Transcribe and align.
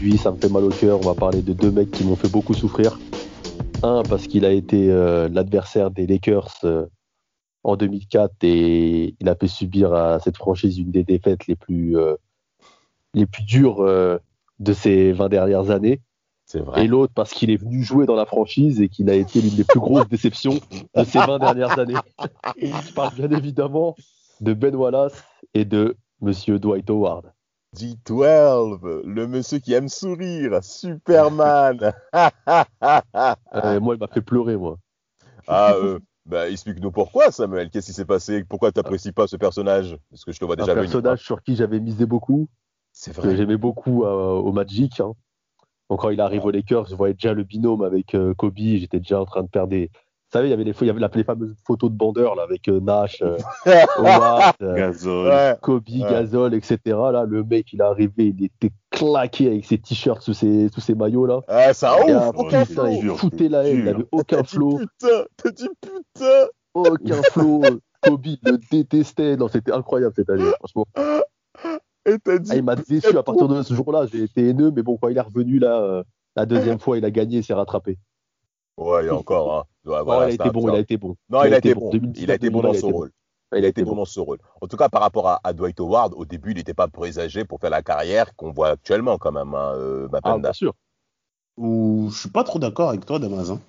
Aujourd'hui 0.00 0.16
ça 0.18 0.32
me 0.32 0.38
fait 0.38 0.48
mal 0.48 0.64
au 0.64 0.70
cœur, 0.70 0.98
on 0.98 1.06
va 1.06 1.14
parler 1.14 1.42
de 1.42 1.52
deux 1.52 1.70
mecs 1.70 1.90
qui 1.90 2.04
m'ont 2.04 2.16
fait 2.16 2.30
beaucoup 2.30 2.54
souffrir. 2.54 2.98
Un 3.82 4.02
parce 4.02 4.26
qu'il 4.26 4.46
a 4.46 4.50
été 4.50 4.90
euh, 4.90 5.28
l'adversaire 5.28 5.90
des 5.90 6.06
Lakers 6.06 6.56
euh, 6.64 6.86
en 7.64 7.76
2004 7.76 8.32
et 8.42 9.14
il 9.20 9.28
a 9.28 9.34
fait 9.34 9.46
subir 9.46 9.92
à 9.92 10.18
cette 10.18 10.38
franchise 10.38 10.78
une 10.78 10.90
des 10.90 11.04
défaites 11.04 11.46
les 11.46 11.56
plus, 11.56 11.96
les 13.12 13.26
plus 13.26 13.42
dures 13.42 13.84
de 13.84 14.72
ces 14.72 15.12
20 15.12 15.28
dernières 15.28 15.70
années. 15.70 16.00
Vrai. 16.54 16.84
Et 16.84 16.88
l'autre 16.88 17.12
parce 17.14 17.32
qu'il 17.32 17.50
est 17.50 17.58
venu 17.58 17.82
jouer 17.82 18.06
dans 18.06 18.16
la 18.16 18.24
franchise 18.24 18.80
et 18.80 18.88
qu'il 18.88 19.10
a 19.10 19.14
été 19.14 19.42
l'une 19.42 19.54
des 19.54 19.64
plus 19.64 19.80
grosses 19.80 20.08
déceptions 20.08 20.58
de 20.96 21.04
ces 21.04 21.18
20 21.18 21.38
dernières 21.38 21.78
années. 21.78 21.94
Je 22.56 22.92
parle 22.94 23.14
bien 23.14 23.30
évidemment 23.30 23.96
de 24.40 24.54
Ben 24.54 24.74
Wallace 24.74 25.22
et 25.52 25.66
de 25.66 25.96
Monsieur 26.22 26.58
Dwight 26.58 26.88
Howard. 26.88 27.32
D12, 27.76 29.02
le 29.04 29.26
monsieur 29.26 29.58
qui 29.58 29.72
aime 29.74 29.88
sourire, 29.88 30.62
Superman. 30.62 31.92
Euh, 33.54 33.80
moi, 33.80 33.94
il 33.94 33.98
m'a 34.00 34.06
fait 34.08 34.20
pleurer, 34.22 34.56
moi. 34.56 34.78
ah, 35.46 35.72
euh, 35.74 35.98
bah, 36.26 36.48
explique-nous 36.48 36.90
pourquoi, 36.90 37.30
Samuel. 37.30 37.70
Qu'est-ce 37.70 37.86
qui 37.86 37.92
s'est 37.92 38.04
passé? 38.04 38.44
Pourquoi 38.44 38.72
tu 38.72 38.78
n'apprécies 38.78 39.12
pas 39.12 39.26
ce 39.26 39.36
personnage? 39.36 39.96
Parce 40.10 40.24
que 40.24 40.32
je 40.32 40.38
te 40.38 40.44
vois 40.44 40.56
déjà 40.56 40.72
Un 40.72 40.74
personnage 40.74 41.20
sur 41.22 41.42
qui 41.42 41.56
j'avais 41.56 41.80
misé 41.80 42.06
beaucoup, 42.06 42.48
C'est 42.92 43.14
que 43.14 43.20
vrai. 43.20 43.36
j'aimais 43.36 43.56
beaucoup 43.56 44.04
euh, 44.04 44.32
au 44.32 44.52
Magic. 44.52 45.00
hein. 45.00 45.12
Donc, 45.88 46.00
quand 46.00 46.10
il 46.10 46.20
arrive 46.20 46.44
aux 46.44 46.50
Lakers, 46.50 46.86
je 46.86 46.94
voyais 46.94 47.14
déjà 47.14 47.34
le 47.34 47.42
binôme 47.44 47.82
avec 47.82 48.14
euh, 48.14 48.32
Kobe. 48.34 48.56
J'étais 48.58 48.98
déjà 49.00 49.20
en 49.20 49.26
train 49.26 49.42
de 49.42 49.48
perdre 49.48 49.70
des. 49.70 49.90
Vous 50.32 50.38
savez, 50.38 50.46
il 50.46 50.50
y 50.52 50.54
avait 50.54 50.62
les, 50.62 50.74
il 50.80 50.86
y 50.86 50.90
avait 50.90 51.00
les 51.12 51.24
fameuses 51.24 51.56
photos 51.66 51.90
de 51.90 51.96
bandeurs 51.96 52.36
là, 52.36 52.44
avec 52.44 52.68
euh, 52.68 52.78
Nash, 52.78 53.20
euh, 53.20 53.36
Howard, 53.98 54.54
euh, 54.62 54.76
Gazol. 54.76 55.26
Ouais. 55.28 55.56
Kobe, 55.60 55.82
Gasol, 55.88 56.54
etc. 56.54 56.78
Là, 56.86 57.24
le 57.28 57.42
mec, 57.42 57.72
il 57.72 57.80
est 57.80 57.82
arrivé, 57.82 58.32
il 58.38 58.44
était 58.44 58.70
claqué 58.90 59.48
avec 59.48 59.64
ses 59.64 59.78
t-shirts 59.78 60.22
sous 60.22 60.32
ses, 60.32 60.68
sous 60.68 60.80
ses 60.80 60.94
maillots 60.94 61.26
là. 61.26 61.40
Ah, 61.48 61.74
ça 61.74 61.98
ouf. 61.98 62.08
un 62.10 62.28
Aucun 62.28 62.64
putain, 62.64 62.74
flow. 62.84 62.86
il 62.92 63.00
dur, 63.00 63.18
foutait 63.18 63.48
la 63.48 63.64
haine, 63.64 63.78
il 63.78 63.82
dur. 63.82 63.94
avait 63.96 64.06
aucun 64.12 64.36
T'as 64.36 64.42
dit 64.42 64.48
flow, 64.50 64.78
putain. 64.78 65.24
T'as 65.36 65.50
dit 65.50 65.68
putain. 65.80 66.46
aucun 66.74 67.22
flow. 67.22 67.62
Kobe 68.02 68.26
le 68.44 68.58
détestait. 68.70 69.36
Non, 69.36 69.48
c'était 69.48 69.72
incroyable 69.72 70.14
cette 70.14 70.30
année, 70.30 70.44
franchement. 70.60 70.86
Et 72.06 72.18
t'as 72.18 72.38
dit. 72.38 72.50
Ah, 72.52 72.56
il 72.56 72.62
m'a 72.62 72.76
déçu 72.76 73.16
à 73.18 73.22
partir 73.24 73.48
de 73.48 73.62
ce 73.62 73.74
jour-là. 73.74 74.06
J'ai 74.06 74.22
été 74.22 74.48
haineux, 74.48 74.70
mais 74.70 74.82
bon, 74.82 74.96
quand 74.96 75.08
il 75.08 75.16
est 75.16 75.20
revenu 75.20 75.58
là, 75.58 75.80
euh, 75.82 76.04
la 76.36 76.46
deuxième 76.46 76.78
fois, 76.80 76.98
il 76.98 77.04
a 77.04 77.10
gagné, 77.10 77.38
il 77.38 77.44
s'est 77.44 77.52
rattrapé. 77.52 77.98
Ouais, 78.80 79.06
et 79.06 79.10
encore. 79.10 79.54
Hein. 79.54 79.64
Ouais, 79.84 79.98
Non, 79.98 80.04
voilà, 80.04 80.26
il 80.26 80.30
a 80.30 80.34
été 80.34 80.48
un- 80.48 80.52
bon, 80.52 80.68
il 80.68 80.74
a 80.74 80.78
été 80.80 80.96
bon. 80.96 81.16
Non, 81.28 81.44
il 81.44 81.54
a 81.54 81.58
été 81.58 81.74
bon. 81.74 81.90
2019, 81.90 82.24
Il 82.24 82.30
a 82.30 82.34
été 82.34 82.50
bon 82.50 82.62
dans 82.62 82.68
2020, 82.72 82.80
son 82.80 82.90
rôle. 82.96 83.10
Il 83.56 83.64
a 83.64 83.68
été 83.68 83.82
bon 83.84 83.94
dans 83.96 84.04
ce 84.04 84.20
rôle. 84.20 84.38
En 84.60 84.66
tout 84.68 84.76
cas, 84.76 84.88
par 84.88 85.02
rapport 85.02 85.28
à, 85.28 85.40
à 85.42 85.52
Dwight 85.52 85.78
Howard, 85.80 86.14
au 86.16 86.24
début, 86.24 86.52
il 86.52 86.56
n'était 86.56 86.74
pas 86.74 86.86
présagé 86.88 87.44
pour 87.44 87.60
faire 87.60 87.70
la 87.70 87.82
carrière 87.82 88.34
qu'on 88.36 88.52
voit 88.52 88.68
actuellement 88.68 89.18
quand 89.18 89.32
même, 89.32 89.54
hein, 89.54 89.72
euh, 89.76 90.08
Ah, 90.22 90.38
bien 90.38 90.52
sûr. 90.52 90.72
Ou 91.56 92.08
je 92.12 92.18
suis 92.20 92.30
pas 92.30 92.44
trop 92.44 92.58
d'accord 92.58 92.90
avec 92.90 93.04
toi, 93.04 93.18
Damas. 93.18 93.50
hein. 93.50 93.60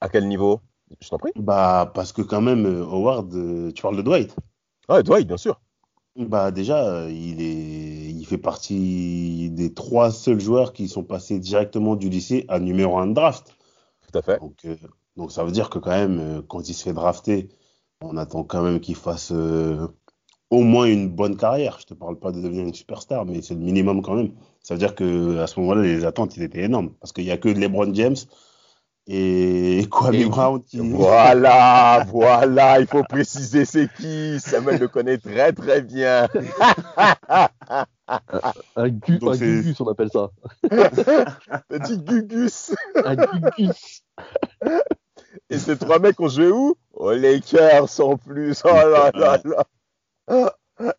À 0.00 0.08
quel 0.08 0.28
niveau? 0.28 0.60
Je 1.00 1.08
t'en 1.08 1.18
prie. 1.18 1.32
Bah, 1.36 1.90
parce 1.94 2.12
que 2.12 2.22
quand 2.22 2.40
même, 2.40 2.66
euh, 2.66 2.84
Howard, 2.84 3.32
euh, 3.34 3.72
tu 3.72 3.82
parles 3.82 3.96
de 3.96 4.02
Dwight. 4.02 4.36
Ouais, 4.88 5.02
Dwight, 5.02 5.26
bien 5.26 5.36
sûr. 5.36 5.60
Bah, 6.16 6.50
déjà, 6.50 6.84
euh, 6.86 7.10
il 7.10 7.40
est, 7.40 8.10
il 8.12 8.24
fait 8.26 8.38
partie 8.38 9.50
des 9.50 9.72
trois 9.72 10.10
seuls 10.10 10.40
joueurs 10.40 10.72
qui 10.72 10.88
sont 10.88 11.04
passés 11.04 11.38
directement 11.38 11.96
du 11.96 12.08
lycée 12.08 12.44
à 12.48 12.58
numéro 12.58 12.98
1 12.98 13.06
de 13.06 13.14
draft. 13.14 13.54
Tout 14.10 14.18
à 14.18 14.22
fait. 14.22 14.40
Donc, 14.40 14.56
euh, 14.64 14.76
donc 15.16 15.32
ça 15.32 15.44
veut 15.44 15.52
dire 15.52 15.70
que 15.70 15.78
quand 15.78 15.90
même, 15.90 16.18
euh, 16.18 16.42
quand 16.46 16.68
il 16.68 16.74
se 16.74 16.84
fait 16.84 16.92
drafter, 16.92 17.48
on 18.00 18.16
attend 18.16 18.44
quand 18.44 18.62
même 18.62 18.80
qu'il 18.80 18.96
fasse 18.96 19.32
euh, 19.32 19.86
au 20.50 20.62
moins 20.62 20.86
une 20.86 21.08
bonne 21.08 21.36
carrière. 21.36 21.78
Je 21.80 21.86
te 21.86 21.94
parle 21.94 22.18
pas 22.18 22.32
de 22.32 22.40
devenir 22.40 22.64
une 22.64 22.74
superstar, 22.74 23.24
mais 23.24 23.42
c'est 23.42 23.54
le 23.54 23.60
minimum 23.60 24.02
quand 24.02 24.14
même. 24.14 24.32
Ça 24.62 24.74
veut 24.74 24.78
dire 24.78 24.94
que 24.94 25.38
à 25.38 25.46
ce 25.46 25.60
moment-là, 25.60 25.82
les 25.82 26.04
attentes 26.04 26.36
ils 26.36 26.42
étaient 26.42 26.62
énormes 26.62 26.90
parce 27.00 27.12
qu'il 27.12 27.24
y 27.24 27.30
a 27.30 27.36
que 27.36 27.48
LeBron 27.48 27.94
James 27.94 28.16
et 29.06 29.86
Kwame 29.90 30.28
Brown 30.28 30.62
qui. 30.62 30.78
Voilà, 30.78 32.04
voilà, 32.08 32.80
il 32.80 32.86
faut 32.86 33.04
préciser 33.04 33.64
c'est 33.64 33.88
qui. 33.94 34.40
Samuel 34.40 34.80
le 34.80 34.88
connaît 34.88 35.18
très 35.18 35.52
très 35.52 35.82
bien. 35.82 36.28
Un, 38.76 38.88
gu 38.88 39.18
Donc 39.18 39.34
un 39.34 39.38
gugus, 39.38 39.80
on 39.80 39.88
appelle 39.88 40.10
ça. 40.10 40.30
Petit 41.68 41.98
Gugus. 41.98 42.74
Un 43.04 43.14
gugus. 43.14 44.02
Et 45.48 45.58
ces 45.58 45.78
trois 45.78 45.98
mecs 45.98 46.18
ont 46.20 46.28
joué 46.28 46.50
où? 46.50 46.74
Aux 46.92 47.12
Lakers 47.12 48.00
en 48.00 48.16
plus. 48.16 48.62
Oh 48.64 48.68
là 48.68 49.10
là 49.14 49.38
là. 49.44 50.54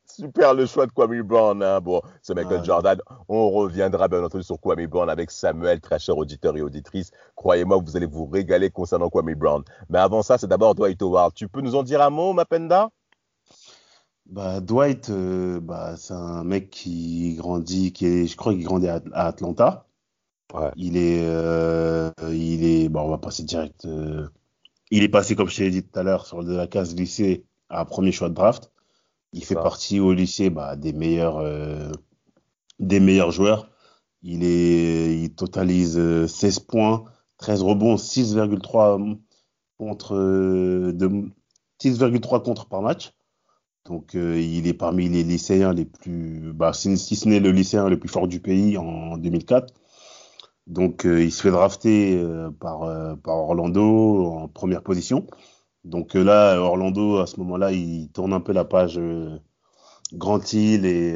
Super 0.05 0.53
le 0.53 0.65
choix 0.65 0.85
de 0.85 0.91
Kwame 0.91 1.21
Brown. 1.23 1.61
Hein. 1.61 1.81
Bon, 1.81 2.01
c'est 2.21 2.35
Michael. 2.35 2.63
Jordan. 2.63 2.99
On 3.27 3.49
reviendra 3.49 4.07
bien 4.07 4.23
entendu 4.23 4.43
sur 4.43 4.59
Kwame 4.59 4.85
Brown 4.85 5.09
avec 5.09 5.31
Samuel, 5.31 5.81
très 5.81 5.99
cher 5.99 6.17
auditeur 6.17 6.55
et 6.55 6.61
auditrice. 6.61 7.11
Croyez-moi, 7.35 7.77
vous 7.83 7.97
allez 7.97 8.05
vous 8.05 8.25
régaler 8.25 8.69
concernant 8.69 9.09
Kwame 9.09 9.33
Brown. 9.33 9.63
Mais 9.89 9.99
avant 9.99 10.21
ça, 10.21 10.37
c'est 10.37 10.47
d'abord 10.47 10.75
Dwight 10.75 11.01
Howard. 11.01 11.33
Tu 11.33 11.47
peux 11.47 11.61
nous 11.61 11.75
en 11.75 11.83
dire 11.83 12.01
un 12.01 12.09
mot, 12.09 12.33
Mapenda? 12.33 12.89
Bah, 14.25 14.61
Dwight, 14.61 15.09
euh, 15.09 15.59
bah, 15.59 15.95
c'est 15.97 16.13
un 16.13 16.43
mec 16.43 16.69
qui 16.69 17.35
grandit, 17.35 17.91
qui 17.91 18.05
est, 18.05 18.27
je 18.27 18.37
crois 18.37 18.53
qu'il 18.53 18.63
grandit 18.63 18.87
à, 18.87 19.01
à 19.13 19.27
Atlanta. 19.27 19.87
Ouais. 20.53 20.71
Il 20.75 20.97
est, 20.97 21.21
euh, 21.25 22.11
il 22.31 22.63
est, 22.65 22.89
bon, 22.89 23.01
on 23.01 23.09
va 23.09 23.17
passer 23.17 23.43
direct. 23.43 23.85
euh, 23.85 24.27
il 24.91 25.03
est 25.03 25.09
passé, 25.09 25.35
comme 25.35 25.49
je 25.49 25.57
t'ai 25.57 25.71
dit 25.71 25.83
tout 25.83 25.99
à 25.99 26.03
l'heure, 26.03 26.25
sur 26.25 26.43
de 26.43 26.53
la 26.55 26.67
case 26.67 26.95
lycée 26.95 27.45
à 27.69 27.85
premier 27.85 28.11
choix 28.11 28.29
de 28.29 28.35
draft. 28.35 28.71
Il 29.33 29.45
fait 29.45 29.55
Ça. 29.55 29.61
partie 29.61 29.99
au 29.99 30.13
lycée 30.13 30.49
bah, 30.49 30.75
des 30.75 30.93
meilleurs, 30.93 31.41
des 32.79 32.99
meilleurs 32.99 33.31
joueurs. 33.31 33.69
Il 34.23 34.43
est, 34.43 35.19
il 35.23 35.33
totalise 35.35 35.97
euh, 35.97 36.27
16 36.27 36.59
points, 36.59 37.05
13 37.37 37.63
rebonds, 37.63 37.97
6,3 37.97 39.17
contre, 39.77 40.15
euh, 40.15 40.93
de, 40.93 41.29
6,3 41.79 42.43
contre 42.43 42.67
par 42.67 42.81
match. 42.81 43.13
Donc, 43.85 44.15
euh, 44.15 44.39
il 44.39 44.67
est 44.67 44.73
parmi 44.73 45.09
les 45.09 45.23
lycéens 45.23 45.73
les 45.73 45.85
plus, 45.85 46.53
bah, 46.53 46.73
si, 46.73 46.97
ce 46.97 47.27
n'est 47.27 47.39
le 47.39 47.51
lycéen 47.51 47.89
le 47.89 47.99
plus 47.99 48.09
fort 48.09 48.27
du 48.27 48.39
pays 48.39 48.77
en 48.77 49.17
2004. 49.17 49.73
Donc, 50.67 51.05
euh, 51.05 51.23
il 51.23 51.31
se 51.31 51.41
fait 51.41 51.51
drafter 51.51 52.17
euh, 52.17 52.51
par, 52.51 52.83
euh, 52.83 53.15
par 53.15 53.35
Orlando 53.37 54.25
en 54.25 54.47
première 54.47 54.83
position. 54.83 55.27
Donc 55.83 56.15
euh, 56.15 56.23
là, 56.23 56.57
Orlando, 56.59 57.17
à 57.19 57.27
ce 57.27 57.39
moment-là, 57.39 57.71
il 57.71 58.09
tourne 58.11 58.33
un 58.33 58.39
peu 58.41 58.53
la 58.53 58.65
page 58.65 58.97
euh, 58.97 59.37
Grant 60.13 60.41
Hill 60.53 60.85
et 60.85 61.13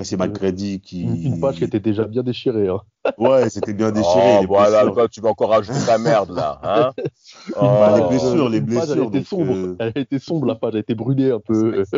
euh, 0.00 0.04
Tracy 0.04 0.16
McGrady 0.16 0.80
qui. 0.80 1.02
Une, 1.02 1.40
page 1.40 1.56
qui 1.56 1.64
était 1.64 1.80
déjà 1.80 2.04
bien 2.04 2.22
déchirée. 2.22 2.68
Hein. 2.68 2.80
Ouais, 3.18 3.48
c'était 3.50 3.72
bien 3.74 3.90
déchiré. 3.92 4.36
Oh, 4.38 4.40
les 4.40 4.46
voilà, 4.46 4.78
blessures. 4.82 4.94
toi, 4.94 5.08
tu 5.08 5.20
vas 5.20 5.28
encore 5.30 5.50
rajouter 5.50 5.78
ta 5.86 5.98
merde 5.98 6.30
là. 6.30 6.60
Hein 6.62 6.92
Bah, 7.56 7.96
les 7.96 8.02
Oh. 8.04 8.08
blessures, 8.08 8.48
les 8.48 8.58
Une 8.58 8.66
page, 8.66 8.74
blessures, 8.88 8.96
Elle 8.96 9.02
était 9.06 9.18
donc, 9.18 9.26
sombre. 9.26 9.52
euh, 9.54 9.76
Elle 9.78 9.92
était 10.02 10.18
sombre, 10.18 10.46
la 10.46 10.54
page. 10.54 10.70
Elle 10.74 10.80
était 10.80 10.94
brûlée 10.94 11.30
un 11.30 11.40
peu. 11.40 11.84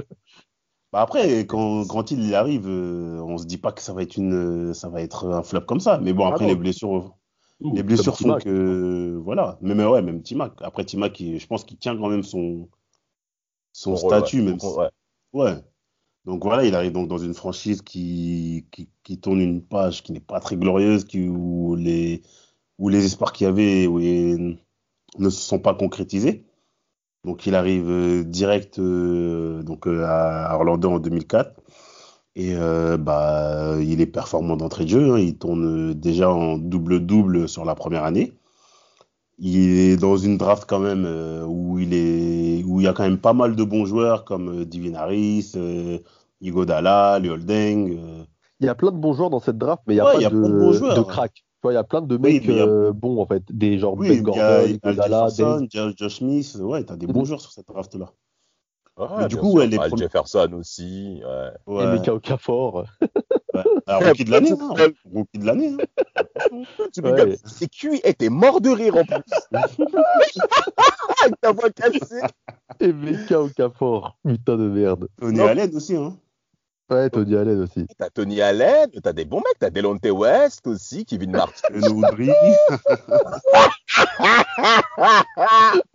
Bah 0.92 1.02
après, 1.02 1.46
quand 1.46 2.10
Hill 2.10 2.20
il 2.24 2.34
arrive, 2.34 2.66
euh, 2.66 3.20
on 3.22 3.38
se 3.38 3.46
dit 3.46 3.58
pas 3.58 3.70
que 3.70 3.80
ça 3.80 3.92
va 3.92 4.02
être 4.02 4.16
une, 4.16 4.74
ça 4.74 4.88
va 4.88 5.00
être 5.02 5.30
un 5.32 5.44
flop 5.44 5.60
comme 5.60 5.78
ça. 5.78 6.00
Mais 6.02 6.12
bon, 6.12 6.24
Ah 6.26 6.30
après 6.30 6.48
les 6.48 6.56
blessures, 6.56 7.14
les 7.60 7.84
blessures 7.84 8.16
font 8.18 8.36
que, 8.38 9.16
voilà. 9.22 9.56
Mais, 9.60 9.76
mais 9.76 9.84
ouais, 9.84 10.02
même 10.02 10.20
Timac. 10.22 10.52
Après 10.62 10.84
Timac, 10.84 11.16
je 11.16 11.46
pense 11.46 11.62
qu'il 11.62 11.78
tient 11.78 11.96
quand 11.96 12.08
même 12.08 12.24
son, 12.24 12.68
son 13.72 13.94
Son 13.94 14.08
rôle, 14.08 14.16
statut, 14.16 14.38
ouais. 14.40 14.46
même. 14.46 14.58
Ouais. 14.60 14.88
Ouais. 15.32 15.54
Donc 16.30 16.44
voilà, 16.44 16.64
il 16.64 16.76
arrive 16.76 16.92
donc 16.92 17.08
dans 17.08 17.18
une 17.18 17.34
franchise 17.34 17.82
qui, 17.82 18.64
qui, 19.02 19.18
tourne 19.18 19.40
une 19.40 19.60
page 19.60 20.04
qui 20.04 20.12
n'est 20.12 20.20
pas 20.20 20.38
très 20.38 20.56
glorieuse, 20.56 21.04
qui, 21.04 21.28
où, 21.28 21.74
les, 21.74 22.22
où 22.78 22.88
les 22.88 23.04
espoirs 23.04 23.32
qu'il 23.32 23.46
y 23.46 23.48
avait 23.48 23.88
ne 23.88 25.28
se 25.28 25.40
sont 25.40 25.58
pas 25.58 25.74
concrétisés. 25.74 26.44
Donc 27.24 27.46
il 27.46 27.56
arrive 27.56 27.90
euh, 27.90 28.22
direct 28.22 28.78
euh, 28.78 29.64
donc, 29.64 29.88
euh, 29.88 30.04
à 30.06 30.54
Orlando 30.54 30.92
en 30.92 31.00
2004. 31.00 31.60
Et 32.36 32.54
bah, 32.54 33.74
il 33.80 34.00
est 34.00 34.06
performant 34.06 34.56
d'entrée 34.56 34.84
de 34.84 34.90
jeu. 34.90 35.14
hein. 35.14 35.18
Il 35.18 35.36
tourne 35.36 35.94
déjà 35.94 36.30
en 36.30 36.58
double-double 36.58 37.48
sur 37.48 37.64
la 37.64 37.74
première 37.74 38.04
année. 38.04 38.32
il 39.38 39.78
est 39.78 39.96
dans 39.96 40.16
une 40.16 40.38
draft 40.38 40.64
quand 40.68 40.78
même 40.78 41.06
où 41.48 41.78
il 41.80 41.92
est 41.92 42.62
où 42.64 42.80
il 42.80 42.84
y 42.84 42.86
a 42.86 42.92
quand 42.92 43.02
même 43.02 43.18
pas 43.18 43.32
mal 43.32 43.56
de 43.56 43.64
bons 43.64 43.84
joueurs 43.84 44.24
comme 44.24 44.64
Divin 44.64 44.94
Harris, 44.94 45.54
Igodala, 46.40 47.20
Holding. 47.22 47.98
Euh. 47.98 48.24
Il 48.60 48.66
y 48.66 48.68
a 48.68 48.74
plein 48.74 48.90
de 48.90 48.96
bons 48.96 49.12
joueurs 49.14 49.30
dans 49.30 49.40
cette 49.40 49.58
draft, 49.58 49.82
mais 49.86 49.94
il 49.94 49.96
n'y 49.96 50.00
a 50.00 50.04
Ouais, 50.06 50.14
pas 50.14 50.20
y 50.20 50.24
a 50.26 50.30
de, 50.30 50.38
plein 50.38 50.48
de 50.48 50.72
joueurs, 50.72 50.94
de 50.94 51.00
ouais. 51.00 51.06
crack. 51.06 51.32
Tu 51.34 51.42
vois, 51.62 51.72
il 51.72 51.76
y 51.76 51.78
a 51.78 51.84
plein 51.84 52.00
de 52.02 52.16
Oui, 52.16 52.20
mecs 52.40 52.48
a- 52.48 52.52
euh, 52.52 52.92
bons 52.92 53.20
en 53.20 53.26
fait, 53.26 53.42
des 53.50 53.78
genre 53.78 53.94
Oui, 53.96 54.08
Ben 54.08 54.22
Gordon, 54.22 54.64
Igodala, 54.66 55.28
Jefferson. 55.28 55.66
Josh, 55.96 56.16
Smith, 56.18 56.56
ouais, 56.60 56.84
t'as 56.84 56.96
des 56.96 57.06
bons 57.06 57.24
joueurs 57.24 57.40
sur 57.40 57.52
cette 57.52 57.66
draft 57.68 57.94
là. 57.94 58.10
Ah, 58.98 59.16
Mais 59.20 59.28
du 59.28 59.36
coup, 59.36 59.50
sûr. 59.52 59.60
ouais, 59.60 59.66
les 59.66 59.78
Jefferson 59.96 60.50
aussi. 60.58 61.22
ouais. 61.24 61.50
Ouais, 61.74 61.84
Emeka 61.84 62.14
Okafor. 62.14 62.74
ouais. 62.74 62.84
Rookie 63.88 64.24
de 64.24 64.30
l'année, 64.30 64.52
hein. 64.52 64.74
rookie 65.12 65.38
de 65.38 65.46
l'année. 65.46 65.74
hein. 65.74 65.76
Ouais. 67.02 67.36
Et 67.60 67.68
QI 67.68 68.00
était 68.04 68.30
mort 68.30 68.60
de 68.62 68.70
rire 68.70 68.96
en 68.96 69.04
plus. 69.04 69.22
Avec 71.22 71.40
ta 71.40 71.52
voix 71.52 71.70
cassée. 71.70 72.20
Emeka 72.80 73.40
Okafor. 73.42 74.16
Putain 74.26 74.56
de 74.56 74.68
merde. 74.68 75.08
Tony 75.20 75.38
Non. 75.38 75.46
Allen 75.46 75.74
aussi, 75.74 75.96
hein. 75.96 76.16
Ouais, 76.90 77.08
Tony 77.10 77.36
Allen 77.36 77.60
aussi. 77.62 77.86
T'as 77.98 78.10
Tony 78.10 78.40
Allen, 78.42 78.88
t'as 79.02 79.12
des 79.12 79.24
bons 79.24 79.38
mecs, 79.38 79.58
t'as 79.60 79.70
Delonte 79.70 80.04
West 80.04 80.66
aussi, 80.66 81.04
Kevin 81.04 81.30
Martin. 81.30 81.68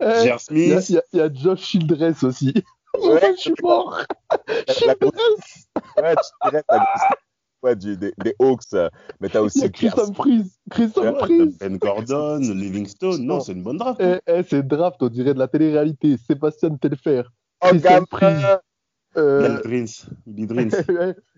Il 0.00 0.26
y, 0.26 0.30
a- 0.30 0.38
Smith. 0.38 0.88
il 0.88 0.94
y 0.94 0.98
a- 0.98 1.02
il 1.12 1.18
y 1.18 1.22
a 1.22 1.32
Josh 1.32 1.60
Childress 1.60 2.22
aussi. 2.22 2.54
Ouais. 2.98 3.20
je 3.36 3.40
suis 3.40 3.54
mort. 3.62 4.00
Grosse- 5.00 5.66
Ouais, 5.98 6.14
tu 6.14 6.50
dirais 6.50 6.62
la 6.70 6.78
grosse- 6.78 7.16
ouais, 7.62 7.76
du- 7.76 7.96
des, 7.96 8.12
des 8.24 8.34
Hawks, 8.38 8.62
euh, 8.74 8.88
mais 9.20 9.28
t'as 9.28 9.40
aussi 9.42 9.64
a 9.64 9.68
Chris 9.68 9.90
Pierce. 9.90 10.08
Humphries. 10.08 10.50
Chris 10.70 10.90
Ouais, 10.96 11.06
Humphries. 11.08 11.56
Ben 11.60 11.76
Gordon, 11.76 12.38
Livingstone. 12.38 13.22
Non, 13.22 13.40
c'est 13.40 13.52
une 13.52 13.62
bonne 13.62 13.76
draft. 13.76 14.00
Eh, 14.02 14.18
eh, 14.26 14.42
c'est 14.48 14.66
draft, 14.66 14.96
on 15.02 15.08
dirait 15.08 15.34
de 15.34 15.38
la 15.38 15.48
télé-réalité. 15.48 16.16
Sébastien 16.26 16.74
Telfer. 16.76 17.22
Oh, 17.62 17.66
Chris 17.68 17.80
gamin. 17.80 18.06
Euh, 19.16 19.60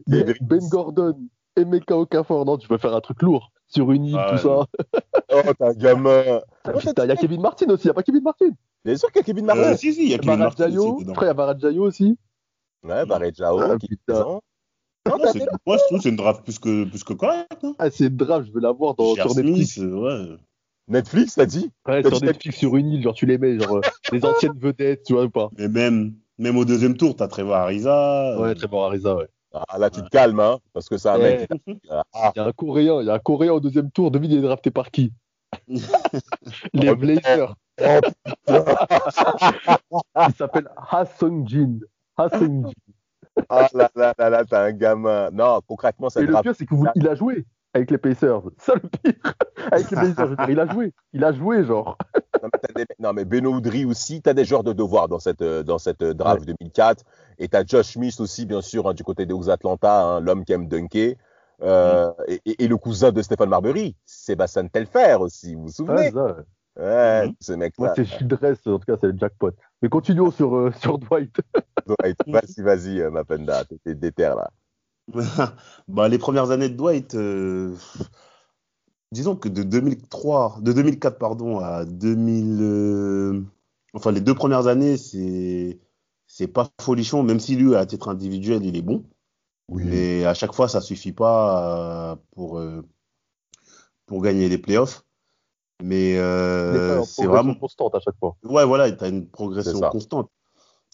ben, 0.06 0.60
Gordon. 0.70 1.18
Emeka 1.56 1.96
Okafor. 1.96 2.44
Non, 2.44 2.56
tu 2.56 2.68
peux 2.68 2.78
faire 2.78 2.94
un 2.94 3.00
truc 3.00 3.20
lourd. 3.22 3.50
Sur 3.66 3.92
une 3.92 4.04
île, 4.06 4.16
Ah, 4.18 4.30
tout 4.32 4.38
ça. 4.38 4.66
Oh, 5.30 5.52
t'es 5.58 5.64
un 5.64 5.72
gamin. 5.74 6.40
Putain, 6.64 7.04
il 7.04 7.08
y 7.08 7.12
a 7.12 7.16
Kevin 7.16 7.42
Martin 7.42 7.66
aussi. 7.68 7.82
Il 7.84 7.86
n'y 7.88 7.90
a 7.90 7.94
pas 7.94 8.02
Kevin 8.02 8.22
Martin. 8.22 8.48
Bien 8.84 8.96
sûr 8.96 9.12
qu'il 9.12 9.18
y 9.18 9.22
a 9.22 9.24
Kevin 9.24 9.44
Euh, 9.44 9.54
Martin. 9.54 9.76
si, 9.76 9.92
si, 9.92 10.04
il 10.04 10.10
y 10.10 10.14
a 10.14 10.18
Kevin 10.18 10.38
Martin 10.38 10.64
Baradjayo. 10.70 10.94
aussi. 10.96 11.04
Frère, 11.14 11.22
il 11.22 11.26
y 11.26 11.30
a 11.30 11.34
Baradjayo 11.34 11.82
aussi. 11.82 12.18
Ouais, 12.84 13.04
Barrett 13.04 13.36
Jao, 13.36 13.58
Ah, 13.60 13.76
putain. 13.78 14.14
Non, 14.14 14.40
Non, 15.06 15.18
t'as 15.22 15.32
Moi, 15.66 15.76
je 15.76 15.82
trouve 15.86 15.98
que 15.98 16.02
c'est 16.02 16.08
une 16.08 16.16
draft 16.16 16.42
plus 16.44 16.58
que, 16.58 16.84
plus 16.84 17.04
que 17.04 17.12
correcte. 17.12 17.62
Hein. 17.62 17.74
Ah, 17.78 17.90
c'est 17.90 18.14
draft. 18.14 18.46
Je 18.48 18.52
vais 18.54 18.60
la 18.60 18.72
voir 18.72 18.94
dans, 18.94 19.14
sur 19.14 19.34
Netflix. 19.34 19.74
Smith, 19.74 19.84
euh, 19.86 20.28
ouais. 20.28 20.36
Netflix, 20.86 21.34
t'as 21.34 21.44
dit 21.46 21.70
Ouais, 21.86 22.02
T'as 22.02 22.08
sur 22.10 22.22
Netflix, 22.22 22.56
sur 22.56 22.76
une 22.76 22.88
île. 22.90 23.02
Genre, 23.02 23.14
tu 23.14 23.26
les 23.26 23.36
mets. 23.36 23.58
Genre, 23.58 23.76
euh, 23.76 23.80
les 24.12 24.24
anciennes 24.24 24.56
vedettes, 24.58 25.02
tu 25.04 25.12
vois 25.12 25.24
ou 25.24 25.30
pas. 25.30 25.50
Mais 25.58 25.68
même, 25.68 26.14
même 26.38 26.56
au 26.56 26.64
deuxième 26.64 26.96
tour, 26.96 27.16
t'as 27.16 27.28
Trevor 27.28 27.56
Ariza. 27.56 28.32
euh, 28.32 28.38
Ouais, 28.40 28.54
Trevor 28.54 28.86
Ariza, 28.86 29.14
ouais. 29.16 29.28
Ah, 29.52 29.78
là, 29.78 29.88
tu 29.90 30.02
te 30.02 30.08
calmes, 30.08 30.40
hein, 30.40 30.58
parce 30.72 30.88
que 30.88 30.98
c'est 30.98 31.08
un 31.08 31.18
Ouais. 31.18 31.46
mec. 31.48 31.80
Ah, 31.90 32.02
Il 32.36 32.38
y 32.38 32.40
a 32.40 32.46
un 32.46 32.52
Coréen, 32.52 33.00
il 33.00 33.06
y 33.06 33.10
a 33.10 33.14
un 33.14 33.18
Coréen 33.18 33.52
au 33.52 33.60
deuxième 33.60 33.90
tour. 33.90 34.10
Devine, 34.10 34.30
il 34.32 34.38
est 34.38 34.42
drafté 34.42 34.70
par 34.70 34.90
qui? 34.90 35.12
Les 36.74 36.94
Blazers. 36.94 37.54
oh, 37.80 38.00
Il 40.28 40.34
s'appelle 40.34 40.68
Ha 40.92 41.04
Sung-jin. 41.06 41.78
Ha 42.16 42.28
Sung-jin. 42.28 42.72
ah 43.48 43.68
là 43.72 43.90
là 43.94 44.14
là 44.18 44.30
là, 44.30 44.44
t'es 44.44 44.56
un 44.56 44.72
gamin. 44.72 45.30
Non, 45.30 45.60
concrètement, 45.66 46.08
Et 46.08 46.10
cette 46.10 46.28
le 46.28 46.40
pire, 46.42 46.54
c'est 46.54 46.66
qu'il 46.66 47.08
a 47.08 47.14
joué 47.14 47.46
avec 47.74 47.90
les 47.90 47.98
Pacers. 47.98 48.42
Ça, 48.58 48.74
le 48.74 48.80
pire. 48.88 49.34
Avec 49.70 49.90
les 49.90 49.96
Pacers, 49.96 50.14
je 50.16 50.24
veux 50.30 50.36
dire, 50.36 50.50
il 50.50 50.60
a 50.60 50.66
joué. 50.66 50.92
Il 51.12 51.24
a 51.24 51.32
joué, 51.32 51.64
genre. 51.64 51.96
Non, 52.42 52.48
mais, 52.52 52.84
des- 52.84 52.94
non, 52.98 53.12
mais 53.12 53.24
Beno 53.24 53.52
Oudry 53.52 53.84
aussi, 53.84 54.22
tu 54.22 54.30
as 54.30 54.34
des 54.34 54.44
joueurs 54.44 54.62
de 54.64 54.72
devoir 54.72 55.08
dans 55.08 55.18
cette, 55.18 55.42
euh, 55.42 55.62
dans 55.62 55.78
cette 55.78 56.02
euh, 56.02 56.14
draft 56.14 56.44
2004. 56.44 57.04
Et 57.38 57.48
tu 57.48 57.56
as 57.56 57.64
Josh 57.66 57.86
Smith 57.94 58.18
aussi, 58.20 58.46
bien 58.46 58.60
sûr, 58.60 58.88
hein, 58.88 58.94
du 58.94 59.02
côté 59.04 59.26
des 59.26 59.34
Hawks 59.34 59.48
Atlanta, 59.48 60.02
hein, 60.02 60.20
l'homme 60.20 60.44
qui 60.44 60.52
aime 60.52 60.68
dunker. 60.68 61.16
Euh, 61.62 62.12
et, 62.28 62.40
et- 62.46 62.64
et 62.64 62.68
le 62.68 62.76
cousin 62.76 63.10
de 63.10 63.20
Stéphane 63.22 63.48
Marbury, 63.48 63.96
Sébastien 64.04 64.66
Telfer 64.68 65.16
aussi, 65.18 65.54
vous 65.56 65.62
vous 65.64 65.72
souvenez? 65.72 66.02
Ouais, 66.06 66.10
ça, 66.12 66.24
ouais. 66.26 66.32
Ouais, 66.80 67.26
Mhm. 67.26 67.34
ce 67.40 67.52
mec-là. 67.54 67.86
Moi, 67.86 67.92
c'est 67.96 68.04
Childress, 68.04 68.64
en 68.68 68.78
tout 68.78 68.84
cas, 68.86 68.96
c'est 69.00 69.08
le 69.08 69.18
jackpot. 69.18 69.50
Mais 69.82 69.88
continuons 69.88 70.30
sur, 70.30 70.54
euh, 70.54 70.70
sur 70.78 70.98
Dwight. 70.98 71.34
Ouais, 71.88 72.14
Vas-y, 72.28 72.62
vas-y, 72.62 73.00
euh, 73.00 73.10
ma 73.10 73.24
penda, 73.24 73.64
t'es 73.64 73.94
déter 73.96 74.22
là. 74.24 74.48
bah, 75.88 76.08
les 76.08 76.18
premières 76.18 76.50
années 76.50 76.68
de 76.68 76.76
Dwight, 76.76 77.14
euh, 77.14 77.74
disons 79.12 79.36
que 79.36 79.48
de 79.48 79.62
2003, 79.62 80.58
de 80.60 80.72
2004 80.72 81.18
pardon 81.18 81.58
à 81.58 81.84
2000, 81.84 82.58
euh, 82.60 83.42
enfin 83.94 84.12
les 84.12 84.20
deux 84.20 84.34
premières 84.34 84.66
années, 84.66 84.96
c'est 84.96 85.78
c'est 86.26 86.48
pas 86.48 86.68
folichon, 86.80 87.22
même 87.22 87.40
si 87.40 87.56
lui 87.56 87.74
à 87.74 87.86
titre 87.86 88.08
individuel 88.08 88.64
il 88.64 88.76
est 88.76 88.82
bon, 88.82 89.04
mais 89.70 90.24
à 90.24 90.34
chaque 90.34 90.52
fois 90.52 90.68
ça 90.68 90.80
suffit 90.80 91.12
pas 91.12 92.12
euh, 92.12 92.16
pour 92.32 92.58
euh, 92.58 92.82
pour 94.06 94.22
gagner 94.22 94.48
les 94.48 94.58
playoffs. 94.58 95.04
Mais 95.82 96.18
euh, 96.18 96.72
c'est 96.72 96.86
progression 96.88 97.28
vraiment 97.28 97.54
constante 97.54 97.94
à 97.94 98.00
chaque 98.00 98.16
fois. 98.18 98.36
Ouais, 98.42 98.64
voilà, 98.64 98.90
tu 98.90 99.04
as 99.04 99.08
une 99.08 99.28
progression 99.28 99.80
constante. 99.80 100.30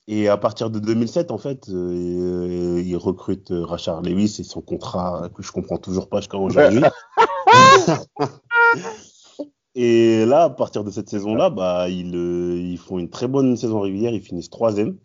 Et 0.07 0.29
à 0.29 0.37
partir 0.37 0.69
de 0.71 0.79
2007, 0.79 1.31
en 1.31 1.39
fait, 1.39 1.69
euh, 1.71 2.83
il 2.85 2.97
recrute 2.97 3.51
euh, 3.53 3.65
Rachard 3.65 4.03
Lewis 4.03 4.37
et 4.39 4.45
son 4.45 4.61
contrat 4.61 5.31
que 5.35 5.43
je 5.43 5.51
comprends 5.51 5.79
toujours 5.79 6.09
pas 6.09 6.19
jusqu'à 6.21 6.37
aujourd'hui. 6.37 6.83
et 9.75 10.25
là, 10.27 10.45
à 10.45 10.51
partir 10.51 10.85
de 10.85 10.91
cette 10.91 11.09
saison-là, 11.09 11.51
bah, 11.51 11.89
ils, 11.89 12.15
euh, 12.15 12.57
ils 12.61 12.79
font 12.79 12.99
une 12.99 13.09
très 13.11 13.29
bonne 13.29 13.57
saison 13.57 13.81
régulière. 13.81 14.13
Ils 14.13 14.21
finissent 14.21 14.51
troisième 14.51 14.99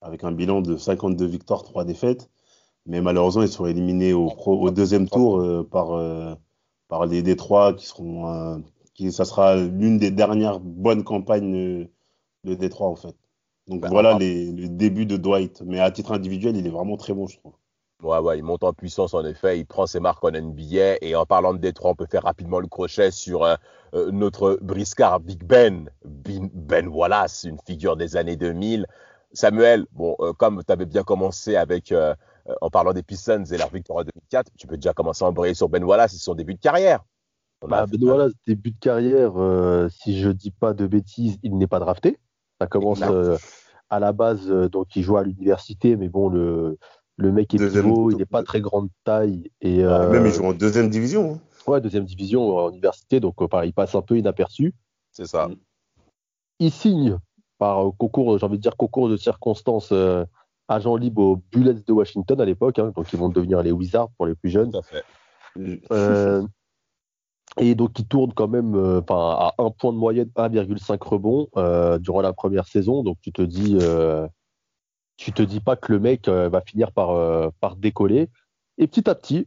avec 0.00 0.24
un 0.24 0.32
bilan 0.32 0.60
de 0.62 0.76
52 0.76 1.24
victoires, 1.26 1.62
3 1.62 1.84
défaites. 1.84 2.28
Mais 2.86 3.00
malheureusement, 3.00 3.42
ils 3.42 3.48
sont 3.48 3.66
éliminés 3.66 4.12
au, 4.12 4.26
pro- 4.26 4.60
au 4.60 4.70
deuxième 4.70 5.08
tour 5.08 5.40
euh, 5.40 5.66
par, 5.70 5.92
euh, 5.92 6.34
par 6.88 7.06
les 7.06 7.22
Détroits 7.22 7.72
qui 7.72 7.86
seront. 7.86 8.28
euh, 8.28 8.58
qui, 8.94 9.10
ça 9.10 9.24
sera 9.24 9.56
l'une 9.56 9.98
des 9.98 10.10
dernières 10.10 10.60
bonnes 10.60 11.02
campagnes 11.02 11.54
euh, 11.56 11.84
de 12.44 12.54
Détroit, 12.54 12.88
en 12.88 12.96
fait. 12.96 13.16
Donc 13.66 13.80
Bah, 13.80 13.88
voilà 13.90 14.18
les, 14.18 14.52
le 14.52 14.68
début 14.68 15.06
de 15.06 15.16
Dwight. 15.16 15.62
Mais 15.64 15.80
à 15.80 15.90
titre 15.90 16.12
individuel, 16.12 16.56
il 16.56 16.66
est 16.66 16.70
vraiment 16.70 16.96
très 16.96 17.14
bon, 17.14 17.26
je 17.26 17.38
trouve. 17.38 17.54
Ouais, 18.02 18.18
ouais, 18.18 18.38
il 18.38 18.42
monte 18.42 18.64
en 18.64 18.72
puissance 18.74 19.14
en 19.14 19.24
effet, 19.24 19.58
il 19.58 19.64
prend 19.64 19.86
ses 19.86 20.00
marques 20.00 20.22
en 20.24 20.32
NBA 20.32 20.96
et 21.00 21.14
en 21.16 21.24
parlant 21.24 21.54
de 21.54 21.58
Détroit, 21.58 21.92
on 21.92 21.94
peut 21.94 22.06
faire 22.10 22.24
rapidement 22.24 22.60
le 22.60 22.66
crochet 22.66 23.10
sur 23.10 23.44
euh, 23.44 23.54
euh, 23.94 24.10
notre 24.10 24.58
briscard 24.60 25.20
Big 25.20 25.42
Ben, 25.42 25.88
Ben, 26.04 26.88
Wallace, 26.88 27.44
une 27.44 27.58
figure 27.66 27.96
des 27.96 28.16
années 28.16 28.36
2000. 28.36 28.86
Samuel, 29.32 29.86
bon, 29.92 30.16
euh, 30.20 30.32
comme 30.34 30.62
tu 30.62 30.72
avais 30.72 30.84
bien 30.84 31.02
commencé 31.02 31.56
avec 31.56 31.94
en 32.60 32.68
parlant 32.68 32.92
des 32.92 33.02
Pistons 33.02 33.44
et 33.44 33.56
leur 33.56 33.70
victoire 33.70 34.00
en 34.00 34.02
2004, 34.02 34.50
tu 34.58 34.66
peux 34.66 34.76
déjà 34.76 34.92
commencer 34.92 35.24
à 35.24 35.28
embrayer 35.28 35.54
sur 35.54 35.70
Ben 35.70 35.82
Wallace 35.82 36.14
et 36.14 36.18
son 36.18 36.34
début 36.34 36.54
de 36.54 36.60
carrière. 36.60 37.02
On 37.62 37.68
a 37.68 37.70
Bah, 37.70 37.86
ben 37.86 37.98
voilà, 38.02 38.28
début 38.46 38.72
de 38.72 38.78
carrière, 38.78 39.40
euh, 39.40 39.88
si 39.88 40.20
je 40.20 40.28
dis 40.28 40.50
pas 40.50 40.74
de 40.74 40.86
bêtises, 40.86 41.38
il 41.42 41.56
n'est 41.56 41.66
pas 41.66 41.78
drafté. 41.78 42.18
Ça 42.64 42.68
commence 42.68 43.02
euh, 43.02 43.36
à 43.90 44.00
la 44.00 44.12
base, 44.12 44.50
euh, 44.50 44.68
donc 44.70 44.96
il 44.96 45.02
joue 45.02 45.18
à 45.18 45.22
l'université, 45.22 45.96
mais 45.96 46.08
bon, 46.08 46.30
le, 46.30 46.78
le 47.18 47.30
mec 47.32 47.52
est 47.52 47.58
Deuxième 47.58 47.84
pivot, 47.84 48.10
il 48.10 48.16
n'est 48.16 48.24
pas 48.24 48.42
très 48.42 48.60
grande 48.62 48.88
taille. 49.04 49.50
Et, 49.60 49.84
Ah, 49.84 50.04
euh, 50.04 50.10
Même 50.10 50.24
ils 50.26 50.32
jouent 50.32 50.46
en 50.46 50.54
deuxième 50.54 50.88
division. 50.88 51.34
hein. 51.34 51.70
ouais, 51.70 51.80
deuxième 51.82 52.04
division 52.06 52.56
en 52.56 52.70
université, 52.70 53.20
donc 53.20 53.42
euh, 53.42 53.48
pareil, 53.48 53.70
il 53.70 53.72
passe 53.74 53.94
un 53.94 54.00
peu 54.02 54.16
inaperçu. 54.16 54.72
C'est 55.12 55.26
ça. 55.26 55.48
Il 56.58 56.70
signe 56.72 57.18
par 57.58 57.86
euh, 57.86 57.90
concours, 57.98 58.38
j'ai 58.38 58.46
envie 58.46 58.56
de 58.56 58.62
dire 58.62 58.76
concours 58.76 59.08
de 59.10 59.16
circonstances, 59.18 59.90
euh, 59.92 60.24
agent 60.68 60.96
libre 60.96 61.22
aux 61.22 61.36
Bullets 61.52 61.74
de 61.86 61.92
Washington 61.92 62.40
à 62.40 62.46
l'époque, 62.46 62.78
hein, 62.78 62.92
donc 62.96 63.12
ils 63.12 63.18
vont 63.18 63.28
devenir 63.28 63.62
les 63.62 63.72
Wizards 63.72 64.08
pour 64.16 64.24
les 64.26 64.34
plus 64.34 64.48
jeunes. 64.48 64.70
Tout 64.72 64.78
à 64.78 64.82
fait. 64.82 65.04
Euh, 65.92 66.42
et 67.58 67.74
donc, 67.74 67.98
il 67.98 68.06
tourne 68.06 68.32
quand 68.32 68.48
même 68.48 68.74
euh, 68.74 69.00
à 69.10 69.54
un 69.58 69.70
point 69.70 69.92
de 69.92 69.98
moyenne, 69.98 70.28
1,5 70.34 71.00
rebond 71.02 71.48
euh, 71.56 71.98
durant 71.98 72.20
la 72.20 72.32
première 72.32 72.66
saison. 72.66 73.02
Donc, 73.04 73.18
tu 73.20 73.32
te 73.32 73.42
dis, 73.42 73.78
euh, 73.80 74.26
tu 75.16 75.32
te 75.32 75.42
dis 75.42 75.60
pas 75.60 75.76
que 75.76 75.92
le 75.92 76.00
mec 76.00 76.26
euh, 76.26 76.48
va 76.48 76.60
finir 76.62 76.90
par, 76.90 77.10
euh, 77.10 77.50
par 77.60 77.76
décoller. 77.76 78.28
Et 78.78 78.88
petit 78.88 79.08
à 79.08 79.14
petit, 79.14 79.46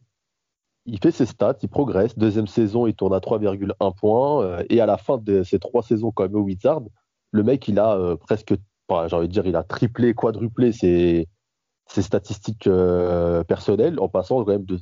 il 0.85 0.99
fait 0.99 1.11
ses 1.11 1.25
stats, 1.25 1.57
il 1.61 1.67
progresse. 1.67 2.17
Deuxième 2.17 2.47
saison, 2.47 2.87
il 2.87 2.95
tourne 2.95 3.13
à 3.13 3.19
3,1 3.19 3.91
points. 3.97 4.41
euh, 4.43 4.63
et 4.69 4.79
à 4.79 4.85
la 4.85 4.97
fin 4.97 5.17
de 5.17 5.43
ces 5.43 5.59
trois 5.59 5.83
saisons, 5.83 6.11
quand 6.11 6.23
même, 6.23 6.35
au 6.35 6.41
Wizard, 6.41 6.83
le 7.31 7.43
mec, 7.43 7.67
il 7.67 7.77
a 7.77 8.15
presque, 8.21 8.53
j'ai 8.53 9.15
envie 9.15 9.27
de 9.27 9.33
dire, 9.33 9.45
il 9.45 9.57
a 9.57 9.63
triplé, 9.63 10.13
quadruplé 10.13 10.71
ses, 10.71 11.27
ses 11.87 12.01
statistiques 12.01 12.69
personnelles 13.49 13.99
en 13.99 14.07
passant 14.07 14.45
quand 14.45 14.51
même 14.51 14.63
de, 14.63 14.77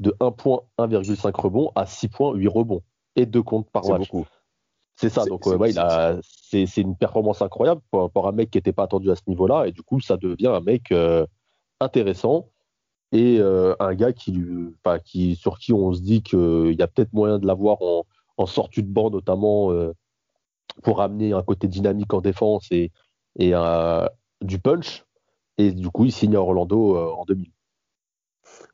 de 0.00 0.14
1 0.20 0.32
point, 0.32 0.62
1,5 0.78 1.34
rebond 1.36 1.70
à 1.76 1.86
6 1.86 2.08
points, 2.08 2.34
8 2.34 2.48
rebonds 2.48 2.82
et 3.16 3.26
2 3.26 3.42
comptes 3.42 3.70
par 3.70 3.84
match. 3.92 4.10
beaucoup. 4.10 4.26
C'est 4.96 5.08
ça, 5.08 5.24
donc 5.24 5.44
c'est- 5.44 5.50
euh, 5.50 5.56
ouais, 5.56 5.70
il 5.70 5.74
c'est- 5.74 5.78
a- 5.80 6.18
c'est 6.22 6.66
c'est 6.66 6.80
une 6.80 6.96
performance 6.96 7.40
incroyable 7.42 7.80
pour, 7.90 8.10
pour 8.10 8.26
un 8.28 8.32
mec 8.32 8.50
qui 8.50 8.58
n'était 8.58 8.72
pas 8.72 8.82
attendu 8.82 9.10
à 9.10 9.16
ce 9.16 9.22
niveau-là, 9.28 9.66
et 9.66 9.72
du 9.72 9.82
coup, 9.82 10.00
ça 10.00 10.16
devient 10.16 10.48
un 10.48 10.60
mec 10.60 10.90
euh, 10.92 11.24
intéressant 11.80 12.48
et 13.12 13.38
euh, 13.38 13.74
un 13.80 13.94
gars 13.94 14.12
qui, 14.12 14.38
qui, 15.04 15.36
sur 15.36 15.58
qui 15.58 15.72
on 15.72 15.92
se 15.92 16.00
dit 16.00 16.22
qu'il 16.22 16.74
y 16.78 16.82
a 16.82 16.86
peut-être 16.86 17.12
moyen 17.12 17.38
de 17.38 17.46
l'avoir 17.46 17.80
en, 17.82 18.04
en 18.36 18.46
sortie 18.46 18.82
de 18.82 18.88
banc, 18.92 19.10
notamment 19.10 19.70
euh, 19.72 19.92
pour 20.82 21.00
amener 21.02 21.32
un 21.32 21.42
côté 21.42 21.66
dynamique 21.68 22.12
en 22.14 22.20
défense 22.20 22.66
et, 22.70 22.90
et 23.38 23.52
du 24.42 24.58
punch. 24.58 25.04
Et 25.58 25.72
du 25.72 25.88
coup, 25.90 26.04
il 26.06 26.12
signe 26.12 26.36
à 26.36 26.40
Orlando 26.40 26.96
en 26.96 27.24
2000. 27.24 27.50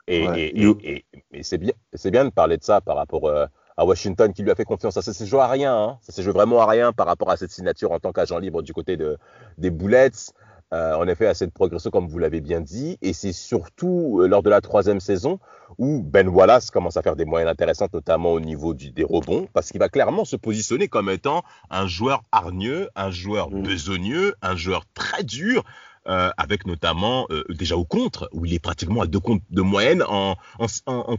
Et, 0.09 1.05
c'est 1.43 1.59
bien, 1.59 1.73
bien 2.05 2.25
de 2.25 2.31
parler 2.31 2.57
de 2.57 2.63
ça 2.65 2.81
par 2.81 2.97
rapport 2.97 3.31
à 3.77 3.85
Washington 3.85 4.33
qui 4.33 4.43
lui 4.43 4.51
a 4.51 4.55
fait 4.55 4.65
confiance. 4.65 4.99
Ça 4.99 5.13
s'est 5.13 5.27
joué 5.27 5.41
à 5.41 5.49
rien. 5.49 5.77
Hein. 5.77 5.99
Ça 6.03 6.13
s'est 6.13 6.23
joué 6.23 6.33
vraiment 6.33 6.61
à 6.61 6.67
rien 6.67 6.93
par 6.93 7.07
rapport 7.07 7.31
à 7.31 7.37
cette 7.37 7.51
signature 7.51 7.93
en 7.93 7.99
tant 7.99 8.13
qu'agent 8.13 8.39
libre 8.39 8.63
du 8.63 8.73
côté 8.73 8.97
de, 8.97 9.19
des 9.59 9.71
Bullets. 9.71 10.33
Euh, 10.73 10.95
en 10.97 11.07
effet, 11.07 11.27
à 11.27 11.35
cette 11.35 11.53
progression, 11.53 11.91
comme 11.91 12.09
vous 12.09 12.19
l'avez 12.19 12.41
bien 12.41 12.61
dit. 12.61 12.99
Et 13.01 13.13
c'est 13.13 13.33
surtout 13.33 14.21
euh, 14.21 14.27
lors 14.27 14.43
de 14.43 14.51
la 14.51 14.61
troisième 14.61 14.99
saison 14.99 15.39
où 15.79 16.03
Ben 16.03 16.29
Wallace 16.29 16.71
commence 16.71 16.97
à 16.97 17.03
faire 17.03 17.15
des 17.15 17.25
moyennes 17.25 17.49
intéressantes, 17.49 17.93
notamment 17.93 18.33
au 18.33 18.41
niveau 18.41 18.75
du, 18.75 18.91
des 18.91 19.05
rebonds, 19.05 19.47
parce 19.53 19.71
qu'il 19.71 19.79
va 19.79 19.89
clairement 19.89 20.25
se 20.25 20.35
positionner 20.35 20.89
comme 20.89 21.09
étant 21.09 21.43
un 21.71 21.87
joueur 21.87 22.23
hargneux, 22.33 22.89
un 22.97 23.11
joueur 23.11 23.51
mmh. 23.51 23.63
besogneux, 23.63 24.35
un 24.43 24.57
joueur 24.57 24.85
très 24.95 25.23
dur, 25.23 25.63
euh, 26.09 26.31
avec 26.37 26.67
notamment 26.67 27.27
euh, 27.31 27.45
déjà 27.49 27.77
au 27.77 27.85
contre, 27.85 28.29
où 28.33 28.47
il 28.47 28.55
est 28.55 28.59
pratiquement 28.59 29.03
à 29.03 29.07
deux 29.07 29.19
comptes 29.19 29.43
de 29.51 29.63
moyenne 29.63 30.05
en, 30.07 30.37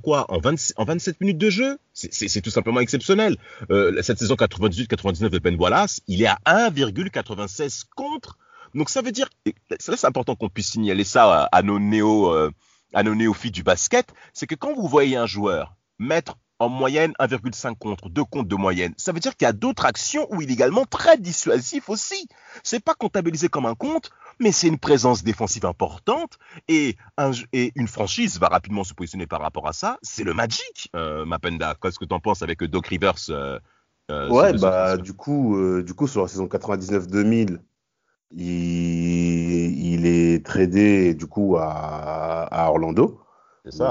quoi 0.01 0.25
en, 0.31 0.39
20, 0.39 0.73
en 0.77 0.85
27 0.85 1.19
minutes 1.19 1.37
de 1.37 1.49
jeu? 1.49 1.77
C'est 1.93 2.41
tout 2.41 2.49
simplement 2.49 2.79
exceptionnel. 2.79 3.37
Euh, 3.69 4.01
cette 4.01 4.19
saison 4.19 4.35
98-99 4.35 5.29
de 5.29 5.39
Ben 5.39 5.55
Wallace, 5.55 5.99
il 6.07 6.21
est 6.21 6.27
à 6.27 6.37
1,96 6.45 7.83
contre. 7.95 8.37
Donc 8.75 8.89
ça 8.89 9.01
veut 9.01 9.11
dire, 9.11 9.27
c'est 9.79 10.05
important 10.05 10.35
qu'on 10.35 10.49
puisse 10.49 10.71
signaler 10.71 11.03
ça 11.03 11.49
à, 11.51 11.61
nos 11.63 11.79
néo, 11.79 12.31
à 12.93 13.03
nos 13.03 13.15
néophytes 13.15 13.55
du 13.55 13.63
basket, 13.63 14.13
c'est 14.33 14.47
que 14.47 14.55
quand 14.55 14.73
vous 14.73 14.87
voyez 14.87 15.17
un 15.17 15.25
joueur 15.25 15.75
mettre 15.99 16.37
en 16.59 16.69
moyenne 16.69 17.13
1,5 17.19 17.77
contre, 17.77 18.09
2 18.09 18.23
comptes 18.23 18.47
de 18.47 18.55
moyenne. 18.55 18.93
Ça 18.97 19.11
veut 19.11 19.19
dire 19.19 19.35
qu'il 19.35 19.45
y 19.45 19.49
a 19.49 19.53
d'autres 19.53 19.85
actions 19.85 20.27
où 20.31 20.41
il 20.41 20.49
est 20.49 20.53
également 20.53 20.85
très 20.85 21.17
dissuasif 21.17 21.89
aussi. 21.89 22.27
C'est 22.63 22.83
pas 22.83 22.95
comptabilisé 22.95 23.47
comme 23.47 23.65
un 23.65 23.75
compte, 23.75 24.09
mais 24.39 24.51
c'est 24.51 24.67
une 24.67 24.77
présence 24.77 25.23
défensive 25.23 25.65
importante 25.65 26.37
et, 26.67 26.95
une 27.53 27.87
franchise 27.87 28.39
va 28.39 28.47
rapidement 28.47 28.83
se 28.83 28.93
positionner 28.93 29.27
par 29.27 29.41
rapport 29.41 29.67
à 29.67 29.73
ça. 29.73 29.97
C'est 30.01 30.23
le 30.23 30.33
Magic, 30.33 30.89
euh, 30.95 31.25
Mapenda. 31.25 31.75
Qu'est-ce 31.81 31.99
que 31.99 32.05
tu 32.05 32.13
en 32.13 32.19
penses 32.19 32.41
avec 32.41 32.63
Doc 32.63 32.87
Rivers 32.87 33.15
euh, 33.29 33.59
euh, 34.11 34.29
Ouais, 34.29 34.53
bah 34.53 34.97
du 34.97 35.13
coup, 35.13 35.57
du 35.81 35.93
coup 35.93 36.07
sur 36.07 36.21
la 36.21 36.27
saison 36.27 36.45
99-2000, 36.45 37.59
il, 38.31 40.05
est 40.05 40.45
tradé 40.45 41.13
du 41.13 41.27
coup 41.27 41.57
à 41.57 42.69
Orlando 42.69 43.21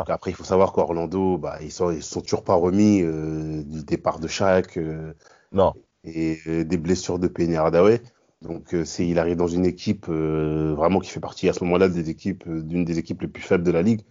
après, 0.09 0.31
il 0.31 0.35
faut 0.35 0.45
savoir 0.45 0.73
qu'Orlando, 0.73 1.39
bah, 1.39 1.59
ils 1.63 1.73
sont, 1.73 1.91
ils 1.91 2.03
sont 2.03 2.21
toujours 2.21 2.45
pas 2.45 2.55
remis 2.55 3.03
euh, 3.03 3.63
du 3.65 3.85
départ 3.85 4.19
de 4.19 4.29
Shaq 4.29 4.77
euh, 4.77 5.13
non. 5.53 5.75
et 6.05 6.39
euh, 6.47 6.65
des 6.65 6.77
blessures 6.77 7.19
de 7.19 7.29
Penny 7.29 7.57
Hardaway. 7.57 8.01
Donc, 8.43 8.75
c'est, 8.85 9.07
il 9.07 9.19
arrive 9.19 9.37
dans 9.37 9.47
une 9.49 9.67
équipe 9.67 10.07
vraiment 10.09 11.01
qui 11.01 11.11
fait 11.11 11.21
partie 11.21 11.49
à 11.49 11.53
ce 11.53 11.65
moment-là 11.65 11.89
des 11.89 12.11
équipes, 12.11 12.49
d'une 12.49 12.85
des 12.85 12.99
équipes 12.99 13.23
les 13.23 13.29
plus 13.29 13.43
faibles 13.43 13.65
de 13.65 13.71
la 13.71 13.83
ligue. 13.83 14.03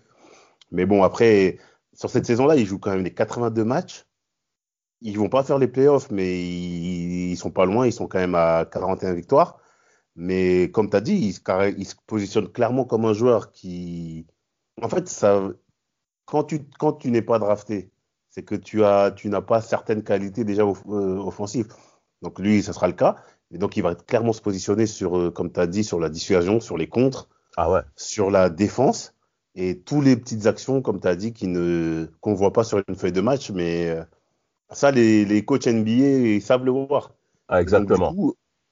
Mais 0.72 0.86
bon, 0.86 1.04
après, 1.04 1.60
sur 1.94 2.10
cette 2.10 2.26
saison-là, 2.26 2.56
ils 2.56 2.66
jouent 2.66 2.80
quand 2.80 2.92
même 2.92 3.04
les 3.04 3.14
82 3.14 3.64
matchs. 3.64 4.06
Ils 5.02 5.18
vont 5.18 5.30
pas 5.30 5.44
faire 5.44 5.60
les 5.60 5.68
playoffs, 5.68 6.10
mais 6.12 6.42
ils, 6.42 7.32
ils 7.32 7.38
sont 7.38 7.52
pas 7.52 7.66
loin. 7.66 7.86
Ils 7.86 7.94
sont 7.94 8.08
quand 8.08 8.20
même 8.20 8.36
à 8.36 8.66
41 8.66 9.14
victoires. 9.14 9.60
Mais 10.16 10.72
comme 10.72 10.90
tu 10.90 10.96
as 10.98 11.02
dit, 11.02 11.16
il 11.78 11.86
se 11.86 11.96
positionne 12.08 12.50
clairement 12.52 12.86
comme 12.86 13.06
un 13.06 13.14
joueur 13.14 13.52
qui, 13.52 14.26
en 14.82 14.90
fait, 14.90 15.08
ça, 15.10 15.50
quand 16.26 16.46
tu, 16.46 16.68
quand 16.80 16.94
tu 16.94 17.12
n'es 17.12 17.22
pas 17.22 17.40
drafté, 17.40 17.92
c'est 18.30 18.44
que 18.44 18.56
tu 18.56 18.84
as, 18.84 19.12
tu 19.12 19.30
n'as 19.30 19.42
pas 19.42 19.62
certaines 19.62 20.04
qualités 20.04 20.44
déjà 20.44 20.64
euh, 20.64 21.18
offensives. 21.20 21.68
Donc 22.22 22.40
lui, 22.40 22.64
ça 22.64 22.74
sera 22.74 22.88
le 22.88 22.94
cas. 22.94 23.18
Et 23.56 23.58
donc 23.58 23.78
il 23.78 23.84
va 23.84 23.96
clairement 23.96 24.34
se 24.34 24.42
positionner 24.42 24.86
sur, 24.86 25.18
euh, 25.18 25.32
comme 25.32 25.50
tu 25.50 25.62
as 25.62 25.68
dit, 25.68 25.86
sur 25.86 25.98
la 25.98 26.10
dissuasion, 26.10 26.60
sur 26.60 26.78
les 26.78 26.88
contres, 26.88 27.30
ah 27.56 27.72
ouais. 27.72 27.80
sur 27.96 28.30
la 28.30 28.50
défense 28.50 29.16
et 29.56 29.80
toutes 29.80 30.04
les 30.04 30.18
petites 30.18 30.46
actions, 30.46 30.82
comme 30.82 31.00
tu 31.00 31.08
as 31.08 31.16
dit, 31.16 31.32
qui 31.32 31.48
ne 31.48 32.08
qu'on 32.20 32.34
voit 32.34 32.52
pas 32.52 32.66
sur 32.66 32.84
une 32.86 32.96
feuille 32.96 33.14
de 33.14 33.22
match, 33.22 33.52
mais 33.52 33.90
euh, 33.90 34.04
ça, 34.72 34.92
les, 34.92 35.24
les 35.24 35.46
coachs 35.46 35.68
NBA, 35.68 35.92
ils 35.92 36.42
savent 36.42 36.66
le 36.66 36.72
voir. 36.72 37.14
Ah, 37.48 37.62
exactement. 37.62 38.14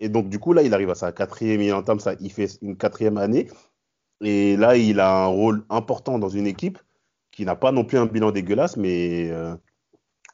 Et 0.02 0.10
donc, 0.10 0.28
du 0.28 0.38
coup, 0.38 0.52
là, 0.52 0.63
il 0.63 0.74
arrive 0.74 0.90
à 0.90 0.96
sa 0.96 1.13
quatrième, 1.13 1.62
il 1.62 1.72
entame 1.72 2.02
ça, 2.02 2.16
il 2.20 2.30
fait 2.30 2.50
une 2.62 2.75
quatrième 2.75 3.18
année. 3.18 3.48
Et 4.20 4.58
là, 4.58 4.75
il 4.75 5.00
a 5.00 5.24
un 5.24 5.28
rôle 5.28 5.63
important 5.70 6.20
dans 6.20 6.28
une 6.28 6.48
équipe 6.48 6.80
qui 7.32 7.46
n'a 7.46 7.56
pas 7.56 7.72
non 7.72 7.86
plus 7.86 7.98
un 7.98 8.06
bilan 8.06 8.32
dégueulasse, 8.32 8.75
mais 8.75 9.30
euh, 9.32 9.56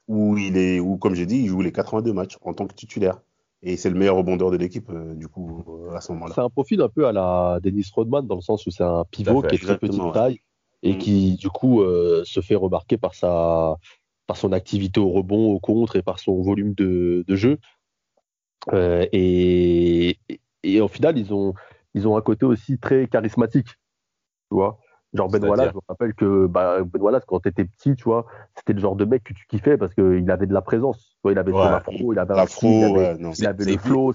où 0.07 0.35
il 0.37 0.57
est, 0.57 0.79
où 0.79 0.97
comme 0.97 1.13
j'ai 1.13 1.27
dit, 1.27 1.37
il 1.37 1.47
joue 1.47 1.61
les 1.61 1.71
82 1.71 2.11
matchs 2.11 2.39
en 2.41 2.55
tant 2.55 2.65
que 2.65 2.73
titulaire. 2.73 3.21
Et 3.61 3.75
c'est 3.75 3.89
le 3.89 3.97
meilleur 3.97 4.15
rebondeur 4.15 4.51
de 4.51 4.57
l'équipe, 4.57 4.89
euh, 4.89 5.13
du 5.15 5.27
coup, 5.27 5.63
euh, 5.67 5.95
à 5.95 6.01
ce 6.01 6.13
moment-là. 6.13 6.33
C'est 6.33 6.41
un 6.41 6.49
profil 6.49 6.81
un 6.81 6.87
peu 6.87 7.07
à 7.07 7.11
la 7.11 7.59
Dennis 7.61 7.89
Rodman, 7.93 8.25
dans 8.25 8.35
le 8.35 8.41
sens 8.41 8.65
où 8.65 8.71
c'est 8.71 8.83
un 8.83 9.03
pivot 9.11 9.41
qui 9.41 9.55
est 9.55 9.59
très 9.59 9.77
petite 9.77 10.01
taille 10.13 10.39
et 10.81 10.93
mm. 10.93 10.97
qui, 10.97 11.35
du 11.35 11.49
coup, 11.49 11.83
se 12.23 12.39
fait 12.41 12.55
remarquer 12.55 12.97
par, 12.97 13.13
sa, 13.15 13.75
par 14.27 14.37
son 14.37 14.53
activité 14.53 14.99
au 14.99 15.09
rebond, 15.09 15.51
au 15.51 15.59
contre 15.59 15.97
et 15.97 16.01
par 16.01 16.19
son 16.19 16.41
volume 16.41 16.73
de, 16.73 17.25
de 17.27 17.35
jeu. 17.35 17.57
et, 18.71 20.17
et, 20.63 20.81
au 20.81 20.87
final, 20.87 21.17
ils 21.17 21.33
ont, 21.33 21.53
ils 21.93 22.07
ont 22.07 22.15
un 22.15 22.21
côté 22.21 22.45
aussi 22.45 22.77
très 22.79 23.07
charismatique, 23.07 23.67
tu 23.67 24.55
vois. 24.55 24.79
Genre 25.13 25.27
Ben 25.27 25.43
Wallace, 25.43 25.71
je 25.71 25.75
me 25.75 25.81
rappelle 25.87 26.13
que 26.13 26.45
bah, 26.45 26.83
Ben 26.83 27.01
Wallace, 27.01 27.25
quand 27.25 27.39
t'étais 27.39 27.65
petit, 27.65 27.95
tu 27.95 28.03
vois, 28.03 28.27
c'était 28.55 28.73
le 28.73 28.79
genre 28.79 28.95
de 28.95 29.05
mec 29.05 29.23
que 29.23 29.33
tu 29.33 29.47
kiffais 29.47 29.75
parce 29.75 29.93
qu'il 29.95 30.29
avait 30.29 30.45
de 30.45 30.53
la 30.53 30.61
présence. 30.61 30.99
Tu 30.99 31.19
vois, 31.23 31.31
il 31.31 31.39
avait 31.39 31.51
son 31.51 31.57
afro, 31.57 32.13
il 32.13 32.19
avait 32.19 32.33
un 32.33 32.37
afro, 32.37 32.67
il 32.69 32.83
avait, 32.83 33.17
il 33.37 33.47
avait 33.47 33.71
le 33.71 33.77
flow, 33.79 34.13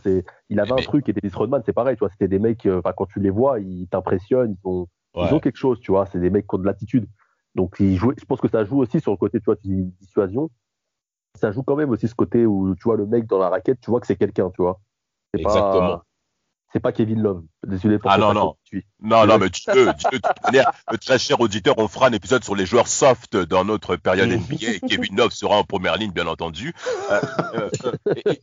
il 0.48 0.60
avait 0.60 0.72
un 0.72 0.76
truc. 0.76 1.08
Et 1.08 1.12
Dennis 1.12 1.34
Rodman, 1.34 1.62
c'est 1.66 1.72
pareil, 1.72 1.96
tu 1.96 2.00
vois, 2.00 2.10
c'était 2.10 2.28
des 2.28 2.38
mecs, 2.38 2.64
euh, 2.66 2.80
quand 2.96 3.06
tu 3.06 3.18
les 3.18 3.30
vois, 3.30 3.58
ils 3.58 3.88
t'impressionnent, 3.88 4.52
ils 4.52 4.68
ont, 4.68 4.86
ils 5.16 5.34
ont 5.34 5.40
quelque 5.40 5.58
chose, 5.58 5.80
tu 5.80 5.90
vois, 5.90 6.06
c'est 6.06 6.20
des 6.20 6.30
mecs 6.30 6.46
qui 6.46 6.54
ont 6.54 6.58
de 6.58 6.66
l'attitude. 6.66 7.08
Donc, 7.56 7.76
ils 7.80 7.96
jouent, 7.96 8.12
je 8.16 8.24
pense 8.24 8.40
que 8.40 8.48
ça 8.48 8.64
joue 8.64 8.78
aussi 8.78 9.00
sur 9.00 9.10
le 9.10 9.16
côté, 9.16 9.40
tu 9.40 9.46
vois, 9.46 9.56
dissuasion. 9.62 10.50
Ça 11.36 11.50
joue 11.50 11.64
quand 11.64 11.74
même 11.74 11.90
aussi 11.90 12.06
ce 12.06 12.14
côté 12.14 12.46
où, 12.46 12.76
tu 12.76 12.84
vois, 12.84 12.96
le 12.96 13.06
mec 13.06 13.26
dans 13.26 13.38
la 13.38 13.48
raquette, 13.48 13.80
tu 13.80 13.90
vois 13.90 14.00
que 14.00 14.06
c'est 14.06 14.16
quelqu'un, 14.16 14.50
tu 14.50 14.62
vois. 14.62 14.80
Exactement 15.32 16.02
c'est 16.74 16.80
pas 16.80 16.90
Kevin 16.90 17.22
Love. 17.22 17.44
Désolé 17.64 18.00
pour 18.00 18.10
ah 18.10 18.18
non, 18.18 18.34
non. 18.34 18.56
Non, 19.00 19.26
non, 19.26 19.38
mais 19.38 19.48
tu 19.48 19.62
peux, 19.70 19.92
très 21.00 21.18
cher 21.20 21.40
auditeur, 21.40 21.76
on 21.78 21.86
fera 21.86 22.08
un 22.08 22.12
épisode 22.12 22.42
sur 22.42 22.56
les 22.56 22.66
joueurs 22.66 22.88
soft 22.88 23.36
dans 23.36 23.64
notre 23.64 23.94
période. 23.94 24.28
NBA. 24.28 24.80
Kevin 24.88 25.16
Love 25.16 25.30
sera 25.30 25.56
en 25.56 25.62
première 25.62 25.96
ligne, 25.96 26.10
bien 26.10 26.26
entendu. 26.26 26.74
Euh, 27.12 27.20
euh, 27.54 27.70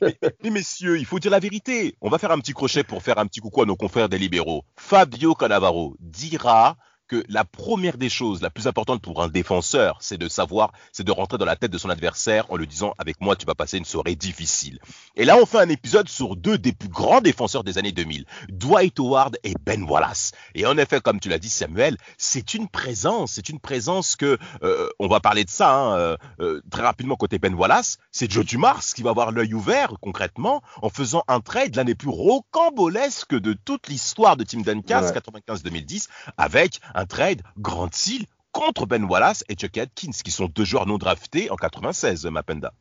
euh, 0.02 0.12
mais 0.44 0.50
messieurs, 0.50 0.98
il 0.98 1.06
faut 1.06 1.20
dire 1.20 1.32
la 1.32 1.40
vérité. 1.40 1.98
On 2.00 2.10
va 2.10 2.20
faire 2.20 2.32
un 2.32 2.40
petit 2.40 2.54
crochet 2.54 2.86
pour 2.86 3.04
faire 3.04 3.18
un 3.18 3.26
petit 3.26 3.42
coucou 3.42 3.64
à 3.64 3.66
nos 3.66 3.76
confrères 3.76 4.08
des 4.08 4.18
libéraux. 4.18 4.64
Fabio 4.78 5.36
Cannavaro 5.36 5.98
dira 6.00 6.78
que 7.12 7.26
la 7.28 7.44
première 7.44 7.98
des 7.98 8.08
choses, 8.08 8.42
la 8.42 8.50
plus 8.50 8.68
importante 8.68 9.02
pour 9.02 9.22
un 9.22 9.28
défenseur, 9.28 9.98
c'est 10.00 10.18
de 10.18 10.30
savoir, 10.30 10.72
c'est 10.94 11.04
de 11.04 11.12
rentrer 11.12 11.38
dans 11.38 11.46
la 11.46 11.58
tête 11.58 11.70
de 11.70 11.78
son 11.78 11.90
adversaire 11.90 12.50
en 12.50 12.56
lui 12.56 12.68
disant 12.68 12.94
avec 12.98 13.20
moi 13.20 13.36
tu 13.36 13.46
vas 13.46 13.54
passer 13.54 13.78
une 13.78 13.84
soirée 13.84 14.16
difficile. 14.16 14.80
Et 15.18 15.26
là 15.26 15.36
on 15.36 15.46
fait 15.46 15.58
un 15.58 15.68
épisode 15.68 16.08
sur 16.08 16.38
deux 16.38 16.58
des 16.58 16.72
plus 16.72 16.88
grands 16.88 17.20
défenseurs 17.20 17.66
des 17.66 17.78
années 17.78 17.92
2000, 17.92 18.24
Dwight 18.48 18.98
Howard 18.98 19.38
et 19.44 19.56
Ben 19.60 19.84
Wallace. 19.84 20.32
Et 20.56 20.66
en 20.66 20.78
effet, 20.78 21.02
comme 21.02 21.20
tu 21.20 21.28
l'as 21.28 21.38
dit 21.38 21.50
Samuel, 21.50 21.98
c'est 22.18 22.54
une 22.54 22.70
présence, 22.70 23.34
c'est 23.34 23.50
une 23.50 23.60
présence 23.60 24.16
que 24.16 24.38
euh, 24.64 24.90
on 24.98 25.10
va 25.10 25.20
parler 25.20 25.44
de 25.44 25.50
ça 25.50 25.76
hein, 25.76 25.98
euh, 25.98 26.18
euh, 26.40 26.62
très 26.72 26.84
rapidement 26.84 27.18
côté 27.18 27.40
Ben 27.40 27.54
Wallace. 27.54 27.98
C'est 28.14 28.32
Joe 28.32 28.46
Dumars 28.46 28.86
qui 28.96 29.04
va 29.04 29.10
avoir 29.10 29.34
l'œil 29.34 29.54
ouvert 29.54 29.96
concrètement 30.00 30.62
en 30.82 30.90
faisant 30.90 31.26
un 31.28 31.42
trade 31.42 31.76
l'un 31.76 31.84
des 31.84 31.96
plus 31.96 32.08
rocambolesques 32.08 33.36
de 33.36 33.52
toute 33.52 33.90
l'histoire 33.90 34.38
de 34.38 34.46
Tim 34.46 34.62
Duncan 34.62 35.02
95-2010 35.02 36.08
avec 36.38 36.80
un 36.96 37.01
un 37.02 37.06
trade 37.06 37.42
Grand 37.58 37.94
Seal 37.94 38.26
contre 38.52 38.86
Ben 38.86 39.04
Wallace 39.06 39.44
et 39.50 39.56
Chuck 39.56 39.78
Atkins, 39.78 40.12
qui 40.24 40.30
sont 40.30 40.46
deux 40.46 40.66
joueurs 40.66 40.86
non 40.86 40.98
draftés 40.98 41.50
en 41.50 41.56
96, 41.56 42.26
Mapenda. 42.26 42.74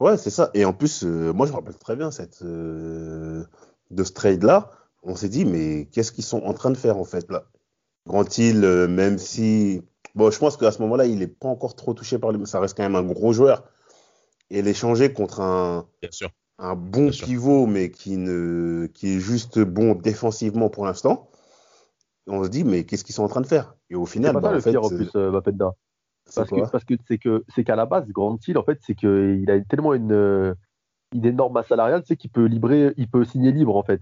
Ouais, 0.00 0.16
c'est 0.16 0.30
ça. 0.30 0.50
Et 0.54 0.64
en 0.64 0.72
plus, 0.72 1.04
euh, 1.04 1.32
moi, 1.32 1.46
je 1.46 1.52
me 1.52 1.56
rappelle 1.56 1.78
très 1.78 1.96
bien 1.96 2.10
cette, 2.10 2.42
euh, 2.42 3.44
de 3.90 4.04
ce 4.04 4.12
trade-là. 4.12 4.70
On 5.02 5.14
s'est 5.14 5.28
dit, 5.28 5.44
mais 5.44 5.86
qu'est-ce 5.92 6.12
qu'ils 6.12 6.24
sont 6.24 6.42
en 6.42 6.54
train 6.54 6.70
de 6.70 6.76
faire, 6.76 6.96
en 6.96 7.04
fait, 7.04 7.30
là? 7.30 7.44
Grand 8.06 8.36
Hill, 8.36 8.64
euh, 8.64 8.88
même 8.88 9.18
si. 9.18 9.82
Bon, 10.14 10.30
je 10.30 10.38
pense 10.38 10.56
qu'à 10.56 10.72
ce 10.72 10.80
moment-là, 10.82 11.06
il 11.06 11.18
n'est 11.18 11.26
pas 11.26 11.48
encore 11.48 11.76
trop 11.76 11.94
touché 11.94 12.18
par 12.18 12.32
le. 12.32 12.44
Ça 12.46 12.58
reste 12.58 12.76
quand 12.76 12.84
même 12.84 12.96
un 12.96 13.02
gros 13.02 13.32
joueur. 13.32 13.64
Et 14.50 14.62
l'échanger 14.62 15.12
contre 15.12 15.40
un. 15.40 15.86
Un 16.58 16.74
bon 16.74 17.10
pivot, 17.10 17.66
mais 17.66 17.90
qui, 17.90 18.16
ne, 18.16 18.86
qui 18.86 19.16
est 19.16 19.20
juste 19.20 19.58
bon 19.58 19.94
défensivement 19.94 20.70
pour 20.70 20.86
l'instant 20.86 21.28
on 22.26 22.44
se 22.44 22.48
dit, 22.48 22.64
mais 22.64 22.84
qu'est-ce 22.84 23.04
qu'ils 23.04 23.14
sont 23.14 23.22
en 23.22 23.28
train 23.28 23.40
de 23.40 23.46
faire? 23.46 23.74
Et 23.90 23.94
au 23.94 24.06
final, 24.06 24.34
c'est 24.34 24.40
pas 24.40 24.52
bah, 24.52 24.60
ça 24.60 24.70
le 24.70 24.78
pire 24.78 24.84
en 24.84 24.88
plus, 24.88 25.10
euh, 25.14 25.40
Parce 26.34 26.50
que, 26.50 26.70
parce 26.70 26.84
que 26.84 26.94
c'est 27.06 27.18
que 27.18 27.44
c'est 27.54 27.64
qu'à 27.64 27.76
la 27.76 27.86
base, 27.86 28.08
Grand 28.08 28.36
Hill, 28.46 28.58
en 28.58 28.64
fait, 28.64 28.78
c'est 28.82 28.94
qu'il 28.94 29.48
a 29.48 29.60
tellement 29.62 29.94
une, 29.94 30.12
euh, 30.12 30.54
une 31.14 31.24
énorme 31.24 31.54
masse 31.54 31.68
salariale, 31.68 32.02
c'est 32.06 32.16
qu'il 32.16 32.30
peut 32.30 32.46
libérer, 32.46 32.94
il 32.96 33.08
peut 33.08 33.24
signer 33.24 33.52
libre 33.52 33.76
en 33.76 33.82
fait. 33.82 34.00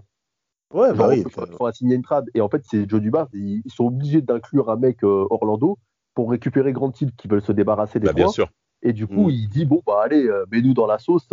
Ouais, 0.73 0.93
bah 0.93 1.07
oui. 1.09 1.23
Il 1.25 1.31
faut, 1.31 1.71
signer 1.71 1.95
une 1.95 2.01
trade. 2.01 2.25
Et 2.33 2.41
en 2.41 2.49
fait, 2.49 2.63
c'est 2.65 2.89
Joe 2.89 2.99
Dubas, 2.99 3.27
ils, 3.33 3.61
sont 3.67 3.85
obligés 3.85 4.21
d'inclure 4.21 4.69
un 4.69 4.77
mec 4.77 5.03
euh, 5.03 5.27
Orlando 5.29 5.77
pour 6.15 6.31
récupérer 6.31 6.73
Grand 6.73 6.99
Hill 6.99 7.11
qui 7.15 7.27
veulent 7.27 7.43
se 7.43 7.51
débarrasser 7.51 7.99
des 7.99 8.07
bah, 8.07 8.13
bien 8.13 8.29
sûr. 8.29 8.49
Et 8.81 8.93
du 8.93 9.07
coup, 9.07 9.27
mm. 9.27 9.31
il 9.31 9.49
dit 9.49 9.65
bon 9.65 9.81
bah 9.85 10.01
allez, 10.03 10.27
mets-nous 10.51 10.73
dans 10.73 10.87
la 10.87 10.97
sauce. 10.97 11.29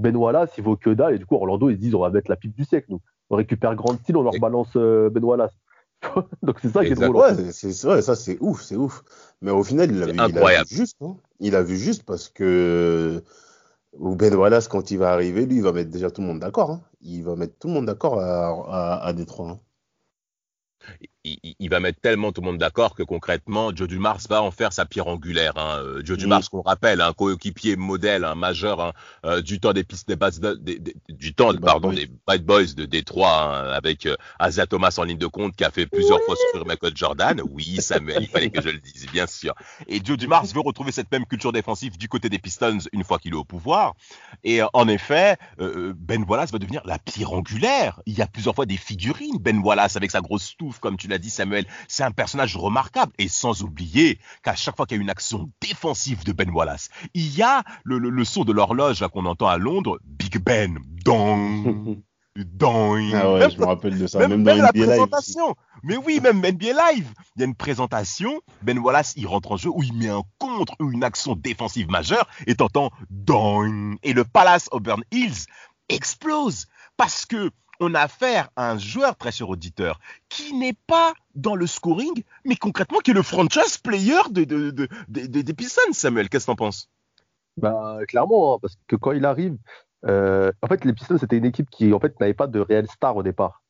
Ben 0.00 0.16
Wallace, 0.16 0.56
il 0.56 0.64
vaut 0.64 0.76
que 0.76 0.90
dalle. 0.90 1.14
Et 1.14 1.18
du 1.18 1.26
coup, 1.26 1.36
Orlando, 1.36 1.70
ils 1.70 1.76
se 1.76 1.80
disent 1.80 1.94
on 1.94 2.00
va 2.00 2.10
mettre 2.10 2.30
la 2.30 2.36
pipe 2.36 2.54
du 2.54 2.64
siècle. 2.64 2.86
Nous. 2.90 3.00
On 3.30 3.36
récupère 3.36 3.74
Grand 3.74 3.94
Style, 3.94 4.16
on 4.16 4.22
leur 4.22 4.38
balance 4.40 4.72
euh, 4.76 5.10
Ben 5.10 5.22
Wallace. 5.22 5.56
Donc 6.42 6.58
c'est 6.62 6.70
ça 6.70 6.84
qui 6.84 6.92
est 6.92 6.94
drôle. 6.94 7.16
Ouais, 7.16 7.52
c'est 7.52 7.84
ouais, 7.86 8.02
ça 8.02 8.14
c'est 8.16 8.38
ouf, 8.40 8.62
c'est 8.62 8.76
ouf. 8.76 9.02
Mais 9.40 9.50
au 9.50 9.62
final, 9.64 9.90
il 9.90 10.02
a, 10.02 10.06
vu, 10.06 10.12
il 10.12 10.18
a 10.18 10.24
incroyable. 10.24 10.68
vu 10.68 10.76
juste. 10.76 10.96
hein. 11.00 11.16
Il 11.40 11.56
a 11.56 11.62
vu 11.62 11.76
juste 11.76 12.02
parce 12.04 12.28
que 12.28 13.22
Ben 13.98 14.34
Wallace, 14.34 14.68
quand 14.68 14.90
il 14.90 14.98
va 14.98 15.12
arriver, 15.12 15.46
lui, 15.46 15.56
il 15.56 15.62
va 15.62 15.72
mettre 15.72 15.90
déjà 15.90 16.10
tout 16.10 16.20
le 16.20 16.26
monde 16.28 16.40
d'accord. 16.40 16.70
hein. 16.70 16.82
Il 17.00 17.22
va 17.24 17.36
mettre 17.36 17.58
tout 17.58 17.68
le 17.68 17.74
monde 17.74 17.86
d'accord 17.86 18.20
à, 18.20 18.98
à, 19.00 19.06
à 19.06 19.12
Détroit. 19.12 19.50
hein. 19.50 19.60
Il, 21.58 21.68
va 21.68 21.80
mettre 21.80 22.00
tellement 22.00 22.32
tout 22.32 22.40
le 22.40 22.46
monde 22.46 22.58
d'accord 22.58 22.94
que 22.94 23.02
concrètement, 23.02 23.70
Joe 23.74 23.88
Dumars 23.88 24.18
va 24.28 24.42
en 24.42 24.50
faire 24.50 24.72
sa 24.72 24.86
pierre 24.86 25.06
angulaire. 25.08 25.52
Hein. 25.56 25.78
Euh, 25.82 26.02
Joe 26.04 26.16
Mm. 26.16 26.20
Dumars, 26.20 26.50
qu'on 26.50 26.62
rappelle, 26.62 27.00
un 27.00 27.12
coéquipier 27.12 27.76
modèle, 27.76 28.24
un 28.24 28.34
majeur 28.34 28.80
hein, 28.80 28.92
euh, 29.24 29.42
du 29.42 29.60
temps 29.60 29.72
des 29.72 29.84
pistes 29.84 30.08
des 30.08 30.16
bases 30.16 30.40
de- 30.40 30.54
des- 30.54 30.78
des- 30.78 30.94
du 31.08 31.34
temps, 31.34 31.52
Des 31.52 31.58
Bad 31.58 31.66
pardon, 31.70 31.88
Boys. 31.88 31.96
des 31.96 32.10
Bad 32.26 32.44
Boys 32.44 32.74
de 32.76 32.84
Détroit, 32.84 33.42
hein, 33.42 33.70
avec 33.72 34.06
euh, 34.06 34.16
Asa 34.38 34.66
Thomas 34.66 34.94
en 34.98 35.02
ligne 35.04 35.18
de 35.18 35.26
compte 35.26 35.54
qui 35.56 35.64
a 35.64 35.70
fait 35.70 35.86
plusieurs 35.86 36.20
fois 36.22 36.34
souffrir 36.36 36.66
Michael 36.66 36.96
Jordan. 36.96 37.42
Oui, 37.50 37.76
Samuel, 37.80 38.18
il 38.22 38.28
fallait 38.28 38.50
que 38.50 38.62
je 38.62 38.68
le 38.70 38.78
dise, 38.78 39.06
bien 39.12 39.26
sûr. 39.26 39.54
Et 39.86 40.00
Joe 40.04 40.16
Dumars 40.16 40.46
veut 40.46 40.60
retrouver 40.60 40.92
cette 40.92 41.10
même 41.12 41.26
culture 41.26 41.52
défensive 41.52 41.96
du 41.98 42.08
côté 42.08 42.28
des 42.28 42.38
Pistons 42.38 42.78
une 42.92 43.04
fois 43.04 43.18
qu'il 43.18 43.32
est 43.32 43.36
au 43.36 43.44
pouvoir. 43.44 43.94
Et 44.44 44.62
euh, 44.62 44.66
en 44.72 44.88
effet, 44.88 45.36
Ben 45.58 46.24
Wallace 46.28 46.52
va 46.52 46.58
devenir 46.58 46.82
la 46.84 46.98
pierre 46.98 47.32
angulaire. 47.32 48.00
Il 48.06 48.16
y 48.16 48.22
a 48.22 48.26
plusieurs 48.26 48.54
fois 48.54 48.66
des 48.66 48.76
figurines. 48.76 49.38
Ben 49.40 49.58
Wallace 49.58 49.96
avec 49.96 50.10
sa 50.10 50.20
grosse 50.20 50.56
touffe, 50.56 50.78
comme 50.78 50.96
tu 50.96 51.08
l'as 51.08 51.17
dit, 51.18 51.30
Samuel, 51.30 51.66
c'est 51.88 52.02
un 52.04 52.10
personnage 52.12 52.56
remarquable. 52.56 53.12
Et 53.18 53.28
sans 53.28 53.62
oublier 53.62 54.18
qu'à 54.42 54.54
chaque 54.54 54.76
fois 54.76 54.86
qu'il 54.86 54.96
y 54.96 55.00
a 55.00 55.02
une 55.02 55.10
action 55.10 55.50
défensive 55.60 56.24
de 56.24 56.32
Ben 56.32 56.50
Wallace, 56.50 56.88
il 57.14 57.34
y 57.36 57.42
a 57.42 57.62
le, 57.84 57.98
le, 57.98 58.10
le 58.10 58.24
son 58.24 58.44
de 58.44 58.52
l'horloge 58.52 59.04
qu'on 59.12 59.26
entend 59.26 59.48
à 59.48 59.58
Londres, 59.58 59.98
Big 60.04 60.38
Ben, 60.38 60.78
dong, 61.04 62.00
dong. 62.36 63.12
Ah 63.14 63.32
ouais, 63.32 63.40
Même 63.40 63.50
je 63.50 63.58
me 63.58 63.64
rappelle 63.66 63.98
de 63.98 64.06
ça. 64.06 64.18
même, 64.20 64.30
Même, 64.30 64.42
même 64.42 64.56
dans 64.58 64.62
la 64.62 64.68
NBA 64.70 64.78
Live. 64.78 64.86
présentation. 64.86 65.54
Mais 65.82 65.96
oui, 65.96 66.20
même 66.20 66.38
NBA 66.38 66.92
Live. 66.92 67.12
Il 67.36 67.40
y 67.40 67.42
a 67.42 67.46
une 67.46 67.54
présentation. 67.54 68.40
Ben 68.62 68.78
Wallace, 68.78 69.14
il 69.16 69.26
rentre 69.26 69.52
en 69.52 69.56
jeu 69.56 69.70
où 69.72 69.82
il 69.82 69.92
met 69.94 70.08
un 70.08 70.22
contre 70.38 70.74
ou 70.80 70.90
une 70.92 71.04
action 71.04 71.34
défensive 71.34 71.88
majeure 71.90 72.28
et 72.46 72.54
t'entends 72.54 72.90
dong. 73.10 73.96
Et 74.02 74.12
le 74.12 74.24
Palace 74.24 74.68
Auburn 74.72 75.02
Hills 75.12 75.46
explose 75.88 76.66
parce 76.96 77.26
que 77.26 77.50
on 77.80 77.94
a 77.94 78.00
affaire 78.00 78.50
à 78.56 78.70
un 78.70 78.78
joueur, 78.78 79.16
très 79.16 79.32
cher 79.32 79.48
auditeur, 79.48 80.00
qui 80.28 80.54
n'est 80.54 80.76
pas 80.86 81.14
dans 81.34 81.54
le 81.54 81.66
scoring, 81.66 82.22
mais 82.44 82.56
concrètement 82.56 82.98
qui 82.98 83.12
est 83.12 83.14
le 83.14 83.22
franchise 83.22 83.78
player 83.78 84.20
de, 84.30 84.44
de, 84.44 84.70
de- 84.70 84.88
de- 85.08 85.26
de- 85.26 85.42
des 85.42 85.54
Pistons, 85.54 85.92
Samuel. 85.92 86.28
Qu'est-ce 86.28 86.46
que 86.46 86.52
t'en 86.52 86.56
penses? 86.56 86.88
Bah, 87.56 87.98
clairement, 88.06 88.54
hein, 88.54 88.58
parce 88.60 88.76
que 88.86 88.96
quand 88.96 89.12
il 89.12 89.24
arrive, 89.24 89.56
euh, 90.06 90.52
en 90.62 90.66
fait, 90.66 90.84
les 90.84 90.92
Pistons, 90.92 91.18
c'était 91.18 91.36
une 91.38 91.44
équipe 91.44 91.70
qui, 91.70 91.92
en 91.92 92.00
fait, 92.00 92.18
n'avait 92.20 92.34
pas 92.34 92.46
de 92.46 92.60
réel 92.60 92.88
star 92.88 93.16
au 93.16 93.22
départ. 93.22 93.62